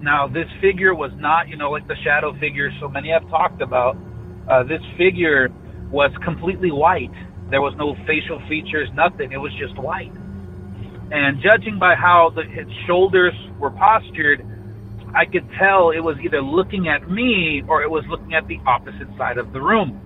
Now, 0.02 0.28
this 0.28 0.48
figure 0.62 0.96
was 0.96 1.12
not, 1.16 1.48
you 1.48 1.58
know, 1.58 1.72
like 1.72 1.88
the 1.88 1.96
shadow 2.04 2.34
figure 2.40 2.72
so 2.80 2.90
many 2.90 3.10
have 3.10 3.28
talked 3.30 3.62
about. 3.62 3.96
Uh, 4.50 4.64
this 4.64 4.82
figure 4.98 5.50
was 5.92 6.12
completely 6.24 6.72
white. 6.72 7.14
There 7.50 7.62
was 7.62 7.74
no 7.78 7.96
facial 8.08 8.42
features, 8.48 8.90
nothing. 8.96 9.32
It 9.32 9.38
was 9.38 9.52
just 9.60 9.78
white. 9.78 10.14
And 11.12 11.44
judging 11.44 11.78
by 11.78 11.96
how 11.96 12.32
the, 12.34 12.42
its 12.42 12.72
shoulders 12.88 13.34
were 13.60 13.72
postured, 13.72 14.42
I 15.14 15.26
could 15.26 15.48
tell 15.60 15.92
it 15.92 16.00
was 16.00 16.16
either 16.24 16.42
looking 16.42 16.88
at 16.88 17.10
me 17.12 17.62
or 17.68 17.84
it 17.84 17.92
was 17.92 18.06
looking 18.10 18.34
at 18.34 18.48
the 18.48 18.60
opposite 18.66 19.10
side 19.18 19.38
of 19.38 19.52
the 19.52 19.62
room. 19.62 20.00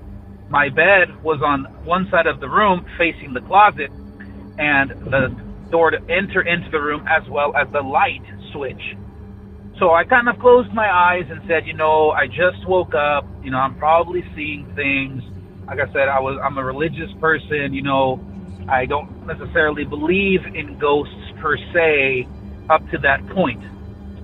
My 0.50 0.70
bed 0.70 1.24
was 1.24 1.42
on 1.46 1.66
one 1.86 2.08
side 2.10 2.26
of 2.26 2.40
the 2.40 2.50
room 2.50 2.86
facing 2.98 3.34
the 3.34 3.42
closet, 3.42 3.92
and 4.58 4.90
the 5.12 5.36
door 5.72 5.92
to 5.92 5.98
enter 6.10 6.42
into 6.42 6.70
the 6.72 6.80
room 6.80 7.06
as 7.08 7.28
well 7.30 7.56
as 7.56 7.68
the 7.72 7.82
light 7.82 8.24
switch. 8.52 8.96
So 9.80 9.92
I 9.92 10.06
kind 10.06 10.30
of 10.30 10.40
closed 10.40 10.72
my 10.74 10.90
eyes 10.90 11.26
and 11.30 11.42
said, 11.48 11.68
you 11.68 11.74
know, 11.74 12.12
I 12.12 12.28
just 12.28 12.66
woke 12.66 12.94
up, 12.96 13.28
you 13.44 13.52
know, 13.52 13.58
I'm 13.58 13.76
probably 13.76 14.24
seeing 14.34 14.72
things. 14.76 15.22
Like 15.68 15.80
I 15.80 15.92
said, 15.92 16.08
I 16.08 16.20
was 16.20 16.40
I'm 16.42 16.58
a 16.58 16.64
religious 16.64 17.12
person, 17.20 17.74
you 17.74 17.82
know, 17.82 18.20
I 18.70 18.86
don't 18.86 19.28
necessarily 19.28 19.84
believe 19.84 20.46
in 20.46 20.78
ghosts 20.80 21.14
per 21.42 21.58
se 21.74 22.28
up 22.70 22.90
to 22.92 22.98
that 23.00 23.28
point. 23.30 23.62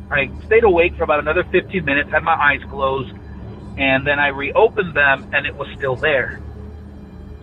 I 0.10 0.30
stayed 0.46 0.64
awake 0.64 0.96
for 0.96 1.04
about 1.04 1.20
another 1.20 1.44
15 1.52 1.84
minutes, 1.84 2.10
had 2.12 2.24
my 2.24 2.34
eyes 2.34 2.62
closed, 2.70 3.14
and 3.78 4.06
then 4.08 4.20
I 4.20 4.28
reopened 4.28 4.96
them 4.96 5.30
and 5.34 5.46
it 5.46 5.56
was 5.56 5.68
still 5.78 5.96
there. 5.96 6.42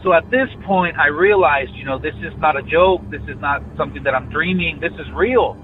So 0.02 0.12
at 0.12 0.30
this 0.30 0.48
point, 0.64 0.96
I 0.96 1.08
realized, 1.08 1.72
you 1.74 1.84
know, 1.84 1.98
this 1.98 2.14
is 2.22 2.32
not 2.38 2.56
a 2.56 2.62
joke. 2.62 3.02
This 3.10 3.22
is 3.22 3.38
not 3.40 3.62
something 3.76 4.04
that 4.04 4.14
I'm 4.14 4.30
dreaming. 4.30 4.78
This 4.80 4.92
is 4.92 5.10
real. 5.14 5.56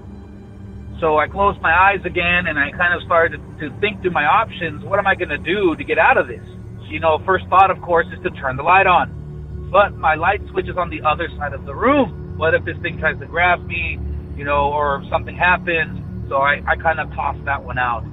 So 0.99 1.17
I 1.17 1.27
closed 1.27 1.61
my 1.61 1.73
eyes 1.73 1.99
again 2.05 2.47
and 2.47 2.59
I 2.59 2.71
kind 2.71 2.93
of 2.93 3.01
started 3.03 3.39
to 3.59 3.69
think 3.79 4.01
through 4.01 4.11
my 4.11 4.25
options. 4.25 4.83
What 4.83 4.99
am 4.99 5.07
I 5.07 5.15
going 5.15 5.29
to 5.29 5.37
do 5.37 5.75
to 5.75 5.83
get 5.83 5.97
out 5.97 6.17
of 6.17 6.27
this? 6.27 6.43
You 6.89 6.99
know, 6.99 7.19
first 7.25 7.47
thought, 7.47 7.71
of 7.71 7.81
course, 7.81 8.07
is 8.15 8.21
to 8.23 8.29
turn 8.29 8.57
the 8.57 8.63
light 8.63 8.87
on. 8.87 9.69
But 9.71 9.97
my 9.97 10.15
light 10.15 10.41
switch 10.51 10.67
is 10.67 10.77
on 10.77 10.89
the 10.89 11.01
other 11.01 11.27
side 11.37 11.53
of 11.53 11.65
the 11.65 11.75
room. 11.75 12.37
What 12.37 12.53
if 12.53 12.63
this 12.65 12.77
thing 12.81 12.99
tries 12.99 13.19
to 13.19 13.25
grab 13.25 13.65
me, 13.65 13.99
you 14.37 14.43
know, 14.43 14.71
or 14.71 15.03
something 15.09 15.35
happens? 15.35 15.99
So 16.29 16.37
I, 16.37 16.61
I 16.67 16.75
kind 16.75 16.99
of 16.99 17.09
tossed 17.13 17.43
that 17.45 17.63
one 17.63 17.77
out. 17.77 18.05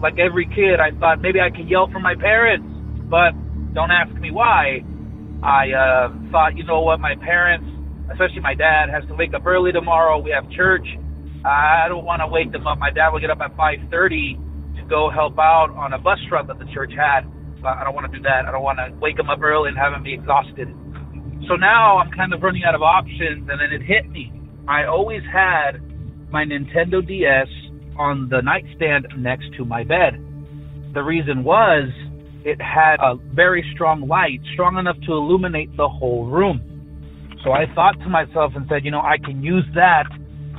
Like 0.00 0.18
every 0.18 0.46
kid, 0.46 0.80
I 0.80 0.90
thought 0.92 1.20
maybe 1.20 1.40
I 1.40 1.50
could 1.50 1.68
yell 1.68 1.88
for 1.88 2.00
my 2.00 2.14
parents, 2.14 2.66
but 3.08 3.32
don't 3.74 3.90
ask 3.90 4.12
me 4.14 4.30
why. 4.30 4.84
I 5.44 5.68
uh, 5.76 6.08
thought, 6.32 6.56
you 6.56 6.64
know 6.64 6.80
what, 6.80 7.00
my 7.00 7.14
parents, 7.20 7.68
especially 8.10 8.40
my 8.40 8.54
dad, 8.54 8.88
has 8.88 9.04
to 9.08 9.14
wake 9.14 9.34
up 9.34 9.44
early 9.44 9.72
tomorrow. 9.72 10.18
We 10.18 10.30
have 10.32 10.48
church. 10.50 10.86
I 11.44 11.84
don't 11.88 12.06
want 12.06 12.24
to 12.24 12.26
wake 12.26 12.50
them 12.50 12.66
up. 12.66 12.78
My 12.78 12.90
dad 12.90 13.10
will 13.10 13.20
get 13.20 13.28
up 13.28 13.40
at 13.44 13.54
5:30 13.54 14.40
to 14.80 14.82
go 14.88 15.10
help 15.10 15.38
out 15.38 15.68
on 15.76 15.92
a 15.92 15.98
bus 15.98 16.18
route 16.32 16.46
that 16.48 16.58
the 16.58 16.64
church 16.72 16.92
had. 16.96 17.28
I 17.62 17.84
don't 17.84 17.94
want 17.94 18.10
to 18.10 18.16
do 18.16 18.22
that. 18.24 18.48
I 18.48 18.52
don't 18.52 18.62
want 18.62 18.78
to 18.78 18.88
wake 19.00 19.16
them 19.16 19.28
up 19.28 19.40
early 19.42 19.68
and 19.68 19.76
have 19.76 19.92
them 19.92 20.02
be 20.02 20.14
exhausted. 20.14 20.68
So 21.48 21.56
now 21.56 21.98
I'm 21.98 22.10
kind 22.12 22.32
of 22.32 22.40
running 22.42 22.64
out 22.64 22.74
of 22.74 22.80
options, 22.82 23.48
and 23.48 23.60
then 23.60 23.68
it 23.72 23.82
hit 23.84 24.08
me. 24.08 24.32
I 24.66 24.84
always 24.84 25.22
had 25.30 25.80
my 26.30 26.44
Nintendo 26.44 27.06
DS 27.06 27.48
on 27.98 28.28
the 28.30 28.40
nightstand 28.40 29.08
next 29.18 29.52
to 29.58 29.64
my 29.64 29.84
bed. 29.84 30.16
The 30.94 31.02
reason 31.02 31.44
was 31.44 31.88
it 32.44 32.60
had 32.60 32.96
a 33.00 33.16
very 33.34 33.64
strong 33.74 34.06
light, 34.06 34.40
strong 34.52 34.76
enough 34.76 34.96
to 35.06 35.12
illuminate 35.12 35.74
the 35.76 35.88
whole 35.88 36.26
room. 36.26 36.60
So 37.42 37.52
I 37.52 37.64
thought 37.74 37.98
to 38.00 38.08
myself 38.08 38.52
and 38.54 38.66
said, 38.68 38.84
you 38.84 38.90
know, 38.90 39.00
I 39.00 39.16
can 39.18 39.42
use 39.42 39.64
that 39.74 40.04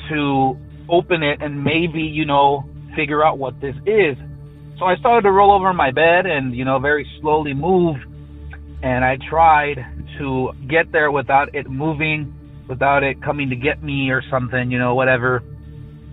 to 0.09 0.57
open 0.89 1.23
it 1.23 1.41
and 1.41 1.63
maybe, 1.63 2.01
you 2.01 2.25
know, 2.25 2.63
figure 2.95 3.23
out 3.23 3.37
what 3.37 3.59
this 3.61 3.75
is. 3.85 4.17
So 4.79 4.85
I 4.85 4.95
started 4.97 5.23
to 5.23 5.31
roll 5.31 5.51
over 5.51 5.73
my 5.73 5.91
bed 5.91 6.25
and, 6.25 6.55
you 6.55 6.65
know, 6.65 6.79
very 6.79 7.07
slowly 7.21 7.53
move. 7.53 7.97
And 8.83 9.05
I 9.05 9.17
tried 9.29 9.77
to 10.19 10.51
get 10.69 10.91
there 10.91 11.11
without 11.11 11.53
it 11.55 11.69
moving, 11.69 12.33
without 12.67 13.03
it 13.03 13.21
coming 13.23 13.49
to 13.49 13.55
get 13.55 13.83
me 13.83 14.09
or 14.09 14.21
something, 14.29 14.69
you 14.69 14.79
know, 14.79 14.95
whatever. 14.95 15.43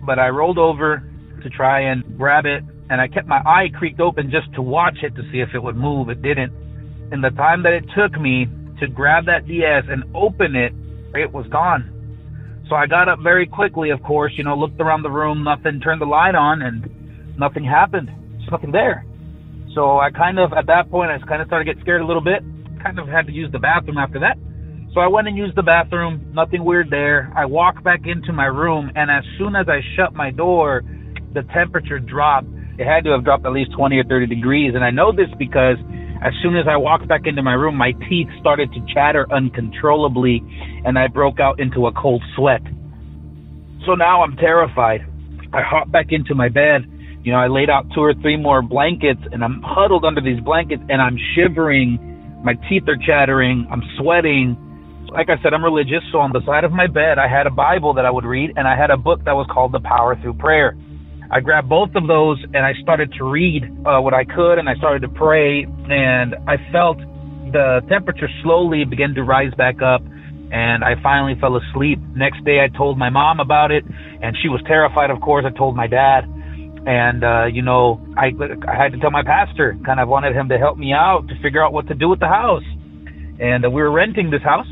But 0.05 0.17
I 0.17 0.29
rolled 0.29 0.57
over 0.57 1.03
to 1.43 1.49
try 1.49 1.81
and 1.91 2.17
grab 2.17 2.45
it 2.45 2.63
and 2.89 2.99
I 2.99 3.07
kept 3.07 3.27
my 3.27 3.39
eye 3.39 3.69
creaked 3.77 3.99
open 3.99 4.31
just 4.31 4.53
to 4.55 4.61
watch 4.61 4.97
it 5.03 5.15
to 5.15 5.21
see 5.31 5.39
if 5.39 5.49
it 5.53 5.63
would 5.63 5.77
move. 5.77 6.09
It 6.09 6.21
didn't. 6.21 6.51
In 7.11 7.21
the 7.21 7.29
time 7.31 7.63
that 7.63 7.73
it 7.73 7.85
took 7.95 8.19
me 8.19 8.47
to 8.79 8.87
grab 8.87 9.25
that 9.25 9.47
DS 9.47 9.83
and 9.89 10.03
open 10.15 10.55
it, 10.55 10.73
it 11.13 11.31
was 11.31 11.45
gone. 11.47 11.89
So 12.69 12.75
I 12.75 12.87
got 12.87 13.09
up 13.09 13.19
very 13.21 13.45
quickly, 13.45 13.89
of 13.89 14.01
course, 14.03 14.33
you 14.35 14.43
know, 14.43 14.55
looked 14.55 14.79
around 14.79 15.03
the 15.03 15.11
room, 15.11 15.43
nothing, 15.43 15.79
turned 15.79 16.01
the 16.01 16.05
light 16.05 16.35
on, 16.35 16.61
and 16.61 17.37
nothing 17.37 17.63
happened. 17.63 18.09
There's 18.09 18.51
nothing 18.51 18.71
there. 18.71 19.05
So 19.75 19.99
I 19.99 20.11
kind 20.11 20.39
of, 20.39 20.53
at 20.53 20.67
that 20.67 20.89
point, 20.89 21.11
I 21.11 21.17
kind 21.27 21.41
of 21.41 21.47
started 21.47 21.65
to 21.65 21.73
get 21.73 21.81
scared 21.81 22.01
a 22.01 22.05
little 22.05 22.23
bit. 22.23 22.41
Kind 22.81 22.99
of 22.99 23.07
had 23.07 23.27
to 23.27 23.31
use 23.31 23.51
the 23.51 23.59
bathroom 23.59 23.97
after 23.97 24.19
that. 24.19 24.37
So 24.93 25.01
I 25.01 25.07
went 25.07 25.27
and 25.27 25.35
used 25.35 25.55
the 25.55 25.63
bathroom, 25.63 26.31
nothing 26.33 26.63
weird 26.63 26.89
there. 26.89 27.33
I 27.35 27.45
walked 27.45 27.83
back 27.83 28.01
into 28.05 28.31
my 28.31 28.45
room, 28.45 28.91
and 28.95 29.09
as 29.09 29.23
soon 29.37 29.55
as 29.55 29.67
I 29.67 29.81
shut 29.95 30.13
my 30.13 30.29
door, 30.29 30.83
the 31.33 31.41
temperature 31.53 31.99
dropped 31.99 32.47
it 32.77 32.85
had 32.85 33.03
to 33.05 33.11
have 33.11 33.23
dropped 33.23 33.45
at 33.45 33.51
least 33.51 33.71
20 33.77 33.97
or 33.97 34.03
30 34.03 34.27
degrees. 34.27 34.73
And 34.75 34.83
I 34.83 34.89
know 34.89 35.11
this 35.11 35.29
because 35.37 35.77
as 36.23 36.33
soon 36.41 36.55
as 36.55 36.65
I 36.69 36.77
walked 36.77 37.07
back 37.07 37.21
into 37.25 37.43
my 37.43 37.53
room, 37.53 37.75
my 37.75 37.91
teeth 38.09 38.27
started 38.39 38.71
to 38.73 38.79
chatter 38.93 39.27
uncontrollably 39.31 40.41
and 40.85 40.97
I 40.97 41.07
broke 41.07 41.39
out 41.39 41.59
into 41.59 41.87
a 41.87 41.91
cold 41.91 42.23
sweat. 42.35 42.61
So 43.85 43.95
now 43.95 44.23
I'm 44.23 44.37
terrified. 44.37 45.01
I 45.51 45.61
hop 45.61 45.91
back 45.91 46.07
into 46.09 46.33
my 46.33 46.49
bed. 46.49 46.87
You 47.23 47.31
know, 47.31 47.39
I 47.39 47.47
laid 47.47 47.69
out 47.69 47.85
two 47.93 48.01
or 48.01 48.13
three 48.13 48.37
more 48.37 48.61
blankets 48.61 49.21
and 49.31 49.43
I'm 49.43 49.61
huddled 49.63 50.05
under 50.05 50.21
these 50.21 50.39
blankets 50.39 50.81
and 50.89 51.01
I'm 51.01 51.17
shivering. 51.35 51.99
My 52.43 52.53
teeth 52.69 52.83
are 52.87 52.97
chattering. 52.97 53.67
I'm 53.71 53.83
sweating. 53.99 54.57
Like 55.11 55.29
I 55.29 55.41
said, 55.43 55.53
I'm 55.53 55.63
religious. 55.63 56.01
So 56.11 56.19
on 56.19 56.31
the 56.31 56.41
side 56.45 56.63
of 56.63 56.71
my 56.71 56.87
bed, 56.87 57.19
I 57.19 57.27
had 57.27 57.47
a 57.47 57.51
Bible 57.51 57.93
that 57.95 58.05
I 58.05 58.11
would 58.11 58.25
read 58.25 58.53
and 58.55 58.67
I 58.67 58.75
had 58.75 58.89
a 58.89 58.97
book 58.97 59.19
that 59.25 59.33
was 59.33 59.47
called 59.51 59.73
The 59.73 59.79
Power 59.79 60.15
Through 60.21 60.35
Prayer. 60.35 60.75
I 61.33 61.39
grabbed 61.39 61.67
both 61.67 61.89
of 61.95 62.05
those 62.05 62.37
and 62.53 62.63
I 62.63 62.73
started 62.83 63.11
to 63.17 63.23
read 63.23 63.63
uh, 63.87 63.99
what 64.01 64.13
I 64.13 64.23
could 64.23 64.59
and 64.59 64.69
I 64.69 64.75
started 64.75 65.01
to 65.01 65.09
pray 65.09 65.63
and 65.65 66.35
I 66.47 66.57
felt 66.71 66.99
the 67.51 67.81
temperature 67.89 68.29
slowly 68.43 68.85
begin 68.85 69.15
to 69.15 69.23
rise 69.23 69.51
back 69.57 69.81
up 69.81 70.03
and 70.51 70.83
I 70.83 70.93
finally 71.01 71.33
fell 71.41 71.57
asleep. 71.57 71.97
Next 72.15 72.45
day 72.45 72.59
I 72.61 72.69
told 72.77 72.99
my 72.99 73.09
mom 73.09 73.39
about 73.39 73.71
it 73.71 73.83
and 74.21 74.37
she 74.43 74.47
was 74.47 74.61
terrified 74.67 75.09
of 75.09 75.21
course. 75.21 75.43
I 75.43 75.57
told 75.57 75.75
my 75.75 75.87
dad 75.87 76.29
and 76.85 77.23
uh 77.23 77.45
you 77.45 77.63
know 77.63 77.99
I 78.15 78.29
I 78.69 78.75
had 78.77 78.91
to 78.91 78.99
tell 78.99 79.09
my 79.09 79.23
pastor 79.23 79.75
kind 79.83 79.99
of 79.99 80.07
wanted 80.07 80.35
him 80.35 80.49
to 80.49 80.59
help 80.59 80.77
me 80.77 80.93
out 80.93 81.25
to 81.29 81.41
figure 81.41 81.65
out 81.65 81.73
what 81.73 81.87
to 81.87 81.95
do 81.95 82.09
with 82.09 82.19
the 82.19 82.29
house. 82.29 82.67
And 83.39 83.65
uh, 83.65 83.71
we 83.71 83.81
were 83.81 83.91
renting 83.91 84.29
this 84.29 84.43
house 84.43 84.69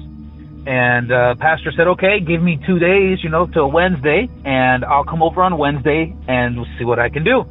and 0.66 1.12
uh, 1.12 1.36
pastor 1.39 1.72
said, 1.76 1.88
okay, 1.88 2.20
give 2.20 2.41
me 2.41 2.59
two 2.68 2.78
days, 2.78 3.18
you 3.24 3.30
know, 3.30 3.47
till 3.47 3.72
Wednesday, 3.72 4.30
and 4.45 4.86
I'll 4.86 5.03
come 5.03 5.24
over 5.24 5.41
on 5.41 5.57
Wednesday 5.57 6.16
and 6.28 6.55
we'll 6.57 6.70
see 6.78 6.86
what 6.86 6.99
I 6.99 7.09
can 7.09 7.24
do. 7.24 7.43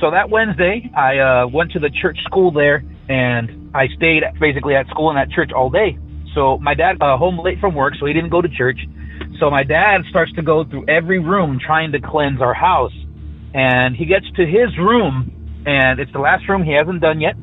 So 0.00 0.10
that 0.10 0.28
Wednesday, 0.28 0.90
I 0.96 1.18
uh, 1.18 1.46
went 1.46 1.70
to 1.72 1.78
the 1.78 1.88
church 1.88 2.18
school 2.24 2.50
there, 2.50 2.84
and 3.08 3.70
I 3.74 3.86
stayed 3.96 4.24
basically 4.40 4.74
at 4.74 4.86
school 4.88 5.08
in 5.10 5.16
that 5.16 5.30
church 5.30 5.52
all 5.54 5.70
day. 5.70 5.96
So 6.34 6.58
my 6.58 6.74
dad 6.74 6.98
home 7.00 7.38
late 7.38 7.60
from 7.60 7.74
work, 7.74 7.94
so 7.98 8.06
he 8.06 8.12
didn't 8.12 8.30
go 8.30 8.42
to 8.42 8.48
church. 8.48 8.78
So 9.38 9.48
my 9.48 9.62
dad 9.62 10.02
starts 10.10 10.32
to 10.34 10.42
go 10.42 10.64
through 10.64 10.86
every 10.88 11.18
room 11.18 11.58
trying 11.64 11.92
to 11.92 12.00
cleanse 12.00 12.42
our 12.42 12.52
house. 12.52 12.92
And 13.54 13.96
he 13.96 14.04
gets 14.04 14.26
to 14.36 14.44
his 14.44 14.76
room, 14.76 15.62
and 15.64 16.00
it's 16.00 16.12
the 16.12 16.18
last 16.18 16.46
room 16.48 16.62
he 16.62 16.72
hasn't 16.72 17.00
done 17.00 17.20
yet, 17.20 17.36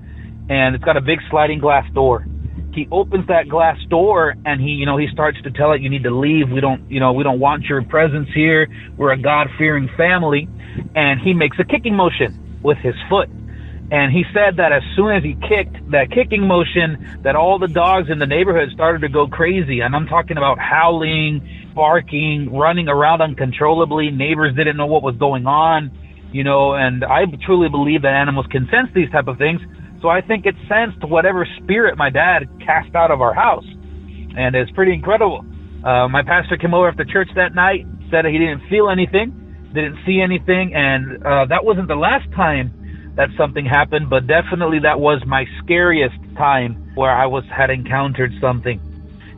and 0.49 0.75
it's 0.75 0.83
got 0.83 0.97
a 0.97 1.01
big 1.01 1.19
sliding 1.31 1.59
glass 1.59 1.85
door 1.93 2.27
he 2.73 2.87
opens 2.91 3.27
that 3.27 3.47
glass 3.47 3.77
door 3.89 4.35
and 4.45 4.59
he 4.59 4.69
you 4.69 4.85
know 4.85 4.97
he 4.97 5.07
starts 5.11 5.41
to 5.43 5.51
tell 5.51 5.71
it 5.73 5.81
you 5.81 5.89
need 5.89 6.03
to 6.03 6.15
leave. 6.15 6.49
We 6.49 6.61
don't 6.61 6.89
you 6.89 6.99
know 6.99 7.13
we 7.13 7.23
don't 7.23 7.39
want 7.39 7.63
your 7.63 7.83
presence 7.83 8.29
here. 8.33 8.67
We're 8.97 9.11
a 9.11 9.17
god 9.17 9.47
fearing 9.57 9.89
family. 9.97 10.47
And 10.95 11.19
he 11.19 11.33
makes 11.33 11.57
a 11.59 11.63
kicking 11.63 11.95
motion 11.95 12.59
with 12.63 12.77
his 12.79 12.95
foot. 13.09 13.29
And 13.91 14.11
he 14.11 14.23
said 14.33 14.57
that 14.57 14.71
as 14.71 14.81
soon 14.95 15.11
as 15.11 15.23
he 15.23 15.35
kicked 15.35 15.91
that 15.91 16.09
kicking 16.09 16.47
motion 16.47 17.21
that 17.23 17.35
all 17.35 17.59
the 17.59 17.67
dogs 17.67 18.09
in 18.09 18.17
the 18.17 18.25
neighborhood 18.25 18.69
started 18.73 19.01
to 19.01 19.09
go 19.09 19.27
crazy. 19.27 19.81
And 19.81 19.95
i'm 19.95 20.07
talking 20.07 20.37
about 20.37 20.57
howling 20.59 21.47
barking 21.75 22.51
running 22.51 22.87
around 22.87 23.21
uncontrollably. 23.21 24.09
Neighbors 24.11 24.55
didn't 24.55 24.77
know 24.77 24.87
what 24.87 25.03
was 25.03 25.15
going 25.17 25.45
on 25.45 25.91
you 26.33 26.43
know 26.43 26.73
and 26.73 27.05
i 27.05 27.25
truly 27.45 27.69
believe 27.69 28.01
that 28.01 28.13
animals 28.13 28.47
can 28.49 28.67
sense 28.71 28.89
these 28.95 29.09
type 29.11 29.27
of 29.27 29.37
things 29.37 29.61
so 30.03 30.09
I 30.09 30.19
think 30.19 30.45
it 30.45 30.53
sensed 30.67 31.01
whatever 31.07 31.47
spirit 31.63 31.97
my 31.97 32.09
dad 32.09 32.43
cast 32.59 32.93
out 32.93 33.09
of 33.09 33.21
our 33.21 33.33
house. 33.33 33.65
And 34.35 34.53
it's 34.53 34.69
pretty 34.71 34.93
incredible. 34.93 35.45
Uh, 35.83 36.09
my 36.09 36.21
pastor 36.21 36.57
came 36.57 36.73
over 36.73 36.89
after 36.89 37.05
church 37.05 37.29
that 37.35 37.55
night, 37.55 37.87
said 38.11 38.25
he 38.25 38.37
didn't 38.37 38.67
feel 38.69 38.89
anything, 38.89 39.31
didn't 39.73 39.97
see 40.05 40.19
anything, 40.19 40.75
and 40.75 41.23
uh, 41.25 41.45
that 41.45 41.63
wasn't 41.63 41.87
the 41.87 41.95
last 41.95 42.29
time 42.35 43.13
that 43.15 43.29
something 43.37 43.65
happened, 43.65 44.09
but 44.09 44.27
definitely 44.27 44.79
that 44.79 44.99
was 44.99 45.21
my 45.25 45.45
scariest 45.63 46.15
time 46.35 46.91
where 46.95 47.11
I 47.11 47.25
was 47.25 47.45
had 47.55 47.69
encountered 47.69 48.31
something. 48.41 48.81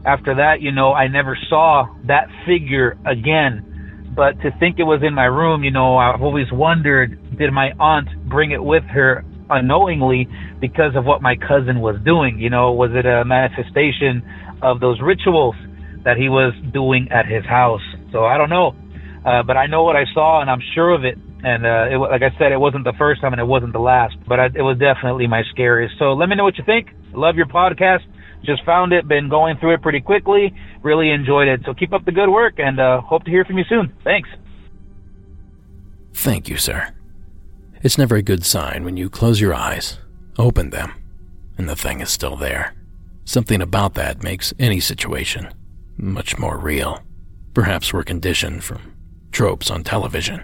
After 0.05 0.34
that, 0.36 0.61
you 0.61 0.72
know, 0.72 0.93
I 0.93 1.07
never 1.07 1.38
saw 1.47 1.86
that 2.07 2.28
figure 2.45 2.97
again. 3.05 4.13
But 4.16 4.39
to 4.41 4.51
think 4.59 4.80
it 4.80 4.84
was 4.84 5.01
in 5.03 5.13
my 5.13 5.26
room, 5.26 5.63
you 5.63 5.72
know, 5.72 5.97
I've 5.97 6.22
always 6.22 6.49
wondered, 6.51 7.38
did 7.38 7.51
my 7.51 7.72
aunt 7.80 8.07
bring 8.30 8.51
it 8.51 8.63
with 8.63 8.84
her 8.86 9.26
unknowingly 9.50 10.28
because 10.60 10.96
of 10.96 11.06
what 11.06 11.22
my 11.22 11.36
cousin 11.36 11.80
was 11.80 11.96
doing. 12.04 12.39
You 12.39 12.50
know, 12.50 12.72
was 12.72 12.91
it 12.93 13.06
a 13.06 13.24
manifestation 13.26 14.24
of 14.62 14.80
those 14.80 15.00
rituals 15.02 15.56
that 16.04 16.18
he 16.18 16.30
was 16.30 16.54
doing 16.74 17.08
at 17.12 17.26
his 17.26 17.46
house? 17.46 17.82
So 18.12 18.26
I 18.26 18.38
don't 18.38 18.50
know, 18.50 18.76
uh, 19.26 19.43
but 19.43 19.58
I 19.58 19.68
know 19.68 19.84
what 19.84 19.96
I 19.96 20.06
saw 20.14 20.41
and 20.41 20.50
I'm 20.50 20.62
sure 20.74 20.93
of 20.93 21.04
it. 21.06 21.18
And 21.43 21.66
uh, 21.66 21.93
it, 21.93 21.98
like 21.98 22.24
I 22.24 22.36
said, 22.39 22.52
it 22.52 22.60
wasn't 22.60 22.86
the 22.86 22.93
first 22.98 23.22
time 23.22 23.34
and 23.34 23.39
it 23.39 23.46
wasn't 23.46 23.74
the 23.74 23.80
last, 23.80 24.16
but 24.28 24.39
I, 24.39 24.46
it 24.46 24.66
was 24.66 24.78
definitely 24.80 25.28
my 25.28 25.43
scariest. 25.52 25.96
So 26.00 26.14
let 26.14 26.28
me 26.28 26.36
know 26.36 26.43
what 26.43 26.58
you 26.58 26.64
think. 26.66 26.89
Love 27.14 27.36
your 27.36 27.46
podcast. 27.46 28.02
Just 28.43 28.64
found 28.66 28.93
it, 28.93 29.08
been 29.08 29.30
going 29.30 29.58
through 29.60 29.76
it 29.76 29.82
pretty 29.82 30.02
quickly. 30.02 30.54
Really 30.82 31.12
enjoyed 31.12 31.48
it. 31.48 31.62
So 31.66 31.74
keep 31.74 31.93
up 31.93 32.06
the 32.06 32.12
good 32.12 32.30
work 32.30 32.56
and 32.58 32.80
uh, 32.80 33.02
hope 33.02 33.24
to 33.26 33.32
hear 33.32 33.46
from 33.46 33.58
you 33.58 33.64
soon. 33.70 33.93
Thanks. 34.04 34.30
Thank 36.14 36.50
you, 36.50 36.58
sir. 36.58 36.95
It's 37.82 37.98
never 37.98 38.16
a 38.16 38.22
good 38.22 38.46
sign 38.46 38.84
when 38.84 38.98
you 38.98 39.10
close 39.10 39.40
your 39.40 39.54
eyes, 39.54 40.00
open 40.38 40.72
them, 40.72 40.94
and 41.58 41.70
the 41.70 41.76
thing 41.76 42.02
is 42.02 42.10
still 42.10 42.36
there. 42.36 42.74
Something 43.26 43.62
about 43.62 43.96
that 43.96 44.24
makes 44.24 44.54
any 44.60 44.80
situation 44.80 45.50
much 45.98 46.38
more 46.38 46.58
real. 46.58 47.02
Perhaps 47.54 47.94
we're 47.94 48.04
conditioned 48.04 48.64
from 48.64 48.96
tropes 49.32 49.70
on 49.72 49.84
television. 49.84 50.44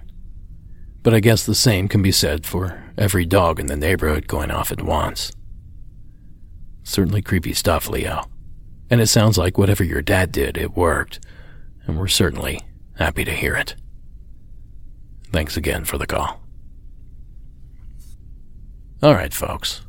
But 1.04 1.14
I 1.14 1.20
guess 1.20 1.46
the 1.46 1.56
same 1.56 1.88
can 1.88 2.02
be 2.02 2.12
said 2.12 2.46
for 2.46 2.84
every 2.98 3.26
dog 3.26 3.60
in 3.60 3.66
the 3.66 3.76
neighborhood 3.76 4.28
going 4.28 4.52
off 4.52 4.72
at 4.72 4.82
once. 4.82 5.32
Certainly 6.84 7.24
creepy 7.24 7.54
stuff, 7.54 7.88
Leo. 7.88 8.26
And 8.90 9.02
it 9.02 9.08
sounds 9.08 9.38
like 9.38 9.58
whatever 9.58 9.84
your 9.84 10.02
dad 10.02 10.32
did, 10.32 10.58
it 10.58 10.76
worked. 10.76 11.20
And 11.86 11.98
we're 11.98 12.08
certainly 12.08 12.62
happy 12.98 13.24
to 13.24 13.32
hear 13.32 13.56
it. 13.56 13.76
Thanks 15.32 15.56
again 15.56 15.86
for 15.86 15.98
the 15.98 16.08
call. 16.08 16.41
All 19.04 19.16
right, 19.16 19.34
folks. 19.34 19.82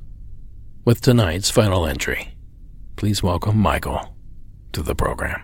With 0.87 1.03
tonight's 1.03 1.51
final 1.51 1.85
entry, 1.87 2.35
please 2.97 3.23
welcome 3.23 3.59
Michael 3.59 4.17
to 4.73 4.83
the 4.83 4.95
program. 4.95 5.43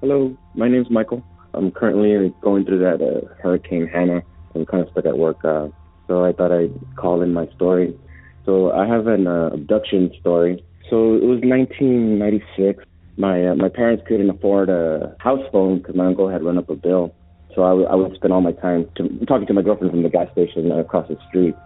Hello, 0.00 0.36
my 0.56 0.66
name's 0.66 0.90
Michael. 0.90 1.22
I'm 1.54 1.70
currently 1.70 2.34
going 2.40 2.64
through 2.64 2.80
that 2.80 3.00
uh, 3.00 3.32
Hurricane 3.40 3.86
Hanna. 3.86 4.22
I'm 4.56 4.66
kind 4.66 4.82
of 4.82 4.90
stuck 4.90 5.06
at 5.06 5.16
work, 5.16 5.44
uh, 5.44 5.68
so 6.08 6.24
I 6.24 6.32
thought 6.32 6.50
I'd 6.50 6.74
call 6.96 7.22
in 7.22 7.32
my 7.32 7.46
story. 7.54 7.96
So 8.44 8.72
I 8.72 8.84
have 8.88 9.06
an 9.06 9.28
uh, 9.28 9.50
abduction 9.52 10.10
story. 10.18 10.64
So 10.90 11.14
it 11.14 11.22
was 11.22 11.38
1996. 11.44 12.82
My 13.16 13.50
uh, 13.50 13.54
my 13.54 13.68
parents 13.68 14.02
couldn't 14.08 14.30
afford 14.30 14.68
a 14.68 15.14
house 15.20 15.46
phone 15.52 15.78
because 15.78 15.94
my 15.94 16.06
uncle 16.06 16.28
had 16.28 16.42
run 16.42 16.58
up 16.58 16.68
a 16.70 16.74
bill. 16.74 17.14
So 17.58 17.64
I, 17.64 17.70
w- 17.70 17.88
I 17.88 17.96
would 17.96 18.14
spend 18.14 18.32
all 18.32 18.40
my 18.40 18.52
time 18.52 18.88
to, 18.98 19.08
talking 19.26 19.48
to 19.48 19.52
my 19.52 19.62
girlfriend 19.62 19.90
from 19.90 20.04
the 20.04 20.08
gas 20.08 20.30
station 20.30 20.70
across 20.70 21.08
the 21.08 21.18
street. 21.26 21.58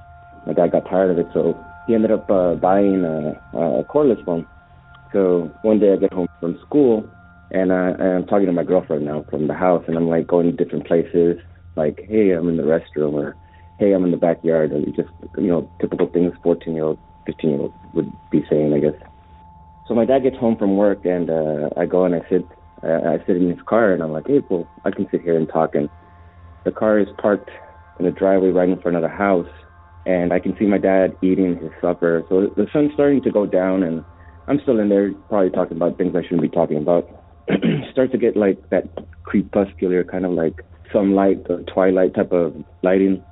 My 0.47 0.55
dad 0.55 0.73
got 0.73 0.87
tired 0.89 1.11
of 1.11 1.19
it, 1.19 1.29
so 1.35 1.63
he 1.87 1.95
ended 1.95 2.11
up 2.11 2.31
uh, 2.31 2.55
buying 2.55 3.05
a, 3.05 3.59
a 3.59 3.85
cordless 3.85 4.25
phone. 4.25 4.47
So 5.13 5.53
one 5.61 5.81
day 5.81 5.93
I 5.93 5.97
get 5.97 6.15
home 6.15 6.29
from 6.41 6.59
school 6.67 7.11
and, 7.51 7.71
uh, 7.71 7.93
and 7.99 8.03
I'm 8.03 8.27
talking 8.27 8.47
to 8.47 8.53
my 8.53 8.65
girlfriend 8.65 9.05
now 9.05 9.27
from 9.29 9.49
the 9.49 9.53
house, 9.53 9.85
and 9.87 9.95
I'm 9.99 10.09
like 10.09 10.27
going 10.27 10.47
to 10.47 10.65
different 10.65 10.87
places, 10.87 11.37
like, 11.77 12.03
hey, 12.09 12.31
I'm 12.31 12.49
in 12.49 12.57
the 12.57 12.63
restroom, 12.63 13.13
or 13.13 13.37
hey, 13.77 13.93
I'm 13.93 14.07
in 14.07 14.13
the 14.13 14.17
backyard, 14.17 14.73
and 14.73 14.87
just 14.97 15.11
you 15.37 15.49
know, 15.49 15.69
typical 15.79 16.07
things 16.09 16.33
14 16.43 16.75
year 16.75 16.85
old, 16.85 16.99
15 17.27 17.51
year 17.51 17.61
old 17.61 17.75
would 17.93 18.17
be 18.31 18.47
saying, 18.49 18.73
I 18.73 18.79
guess. 18.79 18.99
So 19.87 19.93
my 19.95 20.07
dad 20.07 20.23
gets 20.23 20.39
home 20.39 20.57
from 20.57 20.79
work, 20.79 21.05
and 21.05 21.29
uh, 21.29 21.69
I 21.77 21.85
go 21.85 22.07
and 22.07 22.15
I 22.15 22.21
sit, 22.31 22.51
I 22.83 23.19
sit 23.27 23.37
in 23.37 23.49
his 23.49 23.63
car, 23.67 23.93
and 23.93 24.03
I'm 24.03 24.13
like, 24.13 24.27
hey, 24.27 24.41
well, 24.51 24.69
I 24.85 24.91
can 24.91 25.07
sit 25.11 25.23
here 25.23 25.37
and 25.37 25.49
talk. 25.49 25.75
And 25.75 25.89
the 26.65 26.73
car 26.73 26.99
is 26.99 27.09
parked 27.19 27.51
in 27.99 28.05
the 28.05 28.11
driveway 28.11 28.51
right 28.51 28.69
in 28.69 28.81
front 28.81 28.97
of 28.97 29.03
the 29.03 29.09
house, 29.09 29.49
and 30.07 30.33
I 30.33 30.41
can 30.41 30.57
see 30.59 30.67
my 30.67 30.79
dad 30.79 31.17
eating 31.23 31.57
his 31.59 31.71
supper. 31.81 32.25
So 32.29 32.49
the 32.57 32.67
sun's 32.73 32.93
starting 32.95 33.23
to 33.23 33.31
go 33.31 33.47
down, 33.47 33.83
and 33.83 34.05
I'm 34.49 34.61
still 34.63 34.81
in 34.81 34.89
there, 34.89 35.13
probably 35.29 35.51
talking 35.51 35.77
about 35.77 35.99
things 35.99 36.15
I 36.17 36.23
shouldn't 36.23 36.43
be 36.43 36.49
talking 36.49 36.79
about. 36.79 37.09
start 37.93 38.13
to 38.13 38.19
get 38.19 38.37
like 38.37 38.71
that 38.71 38.85
crepuscular 39.25 40.05
kind 40.05 40.25
of 40.25 40.33
like 40.33 40.65
sunlight 40.93 41.47
or 41.49 41.63
twilight 41.63 42.15
type 42.15 42.33
of 42.33 42.55
lighting. 42.83 43.23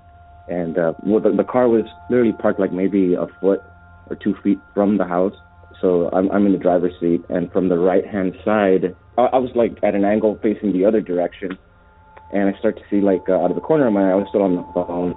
And 0.48 0.78
uh, 0.78 0.94
well, 1.05 1.20
the, 1.20 1.30
the 1.32 1.44
car 1.44 1.68
was 1.68 1.84
literally 2.09 2.32
parked 2.32 2.61
like 2.61 2.72
maybe 2.72 3.14
a 3.14 3.26
foot 3.40 3.61
or 4.09 4.16
two 4.16 4.34
feet 4.42 4.59
from 4.74 4.98
the 4.98 5.05
house. 5.05 5.34
So 5.81 6.11
I'm, 6.12 6.31
I'm 6.31 6.47
in 6.47 6.53
the 6.53 6.59
driver's 6.59 6.93
seat, 7.01 7.22
and 7.28 7.51
from 7.53 7.68
the 7.68 7.78
right 7.78 8.07
hand 8.07 8.35
side, 8.45 8.95
I, 9.16 9.22
I 9.22 9.39
was 9.39 9.51
like 9.55 9.72
at 9.83 9.95
an 9.95 10.05
angle 10.05 10.39
facing 10.43 10.72
the 10.72 10.85
other 10.85 11.01
direction, 11.01 11.57
and 12.33 12.55
I 12.55 12.59
start 12.59 12.76
to 12.76 12.83
see 12.91 13.01
like 13.01 13.28
uh, 13.28 13.35
out 13.35 13.51
of 13.51 13.57
the 13.57 13.62
corner 13.62 13.87
of 13.87 13.93
my 13.93 14.09
eye, 14.09 14.12
I 14.12 14.14
was 14.14 14.26
still 14.28 14.43
on 14.43 14.57
the 14.57 14.64
phone. 14.74 15.14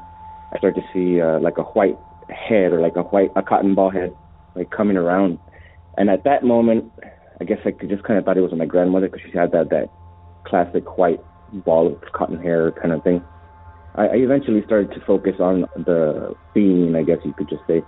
I 0.53 0.57
start 0.57 0.75
to 0.75 0.83
see 0.93 1.19
uh, 1.19 1.39
like 1.39 1.57
a 1.57 1.63
white 1.63 1.97
head 2.29 2.71
or 2.71 2.79
like 2.79 2.95
a 2.95 3.03
white 3.03 3.31
a 3.35 3.41
cotton 3.41 3.75
ball 3.75 3.89
head 3.89 4.13
like 4.55 4.69
coming 4.71 4.97
around, 4.97 5.39
and 5.97 6.09
at 6.09 6.23
that 6.23 6.43
moment, 6.43 6.91
I 7.41 7.43
guess 7.43 7.59
I 7.65 7.71
just 7.85 8.03
kind 8.03 8.17
of 8.17 8.25
thought 8.25 8.37
it 8.37 8.41
was 8.41 8.53
my 8.55 8.65
grandmother 8.65 9.09
because 9.09 9.21
she 9.25 9.37
had 9.37 9.51
that 9.51 9.69
that 9.69 9.89
classic 10.45 10.97
white 10.97 11.19
ball 11.65 11.87
of 11.87 12.01
cotton 12.13 12.41
hair 12.41 12.71
kind 12.71 12.93
of 12.93 13.03
thing. 13.03 13.23
I, 13.95 14.07
I 14.07 14.15
eventually 14.15 14.63
started 14.65 14.91
to 14.91 15.05
focus 15.05 15.33
on 15.39 15.65
the 15.75 16.33
being, 16.53 16.95
I 16.95 17.03
guess 17.03 17.17
you 17.25 17.33
could 17.33 17.49
just 17.49 17.61
say, 17.67 17.81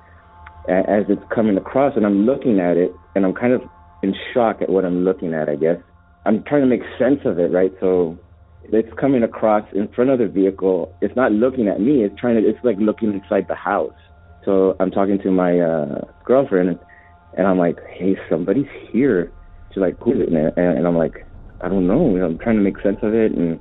as 0.69 1.05
it's 1.09 1.23
coming 1.33 1.57
across, 1.57 1.93
and 1.95 2.05
I'm 2.05 2.25
looking 2.25 2.59
at 2.59 2.77
it, 2.77 2.91
and 3.15 3.25
I'm 3.25 3.33
kind 3.33 3.53
of 3.53 3.61
in 4.03 4.13
shock 4.33 4.61
at 4.61 4.69
what 4.69 4.85
I'm 4.85 5.03
looking 5.03 5.33
at. 5.33 5.49
I 5.49 5.55
guess 5.55 5.77
I'm 6.25 6.43
trying 6.43 6.61
to 6.61 6.67
make 6.67 6.81
sense 6.99 7.19
of 7.25 7.39
it, 7.39 7.51
right? 7.51 7.71
So 7.79 8.17
it's 8.63 8.89
coming 8.99 9.23
across 9.23 9.63
in 9.73 9.87
front 9.89 10.09
of 10.09 10.19
the 10.19 10.27
vehicle. 10.27 10.95
It's 11.01 11.15
not 11.15 11.31
looking 11.31 11.67
at 11.67 11.79
me. 11.79 12.03
It's 12.03 12.19
trying 12.19 12.41
to. 12.41 12.47
It's 12.47 12.59
like 12.63 12.77
looking 12.79 13.13
inside 13.13 13.45
the 13.47 13.55
house. 13.55 13.93
So 14.43 14.75
I'm 14.79 14.91
talking 14.91 15.19
to 15.23 15.31
my 15.31 15.59
uh, 15.59 16.01
girlfriend, 16.23 16.79
and 17.37 17.47
I'm 17.47 17.57
like, 17.57 17.77
"Hey, 17.97 18.15
somebody's 18.29 18.69
here." 18.91 19.31
She's 19.75 19.81
like, 19.81 19.97
who 19.99 20.13
is 20.13 20.19
it? 20.21 20.29
And, 20.29 20.77
and 20.77 20.87
I'm 20.87 20.97
like, 20.97 21.27
I 21.61 21.67
don't 21.67 21.85
know. 21.85 22.15
I'm 22.23 22.37
trying 22.37 22.55
to 22.55 22.61
make 22.61 22.79
sense 22.81 22.97
of 23.03 23.13
it, 23.13 23.33
and 23.33 23.59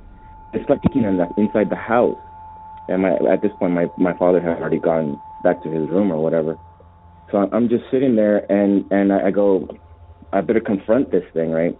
it's 0.53 0.69
like 0.69 0.81
kicking 0.81 1.03
in 1.03 1.17
the, 1.17 1.27
inside 1.35 1.69
the 1.69 1.75
house. 1.75 2.17
And 2.87 3.01
my, 3.01 3.15
at 3.31 3.41
this 3.41 3.51
point, 3.59 3.73
my 3.73 3.87
my 3.97 4.15
father 4.17 4.39
had 4.39 4.61
already 4.61 4.79
gone 4.79 5.19
back 5.43 5.61
to 5.63 5.69
his 5.69 5.89
room 5.89 6.11
or 6.11 6.21
whatever. 6.21 6.57
So 7.31 7.37
I'm 7.51 7.69
just 7.69 7.83
sitting 7.91 8.15
there, 8.15 8.49
and 8.51 8.85
and 8.91 9.11
I 9.11 9.31
go, 9.31 9.67
I 10.31 10.41
better 10.41 10.59
confront 10.59 11.11
this 11.11 11.23
thing, 11.33 11.51
right? 11.51 11.77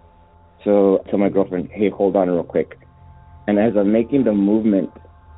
So 0.63 1.01
I 1.05 1.09
tell 1.09 1.19
my 1.19 1.29
girlfriend, 1.29 1.69
hey, 1.71 1.89
hold 1.89 2.15
on 2.15 2.29
real 2.29 2.43
quick. 2.43 2.79
And 3.47 3.59
as 3.59 3.73
I'm 3.77 3.91
making 3.91 4.23
the 4.23 4.33
movement 4.33 4.89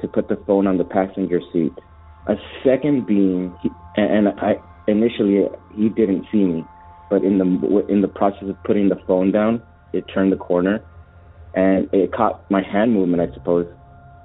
to 0.01 0.07
put 0.07 0.29
the 0.29 0.37
phone 0.47 0.67
on 0.67 0.77
the 0.77 0.85
passenger 0.85 1.41
seat, 1.51 1.73
a 2.27 2.35
second 2.63 3.05
being, 3.05 3.53
and 3.97 4.29
I 4.29 4.55
initially 4.87 5.45
he 5.75 5.89
didn't 5.89 6.25
see 6.31 6.43
me, 6.43 6.63
but 7.09 7.23
in 7.23 7.37
the 7.37 7.85
in 7.89 8.01
the 8.01 8.07
process 8.07 8.49
of 8.49 8.61
putting 8.63 8.89
the 8.89 8.99
phone 9.07 9.31
down, 9.31 9.61
it 9.93 10.05
turned 10.13 10.31
the 10.31 10.37
corner, 10.37 10.81
and 11.53 11.89
it 11.93 12.13
caught 12.13 12.49
my 12.49 12.61
hand 12.61 12.93
movement, 12.93 13.29
I 13.29 13.33
suppose. 13.33 13.67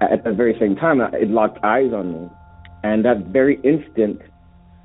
At 0.01 0.25
the 0.25 0.33
very 0.33 0.57
same 0.59 0.77
time, 0.77 1.01
it 1.01 1.29
locked 1.29 1.59
eyes 1.65 1.93
on 1.93 2.13
me, 2.13 2.29
and 2.83 3.05
that 3.05 3.27
very 3.33 3.57
instant, 3.63 4.21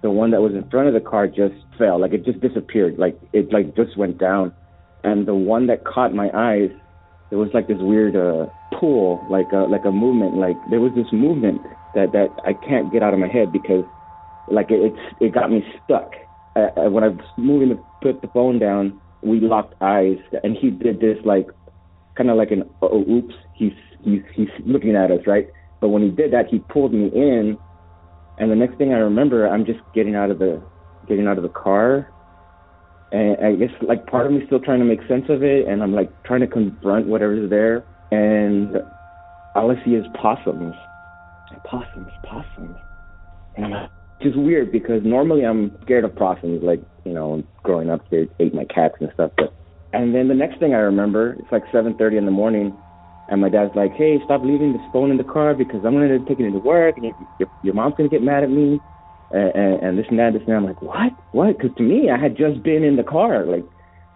the 0.01 0.11
one 0.11 0.31
that 0.31 0.41
was 0.41 0.53
in 0.53 0.69
front 0.69 0.87
of 0.87 0.93
the 0.93 0.99
car 0.99 1.27
just 1.27 1.55
fell, 1.77 1.99
like 1.99 2.13
it 2.13 2.23
just 2.25 2.39
disappeared, 2.39 2.97
like 2.97 3.19
it 3.33 3.51
like 3.51 3.75
just 3.75 3.97
went 3.97 4.17
down, 4.17 4.53
and 5.03 5.27
the 5.27 5.35
one 5.35 5.67
that 5.67 5.85
caught 5.85 6.13
my 6.13 6.29
eyes, 6.33 6.69
there 7.29 7.39
was 7.39 7.49
like 7.53 7.67
this 7.67 7.77
weird 7.79 8.15
uh, 8.15 8.45
pull, 8.79 9.25
like 9.29 9.51
a 9.53 9.67
like 9.69 9.85
a 9.85 9.91
movement, 9.91 10.37
like 10.37 10.55
there 10.69 10.79
was 10.79 10.91
this 10.95 11.11
movement 11.11 11.61
that 11.95 12.11
that 12.11 12.29
I 12.45 12.53
can't 12.53 12.91
get 12.91 13.01
out 13.01 13.13
of 13.13 13.19
my 13.19 13.27
head 13.27 13.51
because, 13.51 13.83
like 14.49 14.69
it, 14.69 14.93
it's 14.93 15.15
it 15.19 15.33
got 15.33 15.49
me 15.49 15.63
stuck. 15.83 16.11
Uh, 16.55 16.89
when 16.89 17.03
I 17.03 17.09
was 17.09 17.19
moving 17.37 17.69
to 17.69 17.79
put 18.01 18.21
the 18.21 18.27
phone 18.29 18.59
down, 18.59 18.99
we 19.21 19.39
locked 19.39 19.75
eyes, 19.81 20.17
and 20.43 20.55
he 20.55 20.69
did 20.69 20.99
this 20.99 21.17
like, 21.25 21.47
kind 22.15 22.29
of 22.29 22.37
like 22.37 22.51
an 22.51 22.69
oh 22.81 23.03
oops, 23.09 23.33
he's 23.55 23.73
he's 24.03 24.21
he's 24.33 24.49
looking 24.65 24.95
at 24.95 25.11
us, 25.11 25.21
right? 25.25 25.47
But 25.79 25.89
when 25.89 26.01
he 26.01 26.09
did 26.09 26.33
that, 26.33 26.47
he 26.49 26.59
pulled 26.59 26.93
me 26.93 27.11
in, 27.13 27.57
and 28.37 28.51
the 28.51 28.55
next 28.55 28.77
thing 28.77 28.93
I 28.93 28.97
remember, 28.97 29.47
I'm 29.47 29.65
just 29.65 29.79
getting 29.93 30.15
out 30.15 30.31
of 30.31 30.39
the 30.39 30.61
getting 31.07 31.27
out 31.27 31.37
of 31.37 31.43
the 31.43 31.49
car, 31.49 32.11
and 33.11 33.37
I 33.45 33.55
guess 33.55 33.71
like 33.81 34.05
part 34.07 34.25
of 34.25 34.31
me 34.31 34.41
still 34.45 34.59
trying 34.59 34.79
to 34.79 34.85
make 34.85 34.99
sense 35.07 35.25
of 35.29 35.43
it, 35.43 35.67
and 35.67 35.81
I'm 35.81 35.93
like 35.93 36.11
trying 36.23 36.41
to 36.41 36.47
confront 36.47 37.07
whatever's 37.07 37.49
there, 37.49 37.83
and 38.11 38.77
all 39.55 39.71
I 39.71 39.83
see 39.83 39.91
is 39.91 40.05
possums, 40.21 40.75
possums, 41.65 42.11
possums, 42.23 42.77
and 43.55 43.65
I'm 43.65 43.71
like 43.71 43.89
is 44.19 44.35
weird 44.35 44.71
because 44.71 45.01
normally 45.03 45.45
I'm 45.45 45.77
scared 45.83 46.03
of 46.03 46.15
possums. 46.15 46.63
Like 46.63 46.81
you 47.05 47.13
know, 47.13 47.43
growing 47.63 47.89
up, 47.89 48.01
they 48.09 48.27
ate 48.39 48.53
my 48.53 48.65
cats 48.65 48.95
and 48.99 49.09
stuff. 49.13 49.31
But 49.37 49.53
and 49.93 50.13
then 50.13 50.27
the 50.27 50.33
next 50.33 50.59
thing 50.59 50.73
I 50.73 50.79
remember, 50.79 51.33
it's 51.33 51.51
like 51.51 51.63
7:30 51.71 52.17
in 52.17 52.25
the 52.25 52.31
morning, 52.31 52.75
and 53.29 53.41
my 53.41 53.49
dad's 53.49 53.75
like, 53.75 53.93
"Hey, 53.93 54.21
stop 54.23 54.41
leaving 54.43 54.73
this 54.73 54.81
phone 54.91 55.11
in 55.11 55.17
the 55.17 55.23
car 55.23 55.53
because 55.53 55.83
I'm 55.85 55.93
gonna 55.93 56.19
take 56.19 56.39
it 56.39 56.45
into 56.45 56.59
work, 56.59 56.97
and 56.97 57.13
your 57.39 57.49
your 57.63 57.73
mom's 57.73 57.95
gonna 57.97 58.09
get 58.09 58.23
mad 58.23 58.43
at 58.43 58.49
me." 58.49 58.79
And, 59.29 59.55
and, 59.55 59.83
and 59.83 59.99
this 59.99 60.05
and 60.09 60.19
that, 60.19 60.33
this 60.33 60.41
and 60.43 60.49
that. 60.49 60.55
I'm 60.55 60.65
like, 60.65 60.81
what? 60.81 61.11
What? 61.33 61.57
Because 61.57 61.75
to 61.77 61.83
me, 61.83 62.09
I 62.09 62.17
had 62.17 62.37
just 62.37 62.63
been 62.63 62.83
in 62.83 62.95
the 62.95 63.03
car. 63.03 63.45
Like, 63.45 63.65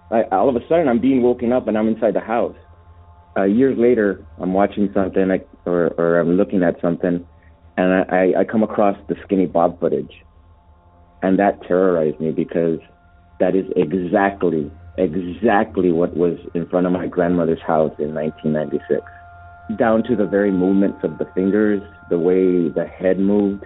I, 0.09 0.23
all 0.31 0.47
of 0.47 0.55
a 0.55 0.65
sudden, 0.69 0.87
I'm 0.87 0.99
being 1.01 1.21
woken 1.21 1.51
up 1.51 1.67
and 1.67 1.77
I'm 1.77 1.89
inside 1.89 2.13
the 2.13 2.21
house. 2.21 2.55
Uh, 3.35 3.43
years 3.43 3.77
later, 3.77 4.25
I'm 4.39 4.53
watching 4.53 4.89
something, 4.93 5.27
like, 5.27 5.47
or 5.65 5.93
or 5.97 6.19
I'm 6.19 6.37
looking 6.37 6.63
at 6.63 6.79
something, 6.81 7.25
and 7.77 7.93
I, 8.09 8.33
I 8.39 8.43
come 8.43 8.63
across 8.63 8.97
the 9.07 9.15
skinny 9.23 9.45
Bob 9.45 9.79
footage, 9.79 10.11
and 11.21 11.39
that 11.39 11.61
terrorized 11.67 12.19
me 12.19 12.31
because 12.31 12.79
that 13.39 13.55
is 13.55 13.65
exactly 13.75 14.71
exactly 14.97 15.91
what 15.91 16.15
was 16.15 16.37
in 16.53 16.67
front 16.67 16.85
of 16.85 16.91
my 16.91 17.07
grandmother's 17.07 17.61
house 17.61 17.93
in 17.99 18.13
1996, 18.13 19.01
down 19.77 20.03
to 20.03 20.15
the 20.15 20.25
very 20.25 20.51
movements 20.51 20.99
of 21.03 21.17
the 21.17 21.25
fingers, 21.33 21.81
the 22.09 22.19
way 22.19 22.69
the 22.69 22.85
head 22.85 23.19
moved, 23.19 23.65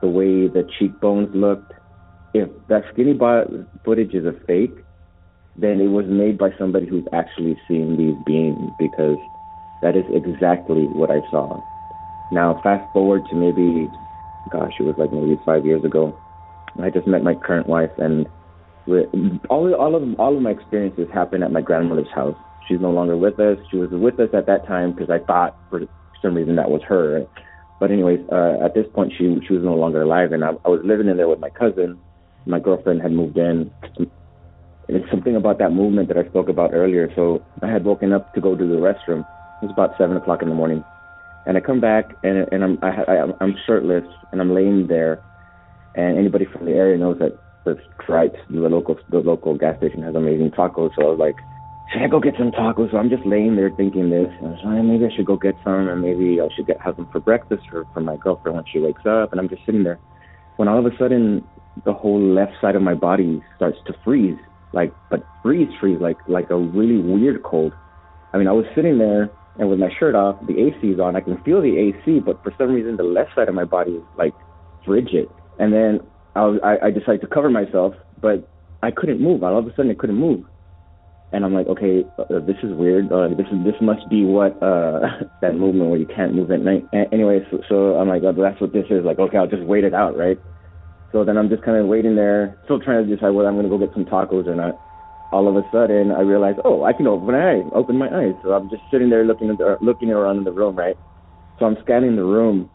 the 0.00 0.08
way 0.08 0.48
the 0.48 0.66
cheekbones 0.78 1.28
looked. 1.34 1.72
If 2.34 2.48
that 2.68 2.82
skinny 2.92 3.12
Bob 3.12 3.48
footage 3.84 4.14
is 4.14 4.24
a 4.24 4.32
fake, 4.46 4.74
then 5.56 5.80
it 5.80 5.88
was 5.88 6.06
made 6.08 6.38
by 6.38 6.50
somebody 6.58 6.86
who's 6.86 7.06
actually 7.12 7.58
seen 7.68 7.96
these 7.96 8.16
beings 8.24 8.70
because 8.78 9.18
that 9.82 9.96
is 9.96 10.04
exactly 10.10 10.86
what 10.86 11.10
I 11.10 11.20
saw. 11.30 11.60
Now, 12.30 12.58
fast 12.62 12.90
forward 12.92 13.26
to 13.28 13.34
maybe, 13.34 13.90
gosh, 14.50 14.72
it 14.80 14.84
was 14.84 14.94
like 14.96 15.12
maybe 15.12 15.38
five 15.44 15.66
years 15.66 15.84
ago. 15.84 16.16
I 16.82 16.88
just 16.88 17.06
met 17.06 17.22
my 17.22 17.34
current 17.34 17.68
wife, 17.68 17.90
and 17.98 18.26
all 19.48 19.74
all 19.74 19.94
of 19.94 20.02
all 20.18 20.36
of 20.36 20.42
my 20.42 20.50
experiences 20.50 21.08
happened 21.12 21.44
at 21.44 21.52
my 21.52 21.60
grandmother's 21.60 22.10
house. 22.14 22.36
She's 22.68 22.80
no 22.80 22.90
longer 22.90 23.16
with 23.16 23.38
us. 23.38 23.58
She 23.70 23.76
was 23.76 23.90
with 23.90 24.18
us 24.20 24.30
at 24.34 24.46
that 24.46 24.66
time 24.66 24.92
because 24.92 25.10
I 25.10 25.18
thought 25.24 25.56
for 25.70 25.82
some 26.20 26.34
reason 26.34 26.56
that 26.56 26.70
was 26.70 26.82
her. 26.88 27.26
But 27.80 27.90
anyways, 27.90 28.20
uh, 28.30 28.58
at 28.64 28.74
this 28.74 28.86
point 28.94 29.12
she 29.16 29.38
she 29.46 29.54
was 29.54 29.62
no 29.62 29.74
longer 29.74 30.02
alive, 30.02 30.32
and 30.32 30.44
I, 30.44 30.50
I 30.64 30.68
was 30.68 30.80
living 30.84 31.08
in 31.08 31.16
there 31.16 31.28
with 31.28 31.40
my 31.40 31.50
cousin. 31.50 31.98
My 32.46 32.58
girlfriend 32.58 33.02
had 33.02 33.12
moved 33.12 33.36
in. 33.38 33.70
And 34.88 34.96
it's 34.96 35.10
something 35.10 35.36
about 35.36 35.58
that 35.58 35.70
movement 35.70 36.08
that 36.08 36.16
I 36.18 36.28
spoke 36.28 36.48
about 36.48 36.74
earlier. 36.74 37.08
So 37.14 37.44
I 37.62 37.70
had 37.70 37.84
woken 37.84 38.12
up 38.12 38.34
to 38.34 38.40
go 38.40 38.56
to 38.56 38.66
the 38.66 38.74
restroom. 38.74 39.20
It 39.62 39.66
was 39.66 39.70
about 39.70 39.92
seven 39.96 40.16
o'clock 40.16 40.42
in 40.42 40.48
the 40.48 40.54
morning, 40.56 40.82
and 41.46 41.56
I 41.56 41.60
come 41.60 41.80
back 41.80 42.16
and 42.24 42.48
and 42.52 42.64
I'm 42.64 42.78
I, 42.82 42.88
I, 42.88 43.32
I'm 43.40 43.54
shirtless 43.64 44.04
and 44.32 44.40
I'm 44.40 44.52
laying 44.52 44.88
there, 44.88 45.22
and 45.94 46.18
anybody 46.18 46.46
from 46.46 46.66
the 46.66 46.72
area 46.72 46.98
knows 46.98 47.18
that 47.20 47.38
the 47.64 47.78
Stripes, 48.02 48.38
the 48.50 48.68
local 48.68 48.98
the 49.10 49.18
local 49.18 49.56
gas 49.56 49.76
station 49.78 50.02
has 50.02 50.14
amazing 50.14 50.50
tacos. 50.50 50.90
So 50.96 51.02
I 51.02 51.10
was 51.10 51.18
like, 51.18 51.36
should 51.92 52.02
I 52.02 52.08
go 52.08 52.20
get 52.20 52.34
some 52.38 52.50
tacos? 52.50 52.90
So 52.90 52.96
I'm 52.98 53.10
just 53.10 53.24
laying 53.24 53.56
there 53.56 53.70
thinking 53.70 54.10
this. 54.10 54.28
And 54.38 54.48
I 54.48 54.50
was 54.50 54.60
like, 54.64 54.78
ah, 54.78 54.82
maybe 54.82 55.06
I 55.06 55.16
should 55.16 55.26
go 55.26 55.36
get 55.36 55.54
some, 55.64 55.88
and 55.88 56.02
maybe 56.02 56.40
I 56.40 56.48
should 56.54 56.66
get 56.66 56.80
have 56.80 56.96
them 56.96 57.08
for 57.12 57.20
breakfast 57.20 57.62
or 57.72 57.86
for 57.92 58.00
my 58.00 58.16
girlfriend 58.16 58.56
when 58.56 58.64
she 58.72 58.78
wakes 58.78 59.06
up. 59.06 59.32
And 59.32 59.40
I'm 59.40 59.48
just 59.48 59.64
sitting 59.64 59.84
there, 59.84 60.00
when 60.56 60.68
all 60.68 60.78
of 60.78 60.86
a 60.86 60.96
sudden 60.98 61.44
the 61.84 61.92
whole 61.92 62.20
left 62.20 62.52
side 62.60 62.76
of 62.76 62.82
my 62.82 62.94
body 62.94 63.42
starts 63.56 63.78
to 63.86 63.94
freeze, 64.04 64.38
like 64.72 64.92
but 65.10 65.24
freeze 65.42 65.68
freeze, 65.80 66.00
like 66.00 66.18
like 66.28 66.50
a 66.50 66.56
really 66.56 66.98
weird 66.98 67.42
cold. 67.42 67.72
I 68.32 68.38
mean, 68.38 68.48
I 68.48 68.52
was 68.52 68.66
sitting 68.74 68.98
there 68.98 69.30
and 69.58 69.68
with 69.68 69.78
my 69.78 69.90
shirt 69.98 70.14
off, 70.14 70.36
the 70.46 70.58
AC 70.58 70.86
is 70.86 71.00
on. 71.00 71.16
I 71.16 71.20
can 71.20 71.42
feel 71.42 71.60
the 71.60 71.76
AC, 71.76 72.20
but 72.20 72.42
for 72.42 72.54
some 72.56 72.72
reason 72.72 72.96
the 72.96 73.02
left 73.02 73.34
side 73.34 73.48
of 73.48 73.54
my 73.54 73.64
body 73.64 73.92
is 73.92 74.02
like 74.16 74.34
frigid. 74.84 75.28
And 75.58 75.72
then 75.72 76.00
I, 76.34 76.42
was, 76.46 76.60
I, 76.64 76.86
I 76.86 76.90
decided 76.90 77.22
to 77.22 77.26
cover 77.28 77.50
myself, 77.50 77.94
but 78.20 78.50
I 78.82 78.90
couldn't 78.90 79.20
move. 79.20 79.42
All 79.42 79.58
of 79.58 79.66
a 79.66 79.70
sudden, 79.76 79.90
I 79.90 79.94
couldn't 79.94 80.16
move, 80.16 80.44
and 81.32 81.44
I'm 81.44 81.54
like, 81.54 81.68
okay, 81.68 82.04
uh, 82.18 82.40
this 82.40 82.56
is 82.62 82.72
weird. 82.74 83.12
Uh, 83.12 83.28
this 83.28 83.46
is 83.52 83.64
this 83.64 83.76
must 83.82 84.08
be 84.10 84.24
what 84.24 84.62
uh, 84.62 85.00
that 85.42 85.56
movement 85.56 85.90
where 85.90 86.00
you 86.00 86.06
can't 86.06 86.34
move 86.34 86.50
at 86.50 86.60
night. 86.62 86.88
A- 86.94 87.12
anyway, 87.12 87.40
so, 87.50 87.58
so 87.68 87.76
I'm 87.96 88.08
like, 88.08 88.22
oh, 88.24 88.32
that's 88.32 88.60
what 88.60 88.72
this 88.72 88.86
is. 88.90 89.04
Like, 89.04 89.18
okay, 89.18 89.38
I'll 89.38 89.48
just 89.48 89.64
wait 89.64 89.84
it 89.84 89.94
out, 89.94 90.16
right? 90.16 90.38
So 91.12 91.24
then 91.24 91.38
I'm 91.38 91.48
just 91.50 91.62
kind 91.64 91.78
of 91.78 91.86
waiting 91.86 92.16
there, 92.16 92.58
still 92.64 92.80
trying 92.80 93.06
to 93.06 93.16
decide 93.16 93.30
whether 93.30 93.48
I'm 93.48 93.62
to 93.62 93.68
go 93.68 93.78
get 93.78 93.94
some 93.94 94.06
tacos 94.06 94.46
or 94.46 94.56
not. 94.56 94.80
All 95.32 95.48
of 95.48 95.56
a 95.56 95.68
sudden, 95.72 96.12
I 96.12 96.20
realize, 96.22 96.56
oh, 96.64 96.84
I 96.84 96.92
can 96.94 97.06
open 97.08 97.28
my 97.28 97.52
eyes. 97.52 97.64
Open 97.74 97.98
my 97.98 98.08
eyes. 98.08 98.34
So 98.42 98.52
I'm 98.52 98.70
just 98.70 98.82
sitting 98.90 99.10
there 99.10 99.24
looking 99.24 99.50
at 99.50 99.58
the, 99.58 99.78
looking 99.80 100.10
around 100.10 100.38
in 100.38 100.44
the 100.44 100.52
room, 100.52 100.76
right? 100.76 100.96
So 101.58 101.66
I'm 101.66 101.76
scanning 101.82 102.16
the 102.16 102.24
room 102.24 102.70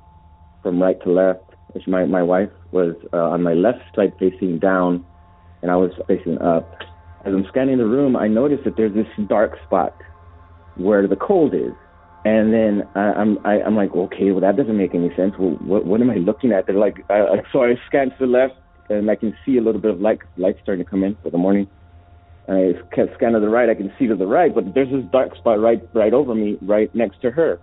from 0.64 0.82
right 0.82 0.98
to 1.04 1.12
left, 1.12 1.47
which 1.74 1.88
my 1.88 2.06
my 2.06 2.24
wife 2.24 2.50
was 2.72 2.96
uh, 3.14 3.18
on 3.18 3.44
my 3.44 3.54
left 3.54 3.80
side 3.96 4.14
facing 4.20 4.60
down, 4.60 5.06
and 5.62 5.72
I 5.72 5.76
was 5.76 5.92
facing 6.08 6.38
up. 6.40 6.70
As 7.26 7.34
I'm 7.34 7.46
scanning 7.50 7.78
the 7.78 7.86
room, 7.86 8.16
I 8.16 8.28
notice 8.28 8.60
that 8.64 8.78
there's 8.78 8.94
this 8.94 9.08
dark 9.28 9.58
spot 9.66 9.94
where 10.76 11.08
the 11.08 11.16
cold 11.16 11.54
is. 11.54 11.74
And 12.26 12.54
then 12.54 12.84
I, 12.96 13.14
I'm 13.14 13.38
I, 13.46 13.62
I'm 13.62 13.76
like, 13.76 13.92
okay, 13.92 14.32
well 14.32 14.42
that 14.42 14.58
doesn't 14.58 14.78
make 14.78 14.94
any 14.94 15.10
sense. 15.16 15.34
Well, 15.40 15.58
what 15.62 15.86
what 15.86 16.02
am 16.02 16.10
I 16.10 16.16
looking 16.16 16.52
at? 16.52 16.68
They're 16.68 16.76
like, 16.76 17.06
uh, 17.10 17.38
so 17.52 17.64
I 17.64 17.76
scan 17.88 18.10
to 18.10 18.16
the 18.20 18.28
left, 18.28 18.56
and 18.90 19.10
I 19.10 19.16
can 19.16 19.36
see 19.46 19.58
a 19.58 19.62
little 19.62 19.82
bit 19.82 19.92
of 19.92 20.02
light 20.02 20.20
light 20.38 20.56
starting 20.62 20.84
to 20.84 20.90
come 20.90 21.04
in 21.04 21.16
for 21.24 21.30
the 21.30 21.38
morning. 21.38 21.68
And 22.48 22.76
I 22.76 23.14
scan 23.16 23.34
to 23.34 23.40
the 23.40 23.50
right, 23.50 23.70
I 23.70 23.76
can 23.76 23.92
see 24.00 24.08
to 24.08 24.16
the 24.16 24.26
right, 24.26 24.54
but 24.54 24.74
there's 24.74 24.90
this 24.90 25.04
dark 25.12 25.36
spot 25.36 25.60
right 25.60 25.82
right 25.94 26.14
over 26.14 26.34
me, 26.34 26.58
right 26.62 26.94
next 26.96 27.22
to 27.22 27.32
her. 27.32 27.60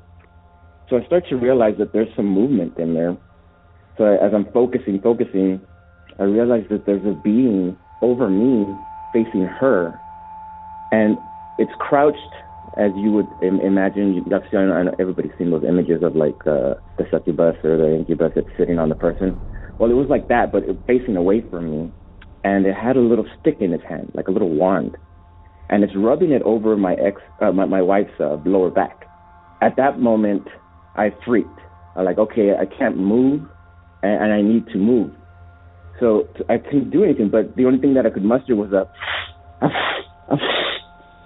So 0.88 0.98
I 0.98 1.06
start 1.06 1.24
to 1.30 1.36
realize 1.36 1.74
that 1.78 1.92
there's 1.92 2.14
some 2.14 2.26
movement 2.26 2.76
in 2.78 2.94
there. 2.94 3.16
So 3.96 4.04
as 4.04 4.32
I'm 4.34 4.46
focusing, 4.52 5.00
focusing, 5.00 5.60
I 6.18 6.24
realize 6.24 6.64
that 6.70 6.86
there's 6.86 7.04
a 7.06 7.12
being 7.12 7.76
over 8.02 8.28
me 8.28 8.76
facing 9.12 9.42
her, 9.42 10.00
and 10.92 11.18
it's 11.58 11.72
crouched 11.78 12.18
as 12.76 12.90
you 12.96 13.12
would 13.12 13.28
Im- 13.42 13.60
imagine. 13.60 14.24
I've 14.34 14.42
seen, 14.50 14.60
I 14.70 14.82
know 14.82 14.94
everybody's 14.98 15.32
seen 15.38 15.50
those 15.50 15.64
images 15.64 16.02
of 16.02 16.16
like 16.16 16.38
uh, 16.46 16.74
the 16.98 17.06
succubus 17.10 17.56
or 17.62 17.76
the 17.76 17.94
incubus 17.94 18.32
that's 18.34 18.48
sitting 18.58 18.78
on 18.78 18.88
the 18.88 18.94
person. 18.94 19.38
Well, 19.78 19.90
it 19.90 19.94
was 19.94 20.08
like 20.08 20.28
that, 20.28 20.50
but 20.52 20.64
it, 20.64 20.76
facing 20.86 21.16
away 21.16 21.42
from 21.48 21.70
me, 21.70 21.92
and 22.42 22.66
it 22.66 22.74
had 22.74 22.96
a 22.96 23.00
little 23.00 23.26
stick 23.40 23.58
in 23.60 23.72
its 23.72 23.84
hand, 23.88 24.10
like 24.14 24.28
a 24.28 24.32
little 24.32 24.50
wand, 24.50 24.96
and 25.70 25.84
it's 25.84 25.94
rubbing 25.96 26.32
it 26.32 26.42
over 26.42 26.76
my 26.76 26.94
ex, 26.94 27.20
uh, 27.40 27.52
my, 27.52 27.64
my 27.64 27.82
wife's 27.82 28.10
uh, 28.20 28.36
lower 28.44 28.70
back. 28.70 29.06
At 29.62 29.76
that 29.76 30.00
moment, 30.00 30.46
I 30.96 31.12
freaked. 31.24 31.48
I'm 31.96 32.04
like, 32.04 32.18
okay, 32.18 32.50
I 32.58 32.66
can't 32.66 32.96
move 32.96 33.42
and, 34.04 34.24
and 34.24 34.32
I 34.32 34.42
need 34.42 34.66
to 34.68 34.78
move. 34.78 35.10
So 36.00 36.28
I 36.48 36.58
couldn't 36.58 36.90
do 36.90 37.04
anything, 37.04 37.30
but 37.30 37.56
the 37.56 37.64
only 37.64 37.80
thing 37.80 37.94
that 37.94 38.04
I 38.04 38.10
could 38.10 38.24
muster 38.24 38.54
was 38.54 38.72
a, 38.72 38.90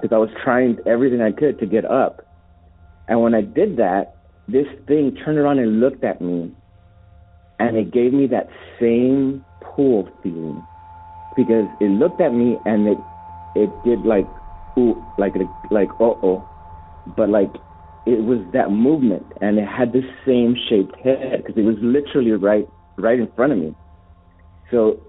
because 0.00 0.12
I 0.12 0.18
was 0.18 0.30
trying 0.44 0.78
everything 0.86 1.20
I 1.20 1.32
could 1.32 1.58
to 1.58 1.66
get 1.66 1.84
up. 1.84 2.24
And 3.08 3.22
when 3.22 3.34
I 3.34 3.40
did 3.40 3.78
that, 3.78 4.14
this 4.46 4.66
thing 4.86 5.16
turned 5.24 5.38
around 5.38 5.58
and 5.58 5.80
looked 5.80 6.04
at 6.04 6.20
me, 6.20 6.54
and 7.58 7.76
it 7.76 7.92
gave 7.92 8.12
me 8.12 8.26
that 8.28 8.48
same 8.80 9.44
pull 9.74 10.08
feeling 10.22 10.62
because 11.36 11.66
it 11.80 11.90
looked 11.90 12.20
at 12.20 12.32
me 12.32 12.56
and 12.64 12.86
it 12.88 12.98
it 13.54 13.70
did 13.84 14.00
like 14.04 14.26
ooh 14.78 15.02
like 15.18 15.34
like 15.70 15.88
uh 16.00 16.14
oh, 16.22 16.48
but 17.16 17.28
like 17.28 17.52
it 18.08 18.24
was 18.24 18.38
that 18.54 18.70
movement, 18.70 19.26
and 19.40 19.58
it 19.58 19.66
had 19.66 19.92
the 19.92 20.02
same 20.26 20.56
shaped 20.68 20.96
head 21.04 21.44
because 21.44 21.56
it 21.56 21.64
was 21.64 21.76
literally 21.82 22.32
right 22.32 22.66
right 22.96 23.18
in 23.18 23.28
front 23.36 23.52
of 23.52 23.58
me. 23.58 23.74
So 24.70 25.00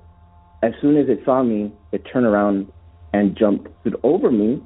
as 0.61 0.73
soon 0.81 0.97
as 0.97 1.07
it 1.07 1.19
saw 1.23 1.41
me, 1.41 1.71
it 1.91 2.03
turned 2.11 2.25
around 2.25 2.67
and 3.13 3.37
jumped 3.37 3.69
over 4.03 4.29
me, 4.29 4.61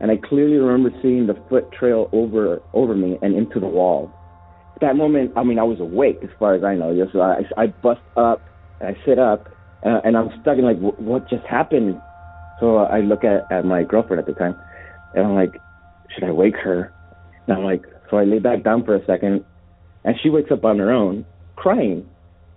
and 0.00 0.10
I 0.10 0.16
clearly 0.16 0.56
remember 0.56 0.90
seeing 1.00 1.26
the 1.26 1.36
foot 1.48 1.72
trail 1.72 2.08
over 2.12 2.60
over 2.74 2.94
me 2.94 3.18
and 3.22 3.34
into 3.34 3.60
the 3.60 3.68
wall. 3.68 4.10
At 4.74 4.80
that 4.82 4.96
moment, 4.96 5.32
I 5.36 5.44
mean, 5.44 5.58
I 5.58 5.62
was 5.62 5.80
awake 5.80 6.18
as 6.22 6.28
far 6.38 6.54
as 6.54 6.62
I 6.62 6.74
know. 6.74 6.92
So 7.12 7.20
I, 7.20 7.40
I 7.56 7.66
bust 7.68 8.02
up, 8.16 8.42
and 8.80 8.94
I 8.94 9.06
sit 9.06 9.18
up, 9.18 9.48
and, 9.82 10.04
and 10.04 10.16
I'm 10.16 10.28
stuck 10.42 10.58
in 10.58 10.64
like, 10.64 10.78
what 10.78 11.30
just 11.30 11.46
happened? 11.46 11.98
So 12.60 12.78
uh, 12.78 12.84
I 12.84 13.00
look 13.00 13.24
at, 13.24 13.50
at 13.50 13.64
my 13.64 13.84
girlfriend 13.84 14.20
at 14.20 14.26
the 14.26 14.34
time, 14.34 14.54
and 15.14 15.24
I'm 15.24 15.34
like, 15.34 15.54
should 16.14 16.24
I 16.24 16.32
wake 16.32 16.56
her? 16.56 16.92
And 17.46 17.56
I'm 17.56 17.64
like, 17.64 17.82
so 18.10 18.16
I 18.16 18.24
lay 18.24 18.38
back 18.38 18.62
down 18.62 18.84
for 18.84 18.94
a 18.94 19.04
second, 19.06 19.44
and 20.04 20.16
she 20.22 20.30
wakes 20.30 20.50
up 20.50 20.64
on 20.64 20.78
her 20.78 20.90
own, 20.90 21.24
crying. 21.56 22.06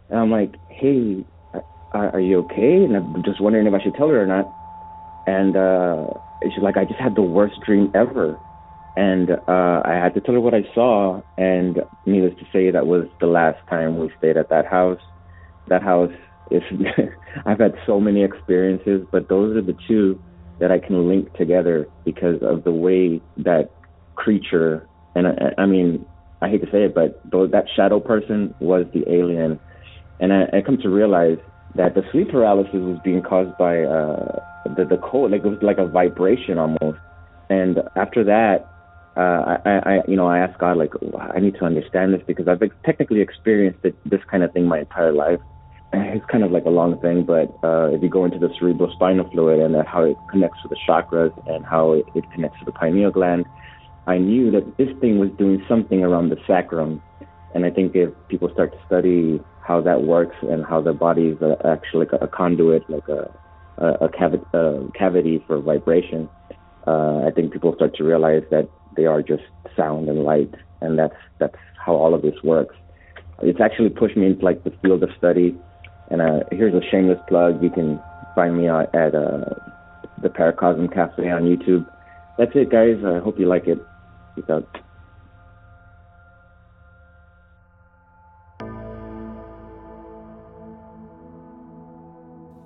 And 0.09 0.19
I'm 0.19 0.31
like, 0.31 0.55
hey, 0.69 1.25
are, 1.93 2.19
you 2.19 2.39
okay? 2.39 2.83
And 2.83 2.95
I'm 2.95 3.23
just 3.23 3.41
wondering 3.41 3.67
if 3.67 3.73
I 3.73 3.83
should 3.83 3.95
tell 3.95 4.09
her 4.09 4.21
or 4.21 4.25
not. 4.25 4.51
And 5.27 5.55
uh, 5.55 6.07
she's 6.43 6.63
like, 6.63 6.77
I 6.77 6.85
just 6.85 6.99
had 6.99 7.15
the 7.15 7.21
worst 7.21 7.55
dream 7.65 7.91
ever. 7.95 8.39
And 8.95 9.31
uh, 9.31 9.81
I 9.85 9.93
had 9.93 10.13
to 10.15 10.21
tell 10.21 10.33
her 10.33 10.41
what 10.41 10.53
I 10.53 10.63
saw. 10.73 11.21
And 11.37 11.79
needless 12.05 12.33
to 12.39 12.45
say, 12.51 12.71
that 12.71 12.87
was 12.87 13.07
the 13.19 13.27
last 13.27 13.59
time 13.69 13.97
we 13.97 14.11
stayed 14.17 14.37
at 14.37 14.49
that 14.49 14.65
house. 14.65 14.99
That 15.67 15.83
house 15.83 16.11
is, 16.51 16.63
I've 17.45 17.59
had 17.59 17.75
so 17.85 17.99
many 17.99 18.23
experiences, 18.23 19.05
but 19.11 19.29
those 19.29 19.55
are 19.55 19.61
the 19.61 19.77
two 19.87 20.19
that 20.59 20.71
I 20.71 20.79
can 20.79 21.07
link 21.07 21.33
together 21.35 21.87
because 22.03 22.41
of 22.41 22.63
the 22.63 22.71
way 22.71 23.21
that 23.37 23.71
creature, 24.24 24.88
and 25.15 25.28
I, 25.28 25.63
I 25.63 25.65
mean, 25.65 26.05
I 26.41 26.49
hate 26.49 26.61
to 26.65 26.72
say 26.72 26.84
it, 26.88 26.93
but 26.93 27.09
that 27.32 27.65
shadow 27.76 27.99
person 27.99 28.53
was 28.59 28.86
the 28.93 29.03
alien. 29.09 29.59
And 30.22 30.34
I, 30.34 30.41
I 30.57 30.61
come 30.65 30.78
to 30.84 30.89
realize 30.89 31.39
that 31.76 31.95
the 31.95 32.03
sleep 32.11 32.30
paralysis 32.30 32.74
was 32.74 32.99
being 33.03 33.22
caused 33.22 33.57
by 33.57 33.76
uh, 33.95 34.39
the 34.76 34.84
the 34.86 34.99
cold, 35.09 35.32
like 35.32 35.43
it 35.45 35.51
was 35.55 35.61
like 35.61 35.78
a 35.78 35.88
vibration 35.88 36.57
almost. 36.57 36.99
And 37.49 37.80
after 37.95 38.24
that, 38.26 38.67
uh, 39.17 39.57
I, 39.65 39.70
I, 39.91 39.93
you 40.07 40.15
know, 40.15 40.28
I 40.28 40.39
asked 40.39 40.59
God, 40.59 40.78
like, 40.78 40.93
I 41.36 41.39
need 41.39 41.55
to 41.59 41.65
understand 41.65 42.13
this 42.13 42.22
because 42.28 42.47
I've 42.47 42.61
technically 42.86 43.22
experienced 43.22 43.80
it, 43.84 43.95
this 44.09 44.22
kind 44.32 44.43
of 44.43 44.53
thing 44.53 44.65
my 44.65 44.80
entire 44.80 45.11
life. 45.11 45.39
It's 45.91 46.26
kind 46.32 46.43
of 46.43 46.51
like 46.51 46.65
a 46.65 46.70
long 46.70 46.99
thing, 47.01 47.26
but 47.26 47.49
uh, 47.63 47.88
if 47.89 48.03
you 48.03 48.09
go 48.09 48.24
into 48.24 48.38
the 48.38 48.49
cerebral 48.59 48.91
spinal 48.93 49.28
fluid 49.32 49.59
and 49.59 49.76
how 49.88 50.03
it 50.03 50.15
connects 50.30 50.61
to 50.61 50.67
the 50.67 50.78
chakras 50.88 51.34
and 51.47 51.65
how 51.65 51.93
it, 51.93 52.05
it 52.13 52.24
connects 52.32 52.59
to 52.59 52.65
the 52.65 52.72
pineal 52.72 53.09
gland, 53.09 53.45
I 54.10 54.18
knew 54.18 54.49
that 54.49 54.78
this 54.78 54.89
thing 54.99 55.20
was 55.20 55.30
doing 55.38 55.64
something 55.70 56.03
around 56.03 56.30
the 56.30 56.38
sacrum. 56.47 56.99
And 57.53 57.64
I 57.64 57.70
think 57.70 57.95
if 57.95 58.10
people 58.28 58.49
start 58.51 58.72
to 58.72 58.80
study 58.88 59.39
how 59.62 59.82
that 59.82 60.01
works 60.01 60.36
and 60.41 60.66
how 60.66 60.82
the 60.82 60.93
body 60.93 61.28
is 61.28 61.38
actually 61.64 62.07
like 62.07 62.20
a 62.20 62.28
conduit, 62.28 62.89
like 62.89 63.07
a, 63.07 63.32
a, 63.78 64.05
a, 64.05 64.10
cavity, 64.10 64.43
a 64.53 64.88
cavity 64.97 65.43
for 65.45 65.62
vibration, 65.62 66.28
uh, 66.88 67.20
I 67.28 67.30
think 67.36 67.53
people 67.53 67.76
start 67.76 67.95
to 67.97 68.03
realize 68.03 68.41
that 68.49 68.68
they 68.97 69.05
are 69.05 69.22
just 69.22 69.43
sound 69.78 70.10
and 70.10 70.24
light. 70.24 70.55
And 70.82 70.97
that's, 70.97 71.20
that's 71.38 71.62
how 71.86 71.93
all 71.93 72.16
of 72.16 72.24
this 72.24 72.41
works. 72.43 72.76
It's 73.43 73.62
actually 73.62 73.91
pushed 73.91 74.18
me 74.18 74.26
into 74.26 74.43
like 74.43 74.64
the 74.64 74.74
field 74.82 75.03
of 75.03 75.12
study. 75.20 75.55
And 76.10 76.20
uh, 76.20 76.39
here's 76.51 76.74
a 76.74 76.82
shameless 76.89 77.20
plug. 77.28 77.62
You 77.62 77.70
can 77.70 78.01
find 78.34 78.57
me 78.57 78.70
at 78.70 79.14
uh, 79.14 79.53
the 80.24 80.30
Paracosm 80.30 80.91
Cafe 80.91 81.30
on 81.30 81.43
YouTube. 81.43 81.86
That's 82.39 82.51
it, 82.55 82.72
guys. 82.72 82.97
I 83.05 83.20
hope 83.20 83.38
you 83.38 83.45
like 83.45 83.68
it. 83.68 83.78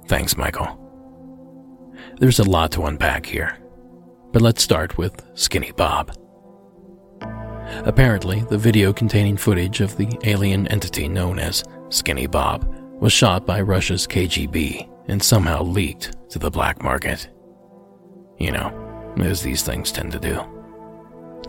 Thanks, 0.08 0.38
Michael. 0.38 0.80
There's 2.20 2.40
a 2.40 2.44
lot 2.44 2.72
to 2.74 2.84
unpack 2.84 3.26
here, 3.26 3.58
but 4.32 4.42
let's 4.42 4.62
start 4.62 4.98
with 4.98 5.26
Skinny 5.34 5.72
Bob. 5.72 6.16
Apparently, 7.86 8.42
the 8.42 8.58
video 8.58 8.94
containing 8.94 9.38
footage 9.38 9.82
of 9.82 9.98
the 9.98 10.08
alien 10.24 10.68
entity 10.68 11.08
known 11.08 11.40
as 11.40 11.64
Skinny 11.90 12.28
Bob 12.28 12.68
was 13.02 13.12
shot 13.12 13.46
by 13.46 13.62
Russia's 13.62 14.06
KGB 14.06 14.90
and 15.08 15.22
somehow 15.22 15.64
leaked 15.64 16.16
to 16.30 16.40
the 16.40 16.52
black 16.52 16.84
market. 16.84 17.30
You 18.40 18.52
know, 18.52 19.14
as 19.18 19.42
these 19.42 19.64
things 19.64 19.92
tend 19.92 20.12
to 20.12 20.20
do. 20.20 20.63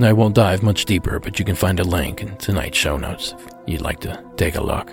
I 0.00 0.12
won't 0.12 0.34
dive 0.34 0.62
much 0.62 0.86
deeper, 0.86 1.20
but 1.20 1.38
you 1.38 1.44
can 1.44 1.54
find 1.54 1.78
a 1.78 1.84
link 1.84 2.20
in 2.20 2.36
tonight's 2.36 2.76
show 2.76 2.96
notes 2.96 3.34
if 3.38 3.46
you'd 3.66 3.80
like 3.80 4.00
to 4.00 4.24
take 4.36 4.56
a 4.56 4.60
look. 4.60 4.92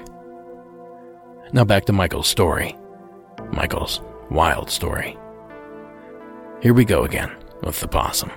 Now 1.54 1.64
back 1.64 1.86
to 1.86 1.94
Michael's 1.94 2.28
story. 2.28 2.76
Michael's 3.52 4.00
wild 4.30 4.70
story. 4.70 5.18
Here 6.62 6.76
we 6.76 6.86
go 6.86 7.04
again 7.04 7.32
with 7.64 7.80
the 7.80 7.88
possum. 7.88 8.32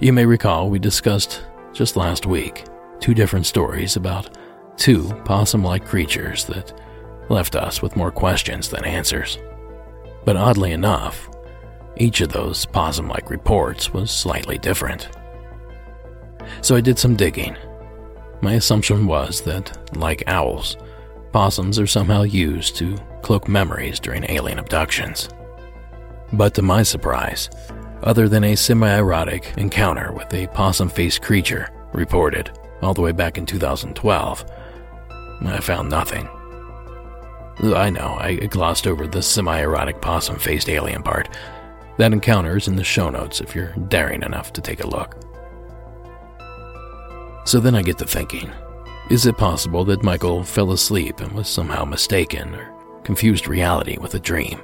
You 0.00 0.14
may 0.14 0.24
recall 0.24 0.70
we 0.70 0.78
discussed 0.78 1.44
just 1.74 1.96
last 1.96 2.24
week 2.24 2.64
two 2.98 3.12
different 3.12 3.44
stories 3.44 3.96
about 3.96 4.38
two 4.78 5.12
possum 5.26 5.62
like 5.62 5.84
creatures 5.84 6.46
that 6.46 6.72
left 7.28 7.54
us 7.54 7.82
with 7.82 7.96
more 7.96 8.10
questions 8.10 8.70
than 8.70 8.84
answers. 8.84 9.38
But 10.24 10.36
oddly 10.36 10.72
enough, 10.72 11.28
each 11.98 12.22
of 12.22 12.32
those 12.32 12.64
possum 12.64 13.08
like 13.08 13.28
reports 13.28 13.92
was 13.92 14.10
slightly 14.10 14.56
different. 14.56 15.10
So 16.60 16.76
I 16.76 16.80
did 16.80 16.98
some 16.98 17.16
digging. 17.16 17.56
My 18.40 18.54
assumption 18.54 19.06
was 19.06 19.40
that, 19.42 19.96
like 19.96 20.22
owls, 20.26 20.76
possums 21.32 21.78
are 21.78 21.86
somehow 21.86 22.22
used 22.22 22.76
to 22.76 22.96
cloak 23.22 23.48
memories 23.48 23.98
during 23.98 24.30
alien 24.30 24.58
abductions. 24.58 25.28
But 26.32 26.54
to 26.54 26.62
my 26.62 26.82
surprise, 26.82 27.48
other 28.02 28.28
than 28.28 28.44
a 28.44 28.54
semi 28.54 28.96
erotic 28.96 29.54
encounter 29.56 30.12
with 30.12 30.32
a 30.34 30.46
possum 30.48 30.88
faced 30.88 31.22
creature 31.22 31.70
reported 31.92 32.50
all 32.82 32.92
the 32.92 33.00
way 33.00 33.12
back 33.12 33.38
in 33.38 33.46
2012, 33.46 34.44
I 35.46 35.60
found 35.60 35.88
nothing. 35.88 36.28
I 37.62 37.88
know, 37.88 38.16
I 38.20 38.34
glossed 38.34 38.86
over 38.86 39.06
the 39.06 39.22
semi 39.22 39.60
erotic 39.60 40.00
possum 40.00 40.38
faced 40.38 40.68
alien 40.68 41.02
part. 41.02 41.28
That 41.98 42.12
encounter 42.12 42.56
is 42.56 42.66
in 42.66 42.76
the 42.76 42.84
show 42.84 43.08
notes 43.10 43.40
if 43.40 43.54
you're 43.54 43.72
daring 43.88 44.22
enough 44.22 44.52
to 44.54 44.60
take 44.60 44.82
a 44.82 44.86
look. 44.86 45.16
So 47.44 47.60
then 47.60 47.74
I 47.74 47.82
get 47.82 47.98
to 47.98 48.06
thinking 48.06 48.50
is 49.10 49.26
it 49.26 49.36
possible 49.36 49.84
that 49.84 50.02
Michael 50.02 50.42
fell 50.44 50.72
asleep 50.72 51.20
and 51.20 51.30
was 51.32 51.46
somehow 51.46 51.84
mistaken 51.84 52.54
or 52.54 52.72
confused 53.04 53.46
reality 53.46 53.98
with 53.98 54.14
a 54.14 54.18
dream? 54.18 54.62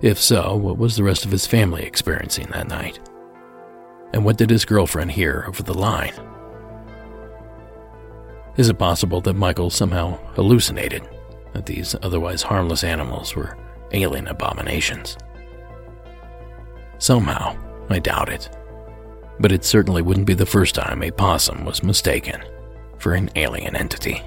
If 0.00 0.16
so, 0.20 0.54
what 0.54 0.78
was 0.78 0.94
the 0.94 1.02
rest 1.02 1.24
of 1.24 1.32
his 1.32 1.44
family 1.44 1.82
experiencing 1.82 2.46
that 2.52 2.68
night? 2.68 3.00
And 4.12 4.24
what 4.24 4.36
did 4.36 4.48
his 4.48 4.64
girlfriend 4.64 5.10
hear 5.10 5.44
over 5.48 5.64
the 5.64 5.74
line? 5.74 6.14
Is 8.56 8.68
it 8.68 8.78
possible 8.78 9.20
that 9.22 9.34
Michael 9.34 9.70
somehow 9.70 10.16
hallucinated 10.34 11.02
that 11.52 11.66
these 11.66 11.96
otherwise 12.02 12.42
harmless 12.42 12.84
animals 12.84 13.34
were 13.34 13.56
alien 13.90 14.28
abominations? 14.28 15.16
Somehow, 16.98 17.56
I 17.90 17.98
doubt 17.98 18.28
it. 18.28 18.48
But 19.40 19.52
it 19.52 19.64
certainly 19.64 20.02
wouldn't 20.02 20.26
be 20.26 20.34
the 20.34 20.46
first 20.46 20.74
time 20.74 21.02
a 21.02 21.10
possum 21.10 21.64
was 21.64 21.82
mistaken 21.82 22.42
for 22.98 23.14
an 23.14 23.30
alien 23.36 23.76
entity. 23.76 24.22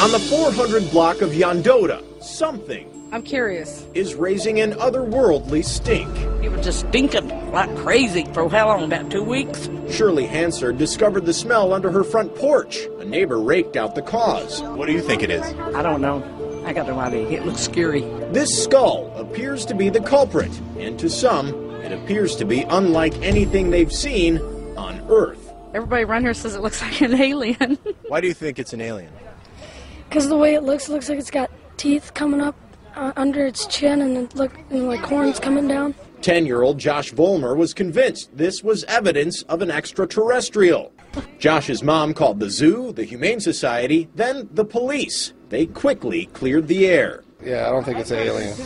On 0.00 0.12
the 0.12 0.18
400 0.18 0.90
block 0.90 1.22
of 1.22 1.30
Yondota, 1.30 2.02
something 2.22 2.90
I'm 3.12 3.22
curious. 3.22 3.86
is 3.94 4.14
raising 4.14 4.60
an 4.60 4.72
otherworldly 4.72 5.64
stink. 5.64 6.14
It 6.44 6.50
was 6.50 6.64
just 6.64 6.80
stinking 6.88 7.52
like 7.52 7.74
crazy 7.76 8.26
for 8.34 8.48
how 8.50 8.68
long? 8.68 8.84
About 8.84 9.10
two 9.10 9.22
weeks? 9.22 9.70
Shirley 9.90 10.26
Hansard 10.26 10.76
discovered 10.76 11.24
the 11.24 11.32
smell 11.32 11.72
under 11.72 11.90
her 11.90 12.04
front 12.04 12.34
porch. 12.34 12.80
A 12.98 13.04
neighbor 13.04 13.40
raked 13.40 13.76
out 13.76 13.94
the 13.94 14.02
cause. 14.02 14.60
What 14.62 14.86
do 14.86 14.92
you 14.92 15.00
think 15.00 15.22
it 15.22 15.30
is? 15.30 15.42
I 15.42 15.82
don't 15.82 16.00
know. 16.00 16.22
I 16.66 16.72
got 16.72 16.88
no 16.88 16.98
idea. 16.98 17.28
It 17.30 17.46
looks 17.46 17.60
scary. 17.60 18.00
This 18.32 18.64
skull 18.64 19.12
appears 19.16 19.64
to 19.66 19.74
be 19.74 19.88
the 19.88 20.00
culprit, 20.00 20.50
and 20.78 20.98
to 20.98 21.08
some, 21.08 21.65
it 21.86 21.92
appears 21.92 22.34
to 22.36 22.44
be 22.44 22.62
unlike 22.62 23.14
anything 23.22 23.70
they've 23.70 23.92
seen 23.92 24.38
on 24.76 25.00
Earth. 25.08 25.52
Everybody 25.72 26.02
around 26.02 26.22
here 26.22 26.34
says 26.34 26.56
it 26.56 26.60
looks 26.60 26.82
like 26.82 27.00
an 27.00 27.14
alien. 27.14 27.78
Why 28.08 28.20
do 28.20 28.26
you 28.26 28.34
think 28.34 28.58
it's 28.58 28.72
an 28.72 28.80
alien? 28.80 29.12
Because 30.08 30.28
the 30.28 30.36
way 30.36 30.54
it 30.54 30.62
looks, 30.62 30.88
it 30.88 30.92
looks 30.92 31.08
like 31.08 31.18
it's 31.18 31.30
got 31.30 31.50
teeth 31.76 32.12
coming 32.14 32.40
up 32.40 32.56
uh, 32.96 33.12
under 33.16 33.46
its 33.46 33.66
chin 33.66 34.00
and 34.00 34.16
it 34.16 34.34
look 34.34 34.52
and 34.70 34.88
like 34.88 35.00
horns 35.00 35.38
coming 35.38 35.68
down. 35.68 35.94
10 36.22 36.46
year 36.46 36.62
old 36.62 36.78
Josh 36.78 37.12
Volmer 37.12 37.54
was 37.54 37.72
convinced 37.74 38.36
this 38.36 38.64
was 38.64 38.82
evidence 38.84 39.42
of 39.42 39.62
an 39.62 39.70
extraterrestrial. 39.70 40.92
Josh's 41.38 41.82
mom 41.82 42.14
called 42.14 42.40
the 42.40 42.50
zoo, 42.50 42.92
the 42.92 43.04
Humane 43.04 43.40
Society, 43.40 44.08
then 44.14 44.48
the 44.52 44.64
police. 44.64 45.34
They 45.50 45.66
quickly 45.66 46.26
cleared 46.26 46.66
the 46.68 46.86
air. 46.86 47.22
Yeah, 47.44 47.68
I 47.68 47.70
don't 47.70 47.84
think 47.84 47.98
it's 47.98 48.10
an 48.10 48.18
alien. 48.18 48.56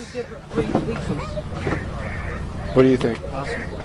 What 2.74 2.82
do 2.82 2.88
you 2.88 2.96
think? 2.96 3.18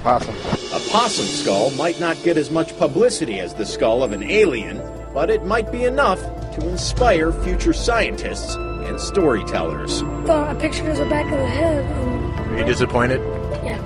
Possum. 0.04 0.36
A 0.36 0.80
possum 0.92 1.26
skull 1.26 1.72
might 1.72 2.00
not 2.00 2.22
get 2.24 2.38
as 2.38 2.52
much 2.52 2.78
publicity 2.78 3.40
as 3.40 3.56
the 3.56 3.66
skull 3.66 4.04
of 4.04 4.12
an 4.12 4.22
alien, 4.22 4.78
but 5.12 5.32
it 5.32 5.44
might 5.44 5.72
be 5.72 5.86
enough 5.86 6.20
to 6.54 6.70
inspire 6.70 7.32
future 7.32 7.74
scientists 7.74 8.54
and 8.56 9.00
storytellers. 9.02 10.02
Thought 10.28 10.50
I 10.50 10.54
pictured 10.54 10.96
the 10.96 11.06
back 11.06 11.26
of 11.26 11.40
the 11.40 11.48
head. 11.48 11.84
Um, 11.98 12.54
Are 12.54 12.60
you 12.60 12.66
disappointed? 12.66 13.22
yeah. 13.64 13.82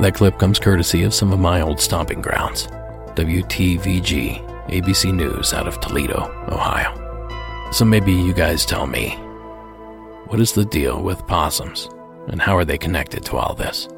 That 0.00 0.14
clip 0.14 0.38
comes 0.38 0.60
courtesy 0.60 1.02
of 1.02 1.12
some 1.12 1.32
of 1.32 1.40
my 1.40 1.60
old 1.60 1.80
stomping 1.80 2.20
grounds 2.22 2.68
WTVG, 3.16 4.68
ABC 4.68 5.12
News 5.12 5.52
out 5.52 5.66
of 5.66 5.80
Toledo, 5.80 6.30
Ohio. 6.48 6.94
So 7.72 7.84
maybe 7.84 8.12
you 8.12 8.32
guys 8.32 8.64
tell 8.64 8.86
me 8.86 9.10
what 10.28 10.38
is 10.38 10.52
the 10.52 10.64
deal 10.64 11.02
with 11.02 11.26
possums 11.26 11.88
and 12.30 12.40
how 12.40 12.56
are 12.56 12.64
they 12.64 12.78
connected 12.78 13.24
to 13.26 13.36
all 13.36 13.54
this? 13.54 13.88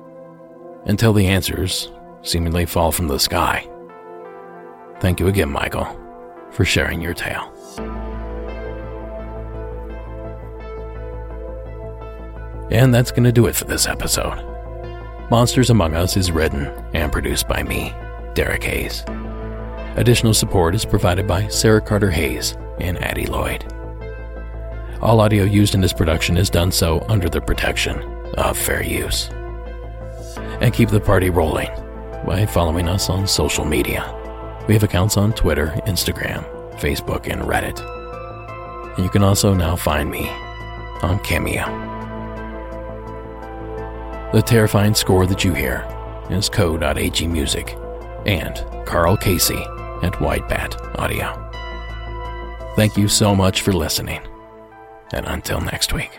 Until 0.87 1.12
the 1.12 1.26
answers 1.26 1.93
seemingly 2.22 2.66
fall 2.66 2.93
from 2.93 3.09
the 3.09 3.18
sky. 3.18 3.68
Thank 5.01 5.20
you 5.20 5.28
again, 5.28 5.51
Michael, 5.51 5.87
for 6.51 6.64
sharing 6.64 7.01
your 7.01 7.14
tale. 7.14 7.53
And 12.70 12.95
that's 12.95 13.11
going 13.11 13.24
to 13.24 13.33
do 13.33 13.47
it 13.47 13.55
for 13.55 13.64
this 13.64 13.87
episode. 13.87 14.49
Monsters 15.30 15.70
Among 15.70 15.95
Us 15.95 16.16
is 16.16 16.33
written 16.33 16.66
and 16.95 17.12
produced 17.12 17.49
by 17.49 17.62
me, 17.62 17.93
Derek 18.35 18.64
Hayes. 18.64 19.05
Additional 19.97 20.33
support 20.33 20.74
is 20.74 20.85
provided 20.85 21.26
by 21.26 21.49
Sarah 21.49 21.80
Carter 21.80 22.11
Hayes 22.11 22.57
and 22.80 23.03
Addie 23.03 23.26
Lloyd. 23.26 23.64
All 25.03 25.21
audio 25.21 25.43
used 25.43 25.75
in 25.75 25.81
this 25.81 25.93
production 25.93 26.37
is 26.37 26.49
done 26.49 26.71
so 26.71 27.05
under 27.09 27.29
the 27.29 27.41
protection 27.41 28.01
of 28.35 28.57
fair 28.57 28.85
use. 28.85 29.29
And 30.61 30.73
keep 30.73 30.91
the 30.91 31.01
party 31.01 31.29
rolling 31.29 31.71
by 32.25 32.47
following 32.47 32.89
us 32.89 33.11
on 33.11 33.27
social 33.27 33.65
media. 33.65 34.15
We 34.69 34.75
have 34.75 34.85
accounts 34.85 35.17
on 35.17 35.33
Twitter, 35.33 35.75
Instagram, 35.89 36.45
Facebook, 36.79 37.29
and 37.29 37.43
Reddit. 37.43 37.81
And 38.95 39.05
you 39.05 39.11
can 39.11 39.25
also 39.25 39.55
now 39.55 39.75
find 39.75 40.09
me 40.09 40.29
on 41.03 41.19
Cameo. 41.25 41.67
The 44.33 44.41
terrifying 44.41 44.95
score 44.95 45.27
that 45.27 45.43
you 45.43 45.53
hear 45.53 45.85
is 46.31 46.49
Co.ag 46.49 47.27
Music 47.27 47.77
and 48.25 48.65
Carl 48.87 49.17
Casey 49.17 49.65
at 50.05 50.21
White 50.21 50.49
Bat 50.49 50.81
Audio. 51.01 51.51
Thank 52.77 52.97
you 52.97 53.09
so 53.09 53.35
much 53.35 53.63
for 53.63 53.73
listening, 53.73 54.21
and 55.13 55.27
until 55.27 55.61
next 55.61 55.93
week. 55.93 56.19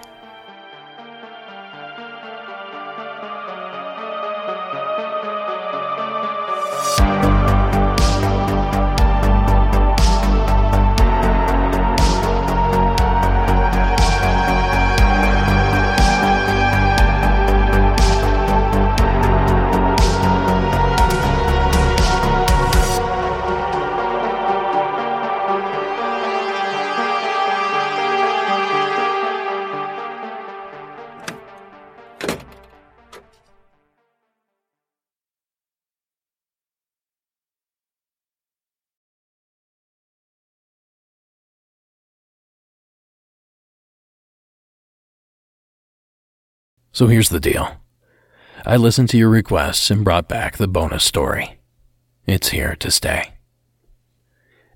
So 46.94 47.08
here's 47.08 47.30
the 47.30 47.40
deal 47.40 47.78
I 48.66 48.78
listened 48.78 49.10
to 49.10 49.18
your 49.18 49.30
requests 49.30 49.90
and 49.90 50.04
brought 50.04 50.28
back 50.28 50.58
the 50.58 50.68
bonus 50.68 51.04
story. 51.04 51.60
It's 52.28 52.50
here 52.50 52.76
to 52.76 52.92
stay. 52.92 53.34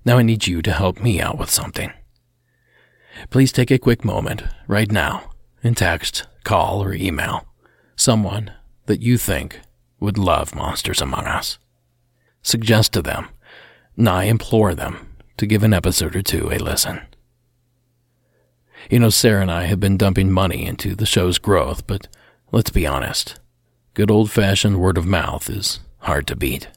Now 0.04 0.18
I 0.18 0.22
need 0.22 0.48
you 0.48 0.60
to 0.62 0.72
help 0.72 1.00
me 1.00 1.20
out 1.20 1.38
with 1.38 1.48
something. 1.48 1.92
Please 3.30 3.52
take 3.52 3.70
a 3.70 3.78
quick 3.78 4.04
moment 4.04 4.42
right 4.66 4.90
now 4.90 5.30
and 5.62 5.76
text, 5.76 6.26
call, 6.44 6.82
or 6.82 6.92
email 6.92 7.46
someone 7.94 8.52
that 8.86 9.00
you 9.00 9.16
think 9.16 9.60
would 10.00 10.18
love 10.18 10.54
Monsters 10.54 11.00
Among 11.00 11.26
Us. 11.26 11.58
Suggest 12.42 12.92
to 12.92 13.02
them, 13.02 13.28
and 13.96 14.08
I 14.08 14.24
implore 14.24 14.74
them 14.74 15.16
to 15.36 15.46
give 15.46 15.62
an 15.62 15.74
episode 15.74 16.14
or 16.14 16.22
two 16.22 16.50
a 16.52 16.58
listen. 16.58 17.00
You 18.90 18.98
know, 18.98 19.10
Sarah 19.10 19.42
and 19.42 19.50
I 19.50 19.64
have 19.64 19.80
been 19.80 19.96
dumping 19.96 20.30
money 20.30 20.64
into 20.64 20.94
the 20.94 21.06
show's 21.06 21.38
growth, 21.38 21.86
but 21.86 22.08
let's 22.52 22.70
be 22.70 22.86
honest. 22.86 23.38
Good 23.94 24.10
old 24.10 24.30
fashioned 24.30 24.80
word 24.80 24.96
of 24.96 25.06
mouth 25.06 25.50
is 25.50 25.80
hard 25.98 26.26
to 26.28 26.36
beat. 26.36 26.68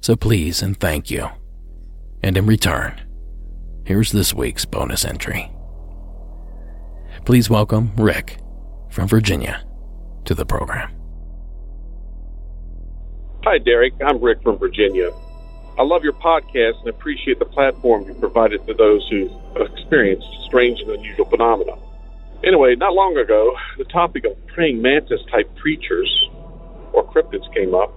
So 0.00 0.16
please 0.16 0.62
and 0.62 0.78
thank 0.78 1.10
you. 1.10 1.28
And 2.22 2.36
in 2.36 2.46
return, 2.46 3.00
here's 3.84 4.12
this 4.12 4.34
week's 4.34 4.64
bonus 4.64 5.04
entry. 5.04 5.50
Please 7.24 7.48
welcome 7.48 7.92
Rick 7.96 8.38
from 8.90 9.08
Virginia 9.08 9.64
to 10.24 10.34
the 10.34 10.44
program. 10.44 10.90
Hi, 13.44 13.58
Derek. 13.58 13.94
I'm 14.04 14.20
Rick 14.20 14.42
from 14.42 14.58
Virginia. 14.58 15.10
I 15.78 15.84
love 15.84 16.04
your 16.04 16.12
podcast 16.12 16.80
and 16.80 16.88
appreciate 16.88 17.38
the 17.38 17.46
platform 17.46 18.04
you 18.04 18.12
provided 18.14 18.66
to 18.66 18.74
those 18.74 19.08
who 19.08 19.30
experienced 19.56 20.26
strange 20.44 20.80
and 20.80 20.90
unusual 20.90 21.24
phenomena. 21.24 21.72
Anyway, 22.44 22.76
not 22.76 22.92
long 22.92 23.16
ago, 23.16 23.56
the 23.78 23.84
topic 23.84 24.26
of 24.26 24.36
praying 24.48 24.82
mantis 24.82 25.20
type 25.30 25.48
creatures 25.56 26.28
or 26.92 27.08
cryptids 27.10 27.48
came 27.54 27.74
up. 27.74 27.88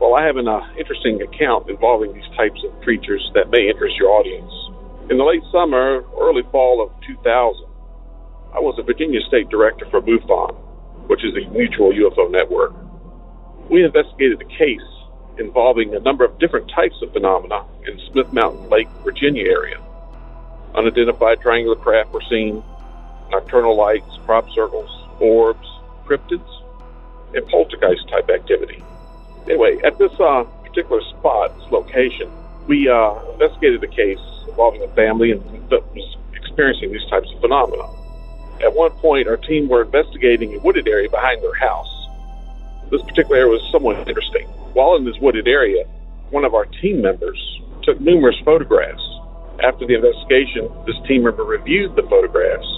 Well, 0.00 0.14
I 0.14 0.24
have 0.24 0.38
an 0.38 0.48
uh, 0.48 0.60
interesting 0.78 1.20
account 1.20 1.68
involving 1.68 2.14
these 2.14 2.28
types 2.34 2.64
of 2.64 2.72
creatures 2.80 3.30
that 3.34 3.50
may 3.50 3.68
interest 3.68 3.96
your 4.00 4.08
audience. 4.16 4.50
In 5.10 5.18
the 5.18 5.24
late 5.24 5.44
summer, 5.52 6.00
early 6.18 6.44
fall 6.50 6.80
of 6.80 6.88
2000, 7.06 7.20
I 8.54 8.60
was 8.60 8.78
a 8.78 8.82
Virginia 8.82 9.20
State 9.28 9.50
Director 9.50 9.84
for 9.90 10.00
MUFON, 10.00 10.56
which 11.08 11.20
is 11.24 11.36
a 11.36 11.44
mutual 11.50 11.92
UFO 11.92 12.30
network. 12.30 12.72
We 13.68 13.84
investigated 13.84 14.40
a 14.40 14.48
case 14.48 14.95
involving 15.38 15.94
a 15.94 16.00
number 16.00 16.24
of 16.24 16.38
different 16.38 16.70
types 16.70 16.96
of 17.02 17.12
phenomena 17.12 17.64
in 17.86 17.98
Smith 18.10 18.32
Mountain 18.32 18.68
Lake, 18.68 18.88
Virginia 19.04 19.44
area. 19.44 19.80
Unidentified 20.74 21.40
triangular 21.40 21.76
craft 21.76 22.12
were 22.12 22.22
seen, 22.28 22.62
nocturnal 23.30 23.76
lights, 23.76 24.18
crop 24.24 24.48
circles, 24.50 24.90
orbs, 25.20 25.66
cryptids, 26.04 26.48
and 27.34 27.46
poltergeist 27.48 28.08
type 28.08 28.28
activity. 28.30 28.82
Anyway, 29.46 29.78
at 29.84 29.98
this 29.98 30.12
uh, 30.20 30.44
particular 30.62 31.00
spot, 31.02 31.56
this 31.58 31.70
location, 31.70 32.30
we 32.66 32.88
uh, 32.88 33.14
investigated 33.32 33.82
a 33.82 33.88
case 33.88 34.20
involving 34.48 34.82
a 34.82 34.88
family 34.88 35.32
that 35.70 35.82
was 35.94 36.16
experiencing 36.34 36.92
these 36.92 37.06
types 37.10 37.30
of 37.32 37.40
phenomena. 37.40 37.84
At 38.62 38.74
one 38.74 38.90
point, 38.92 39.28
our 39.28 39.36
team 39.36 39.68
were 39.68 39.82
investigating 39.82 40.54
a 40.54 40.58
wooded 40.60 40.88
area 40.88 41.10
behind 41.10 41.42
their 41.42 41.54
house. 41.54 42.08
This 42.90 43.02
particular 43.02 43.36
area 43.36 43.52
was 43.52 43.62
somewhat 43.70 44.08
interesting. 44.08 44.48
While 44.76 45.00
in 45.00 45.08
this 45.08 45.16
wooded 45.24 45.48
area, 45.48 45.88
one 46.28 46.44
of 46.44 46.52
our 46.52 46.68
team 46.84 47.00
members 47.00 47.40
took 47.82 47.96
numerous 47.96 48.36
photographs. 48.44 49.00
After 49.64 49.88
the 49.88 49.96
investigation, 49.96 50.68
this 50.84 51.00
team 51.08 51.24
member 51.24 51.48
reviewed 51.48 51.96
the 51.96 52.04
photographs 52.12 52.68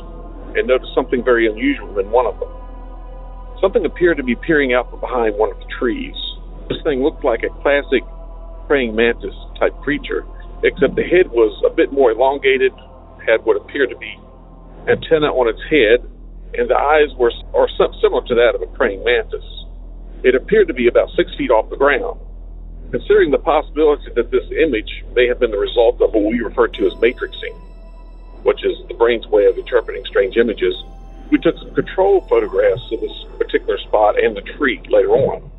and 0.55 0.71
noticed 0.71 0.95
something 0.95 1.27
very 1.27 1.51
unusual 1.51 1.99
in 1.99 2.07
one 2.15 2.31
of 2.31 2.39
them. 2.39 2.55
Something 3.59 3.83
appeared 3.83 4.17
to 4.19 4.23
be 4.23 4.39
peering 4.47 4.71
out 4.79 4.87
from 4.95 5.03
behind 5.03 5.35
one 5.35 5.51
of 5.51 5.59
the 5.59 5.67
trees. 5.75 6.15
This 6.71 6.79
thing 6.87 7.03
looked 7.03 7.27
like 7.27 7.43
a 7.43 7.51
classic 7.67 8.07
praying 8.71 8.95
mantis 8.95 9.35
type 9.59 9.75
creature, 9.83 10.23
except 10.63 10.95
the 10.95 11.03
head 11.03 11.27
was 11.35 11.51
a 11.67 11.75
bit 11.75 11.91
more 11.91 12.15
elongated, 12.15 12.71
had 13.27 13.43
what 13.43 13.59
appeared 13.59 13.91
to 13.91 13.99
be 13.99 14.15
antenna 14.87 15.35
on 15.35 15.51
its 15.51 15.59
head, 15.67 16.07
and 16.55 16.71
the 16.71 16.79
eyes 16.79 17.11
were 17.19 17.35
or 17.51 17.67
similar 17.75 18.23
to 18.31 18.39
that 18.39 18.55
of 18.55 18.63
a 18.63 18.71
praying 18.79 19.03
mantis. 19.03 19.43
It 20.25 20.35
appeared 20.35 20.67
to 20.67 20.75
be 20.75 20.89
about 20.89 21.11
six 21.15 21.31
feet 21.37 21.51
off 21.51 21.71
the 21.71 21.77
ground. 21.77 22.19
Considering 22.91 23.31
the 23.31 23.39
possibility 23.39 24.11
that 24.17 24.31
this 24.31 24.45
image 24.51 25.05
may 25.15 25.29
have 25.29 25.39
been 25.39 25.51
the 25.51 25.59
result 25.59 26.01
of 26.01 26.13
what 26.13 26.25
we 26.25 26.41
refer 26.41 26.67
to 26.67 26.87
as 26.87 26.95
matrixing, 26.95 27.55
which 28.43 28.65
is 28.65 28.75
the 28.89 28.95
brain's 28.95 29.27
way 29.29 29.45
of 29.47 29.57
interpreting 29.57 30.03
strange 30.07 30.37
images, 30.37 30.75
we 31.31 31.39
took 31.39 31.57
some 31.59 31.75
control 31.75 32.27
photographs 32.29 32.83
of 32.91 33.01
this 33.01 33.15
particular 33.39 33.79
spot 33.79 34.19
and 34.19 34.37
the 34.37 34.41
tree 34.57 34.81
later 34.89 35.13
on 35.13 35.51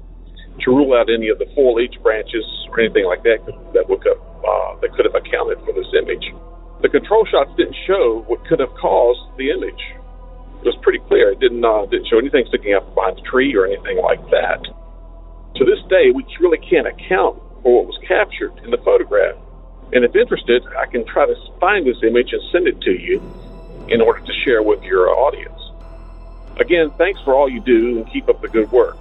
to 0.62 0.72
rule 0.72 0.94
out 0.94 1.08
any 1.08 1.30
of 1.30 1.40
the 1.40 1.48
foliage 1.56 1.96
branches 2.04 2.44
or 2.68 2.82
anything 2.82 3.06
like 3.06 3.24
that 3.24 3.40
that 3.74 3.88
would 3.88 4.04
have, 4.04 4.20
uh, 4.20 4.76
that 4.82 4.92
could 4.92 5.06
have 5.06 5.16
accounted 5.16 5.58
for 5.64 5.72
this 5.72 5.88
image. 5.96 6.34
The 6.82 6.90
control 6.90 7.24
shots 7.32 7.52
didn't 7.56 7.78
show 7.88 8.26
what 8.28 8.44
could 8.48 8.60
have 8.60 8.74
caused 8.76 9.22
the 9.38 9.52
image. 9.52 9.80
It 10.62 10.66
was 10.66 10.76
pretty 10.82 11.00
clear. 11.08 11.32
It 11.32 11.40
didn't 11.40 11.64
uh, 11.64 11.86
didn't 11.86 12.08
show 12.08 12.18
anything 12.18 12.46
sticking 12.48 12.74
up 12.74 12.94
behind 12.94 13.18
the 13.18 13.22
tree 13.22 13.56
or 13.56 13.66
anything 13.66 13.98
like 13.98 14.22
that. 14.30 14.64
To 15.56 15.66
this 15.66 15.80
day, 15.90 16.12
we 16.12 16.26
really 16.40 16.58
can't 16.58 16.88
account 16.88 17.40
for 17.64 17.78
what 17.78 17.88
was 17.88 17.98
captured 18.08 18.54
in 18.64 18.72
the 18.72 18.78
photograph. 18.78 19.36
And 19.92 20.06
if 20.06 20.16
interested, 20.16 20.64
I 20.78 20.86
can 20.86 21.06
try 21.06 21.26
to 21.26 21.36
find 21.60 21.86
this 21.86 21.98
image 22.04 22.32
and 22.32 22.42
send 22.52 22.68
it 22.68 22.80
to 22.82 22.92
you 22.92 23.22
in 23.88 24.02
order 24.02 24.20
to 24.26 24.34
share 24.46 24.62
with 24.62 24.84
your 24.84 25.10
audience. 25.10 25.60
Again, 26.60 26.92
thanks 26.98 27.20
for 27.22 27.34
all 27.34 27.50
you 27.50 27.60
do 27.62 27.98
and 27.98 28.12
keep 28.12 28.30
up 28.30 28.42
the 28.42 28.50
good 28.50 28.72
work. 28.72 28.98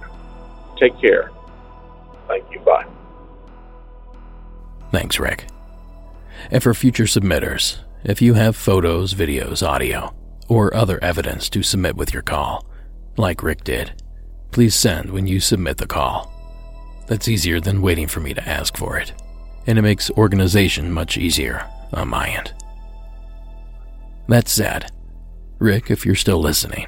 Take 0.77 0.99
care. 0.99 1.29
Thank 2.27 2.45
you. 2.51 2.59
Bye. 2.61 2.85
Thanks, 4.91 5.19
Rick. 5.19 5.47
And 6.49 6.63
for 6.63 6.73
future 6.73 7.03
submitters, 7.03 7.77
if 8.03 8.21
you 8.21 8.35
have 8.35 8.55
photos, 8.55 9.13
videos, 9.13 9.65
audio, 9.65 10.13
or 10.49 10.75
other 10.75 11.01
evidence 11.03 11.47
to 11.49 11.63
submit 11.63 11.95
with 11.95 12.13
your 12.13 12.23
call, 12.23 12.65
like 13.15 13.43
Rick 13.43 13.63
did, 13.63 14.01
please 14.51 14.75
send 14.75 15.11
when 15.11 15.27
you 15.27 15.39
submit 15.39 15.77
the 15.77 15.87
call. 15.87 16.33
That's 17.07 17.27
easier 17.27 17.59
than 17.59 17.81
waiting 17.81 18.07
for 18.07 18.19
me 18.19 18.33
to 18.33 18.47
ask 18.47 18.75
for 18.75 18.97
it, 18.97 19.13
and 19.65 19.79
it 19.79 19.83
makes 19.83 20.11
organization 20.11 20.91
much 20.91 21.17
easier 21.17 21.65
on 21.93 22.09
my 22.09 22.29
end. 22.29 22.53
That 24.27 24.47
said, 24.47 24.91
Rick, 25.57 25.89
if 25.89 26.05
you're 26.05 26.15
still 26.15 26.39
listening, 26.39 26.87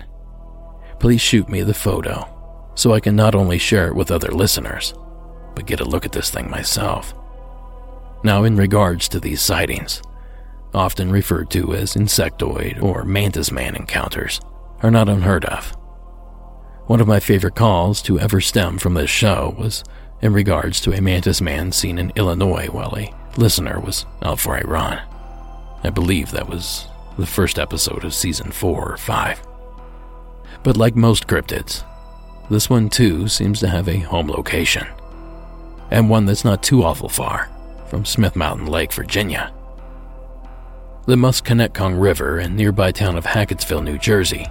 please 0.99 1.21
shoot 1.21 1.49
me 1.49 1.61
the 1.61 1.73
photo 1.73 2.27
so 2.75 2.93
I 2.93 2.99
can 2.99 3.15
not 3.15 3.35
only 3.35 3.57
share 3.57 3.87
it 3.87 3.95
with 3.95 4.11
other 4.11 4.31
listeners, 4.31 4.93
but 5.55 5.65
get 5.65 5.81
a 5.81 5.85
look 5.85 6.05
at 6.05 6.11
this 6.11 6.29
thing 6.29 6.49
myself. 6.49 7.13
Now, 8.23 8.43
in 8.43 8.55
regards 8.55 9.09
to 9.09 9.19
these 9.19 9.41
sightings, 9.41 10.01
often 10.73 11.11
referred 11.11 11.49
to 11.51 11.73
as 11.73 11.95
insectoid 11.95 12.81
or 12.81 13.03
mantis 13.03 13.51
man 13.51 13.75
encounters, 13.75 14.39
are 14.81 14.91
not 14.91 15.09
unheard 15.09 15.45
of. 15.45 15.75
One 16.87 17.01
of 17.01 17.07
my 17.07 17.19
favorite 17.19 17.55
calls 17.55 18.01
to 18.03 18.19
ever 18.19 18.41
stem 18.41 18.77
from 18.77 18.95
this 18.95 19.09
show 19.09 19.55
was 19.57 19.83
in 20.21 20.33
regards 20.33 20.81
to 20.81 20.93
a 20.93 21.01
mantis 21.01 21.41
man 21.41 21.71
seen 21.71 21.97
in 21.97 22.11
Illinois 22.15 22.67
while 22.67 22.97
a 22.97 23.13
listener 23.37 23.79
was 23.79 24.05
out 24.21 24.39
for 24.39 24.57
a 24.57 24.67
run. 24.67 25.01
I 25.83 25.89
believe 25.89 26.31
that 26.31 26.49
was 26.49 26.87
the 27.17 27.25
first 27.25 27.59
episode 27.59 28.03
of 28.03 28.13
season 28.13 28.51
4 28.51 28.93
or 28.93 28.97
5. 28.97 29.41
But 30.63 30.77
like 30.77 30.95
most 30.95 31.27
cryptids, 31.27 31.83
this 32.49 32.69
one 32.69 32.89
too 32.89 33.27
seems 33.27 33.59
to 33.61 33.67
have 33.67 33.87
a 33.87 33.99
home 33.99 34.27
location, 34.27 34.87
and 35.89 36.09
one 36.09 36.25
that's 36.25 36.45
not 36.45 36.61
too 36.61 36.83
awful 36.83 37.09
far 37.09 37.49
from 37.87 38.05
Smith 38.05 38.35
Mountain 38.35 38.67
Lake, 38.67 38.93
Virginia. 38.93 39.53
The 41.07 41.15
Musconetcong 41.15 41.99
River 41.99 42.39
in 42.39 42.55
nearby 42.55 42.91
town 42.91 43.17
of 43.17 43.25
Hackettsville, 43.25 43.83
New 43.83 43.97
Jersey, 43.97 44.45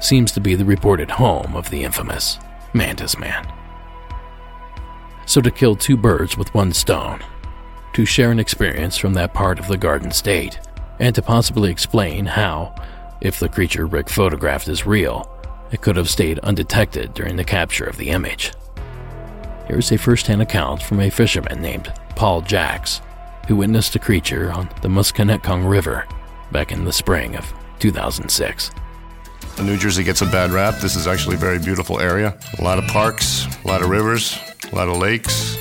seems 0.00 0.32
to 0.32 0.40
be 0.40 0.54
the 0.54 0.64
reported 0.64 1.10
home 1.10 1.54
of 1.54 1.68
the 1.68 1.84
infamous 1.84 2.38
Mantis 2.72 3.18
Man. 3.18 3.46
So, 5.26 5.42
to 5.42 5.50
kill 5.50 5.76
two 5.76 5.98
birds 5.98 6.38
with 6.38 6.54
one 6.54 6.72
stone, 6.72 7.20
to 7.92 8.06
share 8.06 8.30
an 8.30 8.40
experience 8.40 8.96
from 8.96 9.12
that 9.12 9.34
part 9.34 9.58
of 9.58 9.68
the 9.68 9.76
Garden 9.76 10.10
State, 10.10 10.58
and 10.98 11.14
to 11.14 11.20
possibly 11.20 11.70
explain 11.70 12.24
how, 12.24 12.74
if 13.20 13.38
the 13.38 13.50
creature 13.50 13.84
Rick 13.86 14.08
photographed 14.08 14.68
is 14.68 14.86
real, 14.86 15.30
it 15.70 15.82
could 15.82 15.96
have 15.96 16.08
stayed 16.08 16.38
undetected 16.38 17.12
during 17.12 17.36
the 17.36 17.44
capture 17.44 17.84
of 17.84 17.98
the 17.98 18.08
image. 18.08 18.52
Here's 19.66 19.92
a 19.92 19.98
first 19.98 20.28
hand 20.28 20.40
account 20.40 20.82
from 20.82 20.98
a 21.00 21.10
fisherman 21.10 21.60
named 21.60 21.92
Paul 22.16 22.40
Jacks, 22.40 23.02
who 23.48 23.56
witnessed 23.56 23.96
a 23.96 23.98
creature 23.98 24.50
on 24.52 24.68
the 24.82 24.88
Musconetcong 24.88 25.68
River 25.68 26.06
back 26.52 26.72
in 26.72 26.84
the 26.84 26.92
spring 26.92 27.36
of 27.36 27.52
2006. 27.78 28.70
New 29.62 29.76
Jersey 29.76 30.02
gets 30.02 30.22
a 30.22 30.26
bad 30.26 30.50
rap. 30.50 30.76
This 30.80 30.96
is 30.96 31.06
actually 31.06 31.36
a 31.36 31.38
very 31.38 31.58
beautiful 31.58 32.00
area. 32.00 32.38
A 32.58 32.64
lot 32.64 32.78
of 32.78 32.86
parks, 32.86 33.46
a 33.64 33.68
lot 33.68 33.82
of 33.82 33.90
rivers, 33.90 34.38
a 34.72 34.74
lot 34.74 34.88
of 34.88 34.96
lakes. 34.96 35.58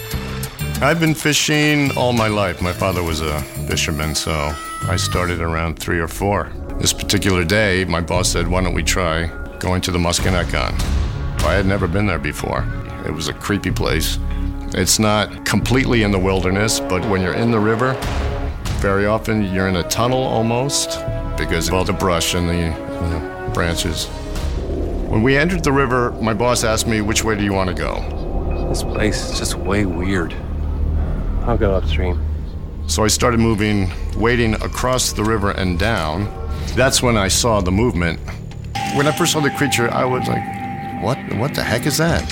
I've 0.82 1.00
been 1.00 1.16
fishing 1.16 1.92
all 1.98 2.14
my 2.14 2.28
life. 2.28 2.62
My 2.62 2.72
father 2.72 3.04
was 3.04 3.22
a 3.22 3.42
fisherman, 3.68 4.16
so 4.16 4.54
I 4.84 4.96
started 4.96 5.42
around 5.42 5.78
three 5.78 6.00
or 6.00 6.08
four. 6.08 6.52
This 6.80 6.94
particular 6.94 7.44
day, 7.44 7.84
my 7.86 8.00
boss 8.00 8.30
said, 8.30 8.48
Why 8.48 8.62
don't 8.62 8.74
we 8.74 8.84
try 8.84 9.30
going 9.60 9.82
to 9.82 9.92
the 9.92 10.00
Musconetcong. 10.00 10.74
I 11.44 11.54
had 11.54 11.66
never 11.66 11.88
been 11.88 12.06
there 12.06 12.20
before. 12.20 12.66
It 13.06 13.12
was 13.12 13.28
a 13.28 13.34
creepy 13.34 13.72
place. 13.72 14.18
It's 14.74 15.00
not 15.00 15.46
completely 15.46 16.04
in 16.04 16.12
the 16.12 16.20
wilderness, 16.20 16.80
but 16.80 17.04
when 17.10 17.22
you're 17.22 17.34
in 17.34 17.50
the 17.50 17.60
river, 17.60 17.94
very 18.80 19.08
often 19.08 19.52
you're 19.52 19.68
in 19.68 19.78
a 19.78 19.84
tunnel 19.90 20.22
almost 20.22 21.00
because 21.38 21.68
of 21.68 21.74
all 21.74 21.84
the 21.84 21.94
brush 21.94 22.36
and 22.36 22.48
the, 22.48 22.54
the 22.54 23.52
branches. 23.54 24.06
When 25.10 25.24
we 25.24 25.38
entered 25.38 25.64
the 25.64 25.72
river, 25.72 26.12
my 26.22 26.36
boss 26.36 26.64
asked 26.64 26.86
me, 26.86 27.02
Which 27.02 27.24
way 27.24 27.36
do 27.36 27.44
you 27.44 27.52
want 27.52 27.70
to 27.70 27.76
go? 27.76 28.68
This 28.70 28.84
place 28.84 29.32
is 29.32 29.40
just 29.40 29.56
way 29.56 29.86
weird. 29.86 30.34
I'll 31.42 31.58
go 31.58 31.74
upstream. 31.74 32.24
So 32.86 33.04
I 33.04 33.08
started 33.08 33.40
moving, 33.40 33.92
wading 34.18 34.54
across 34.56 35.14
the 35.14 35.24
river 35.24 35.50
and 35.50 35.80
down. 35.80 36.26
That's 36.76 37.02
when 37.02 37.18
I 37.18 37.28
saw 37.28 37.60
the 37.60 37.72
movement. 37.72 38.20
When 38.96 39.08
I 39.08 39.18
first 39.18 39.34
saw 39.34 39.40
the 39.40 39.50
creature, 39.50 39.90
I 39.92 40.06
was 40.06 40.28
like, 40.28 41.04
what, 41.04 41.18
what 41.40 41.56
the 41.56 41.64
heck 41.64 41.88
is 41.88 41.98
that? 41.98 42.32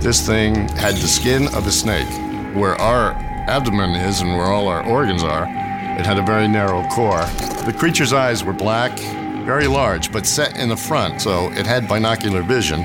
This 0.00 0.24
thing 0.24 0.68
had 0.68 0.94
the 0.94 1.08
skin 1.08 1.48
of 1.54 1.66
a 1.66 1.72
snake. 1.72 2.08
Where 2.54 2.80
our 2.80 3.12
abdomen 3.48 3.96
is 3.96 4.20
and 4.20 4.30
where 4.30 4.46
all 4.46 4.68
our 4.68 4.86
organs 4.86 5.24
are, 5.24 5.42
it 5.42 6.06
had 6.06 6.18
a 6.18 6.22
very 6.22 6.46
narrow 6.46 6.84
core. 6.84 7.26
The 7.66 7.74
creature's 7.76 8.12
eyes 8.12 8.44
were 8.44 8.52
black, 8.52 8.96
very 9.44 9.66
large, 9.66 10.12
but 10.12 10.24
set 10.24 10.56
in 10.56 10.68
the 10.68 10.76
front, 10.76 11.20
so 11.20 11.50
it 11.52 11.66
had 11.66 11.88
binocular 11.88 12.42
vision. 12.42 12.82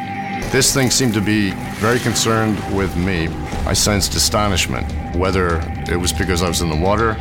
This 0.52 0.74
thing 0.74 0.90
seemed 0.90 1.14
to 1.14 1.22
be 1.22 1.52
very 1.76 2.00
concerned 2.00 2.58
with 2.76 2.98
me. 2.98 3.28
I 3.68 3.74
sensed 3.74 4.16
astonishment, 4.16 5.16
whether 5.16 5.60
it 5.88 5.98
was 5.98 6.12
because 6.12 6.42
I 6.42 6.48
was 6.48 6.62
in 6.62 6.70
the 6.70 6.76
water, 6.76 7.14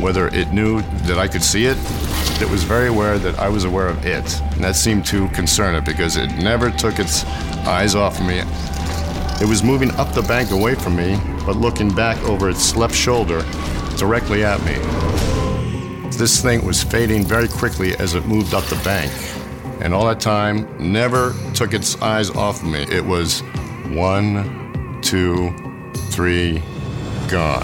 whether 0.00 0.28
it 0.28 0.52
knew 0.52 0.80
that 1.02 1.18
I 1.18 1.28
could 1.28 1.42
see 1.42 1.66
it. 1.66 1.76
It 2.40 2.48
was 2.48 2.64
very 2.64 2.88
aware 2.88 3.18
that 3.18 3.38
I 3.38 3.50
was 3.50 3.64
aware 3.64 3.88
of 3.88 4.06
it, 4.06 4.40
and 4.40 4.64
that 4.64 4.74
seemed 4.74 5.04
to 5.06 5.28
concern 5.28 5.74
it 5.74 5.84
because 5.84 6.16
it 6.16 6.28
never 6.38 6.70
took 6.70 6.98
its 6.98 7.26
eyes 7.66 7.94
off 7.94 8.20
me. 8.22 8.42
It 9.40 9.46
was 9.46 9.62
moving 9.62 9.92
up 9.92 10.12
the 10.14 10.22
bank 10.22 10.50
away 10.50 10.74
from 10.74 10.96
me, 10.96 11.16
but 11.46 11.56
looking 11.56 11.94
back 11.94 12.20
over 12.24 12.50
its 12.50 12.74
left 12.74 12.94
shoulder 12.94 13.44
directly 13.96 14.44
at 14.44 14.60
me. 14.64 14.74
This 16.16 16.42
thing 16.42 16.64
was 16.64 16.82
fading 16.82 17.24
very 17.24 17.46
quickly 17.46 17.94
as 17.98 18.14
it 18.16 18.26
moved 18.26 18.52
up 18.52 18.64
the 18.64 18.80
bank. 18.84 19.12
And 19.80 19.94
all 19.94 20.04
that 20.06 20.18
time, 20.18 20.66
never 20.92 21.36
took 21.54 21.72
its 21.72 22.00
eyes 22.02 22.30
off 22.30 22.64
me. 22.64 22.82
It 22.90 23.04
was 23.04 23.40
one, 23.90 25.00
two, 25.02 25.54
three, 26.10 26.60
gone. 27.28 27.62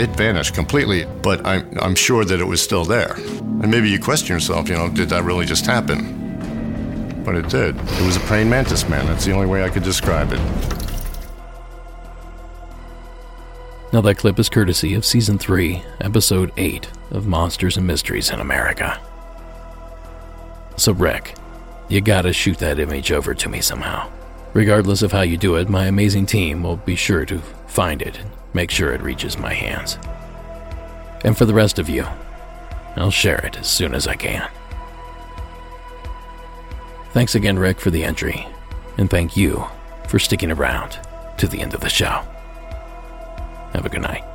It 0.00 0.10
vanished 0.16 0.54
completely, 0.54 1.04
but 1.22 1.46
I'm, 1.46 1.78
I'm 1.80 1.94
sure 1.94 2.24
that 2.24 2.40
it 2.40 2.44
was 2.44 2.60
still 2.60 2.84
there. 2.84 3.12
And 3.12 3.70
maybe 3.70 3.88
you 3.88 4.00
question 4.00 4.34
yourself, 4.34 4.68
you 4.68 4.74
know, 4.74 4.88
did 4.88 5.10
that 5.10 5.22
really 5.22 5.46
just 5.46 5.64
happen? 5.64 6.19
But 7.24 7.36
it 7.36 7.48
did. 7.48 7.76
It 7.76 8.06
was 8.06 8.16
a 8.16 8.20
praying 8.20 8.48
mantis 8.48 8.88
man. 8.88 9.06
That's 9.06 9.24
the 9.24 9.32
only 9.32 9.46
way 9.46 9.62
I 9.62 9.68
could 9.68 9.82
describe 9.82 10.32
it. 10.32 10.40
Now, 13.92 14.00
that 14.02 14.18
clip 14.18 14.38
is 14.38 14.48
courtesy 14.48 14.94
of 14.94 15.04
Season 15.04 15.36
3, 15.36 15.82
Episode 16.00 16.52
8 16.56 16.88
of 17.10 17.26
Monsters 17.26 17.76
and 17.76 17.86
Mysteries 17.86 18.30
in 18.30 18.38
America. 18.38 19.00
So, 20.76 20.92
Rick, 20.92 21.34
you 21.88 22.00
gotta 22.00 22.32
shoot 22.32 22.58
that 22.58 22.78
image 22.78 23.10
over 23.10 23.34
to 23.34 23.48
me 23.48 23.60
somehow. 23.60 24.08
Regardless 24.54 25.02
of 25.02 25.10
how 25.10 25.22
you 25.22 25.36
do 25.36 25.56
it, 25.56 25.68
my 25.68 25.86
amazing 25.86 26.26
team 26.26 26.62
will 26.62 26.76
be 26.76 26.94
sure 26.94 27.24
to 27.26 27.40
find 27.66 28.00
it 28.00 28.18
and 28.18 28.30
make 28.54 28.70
sure 28.70 28.92
it 28.92 29.02
reaches 29.02 29.36
my 29.36 29.52
hands. 29.52 29.98
And 31.24 31.36
for 31.36 31.44
the 31.44 31.54
rest 31.54 31.78
of 31.78 31.88
you, 31.88 32.06
I'll 32.96 33.10
share 33.10 33.44
it 33.44 33.58
as 33.58 33.68
soon 33.68 33.94
as 33.94 34.06
I 34.06 34.14
can. 34.14 34.48
Thanks 37.12 37.34
again, 37.34 37.58
Rick, 37.58 37.80
for 37.80 37.90
the 37.90 38.04
entry, 38.04 38.46
and 38.96 39.10
thank 39.10 39.36
you 39.36 39.64
for 40.06 40.18
sticking 40.18 40.52
around 40.52 40.98
to 41.38 41.48
the 41.48 41.60
end 41.60 41.74
of 41.74 41.80
the 41.80 41.88
show. 41.88 42.22
Have 43.72 43.84
a 43.84 43.88
good 43.88 44.02
night. 44.02 44.29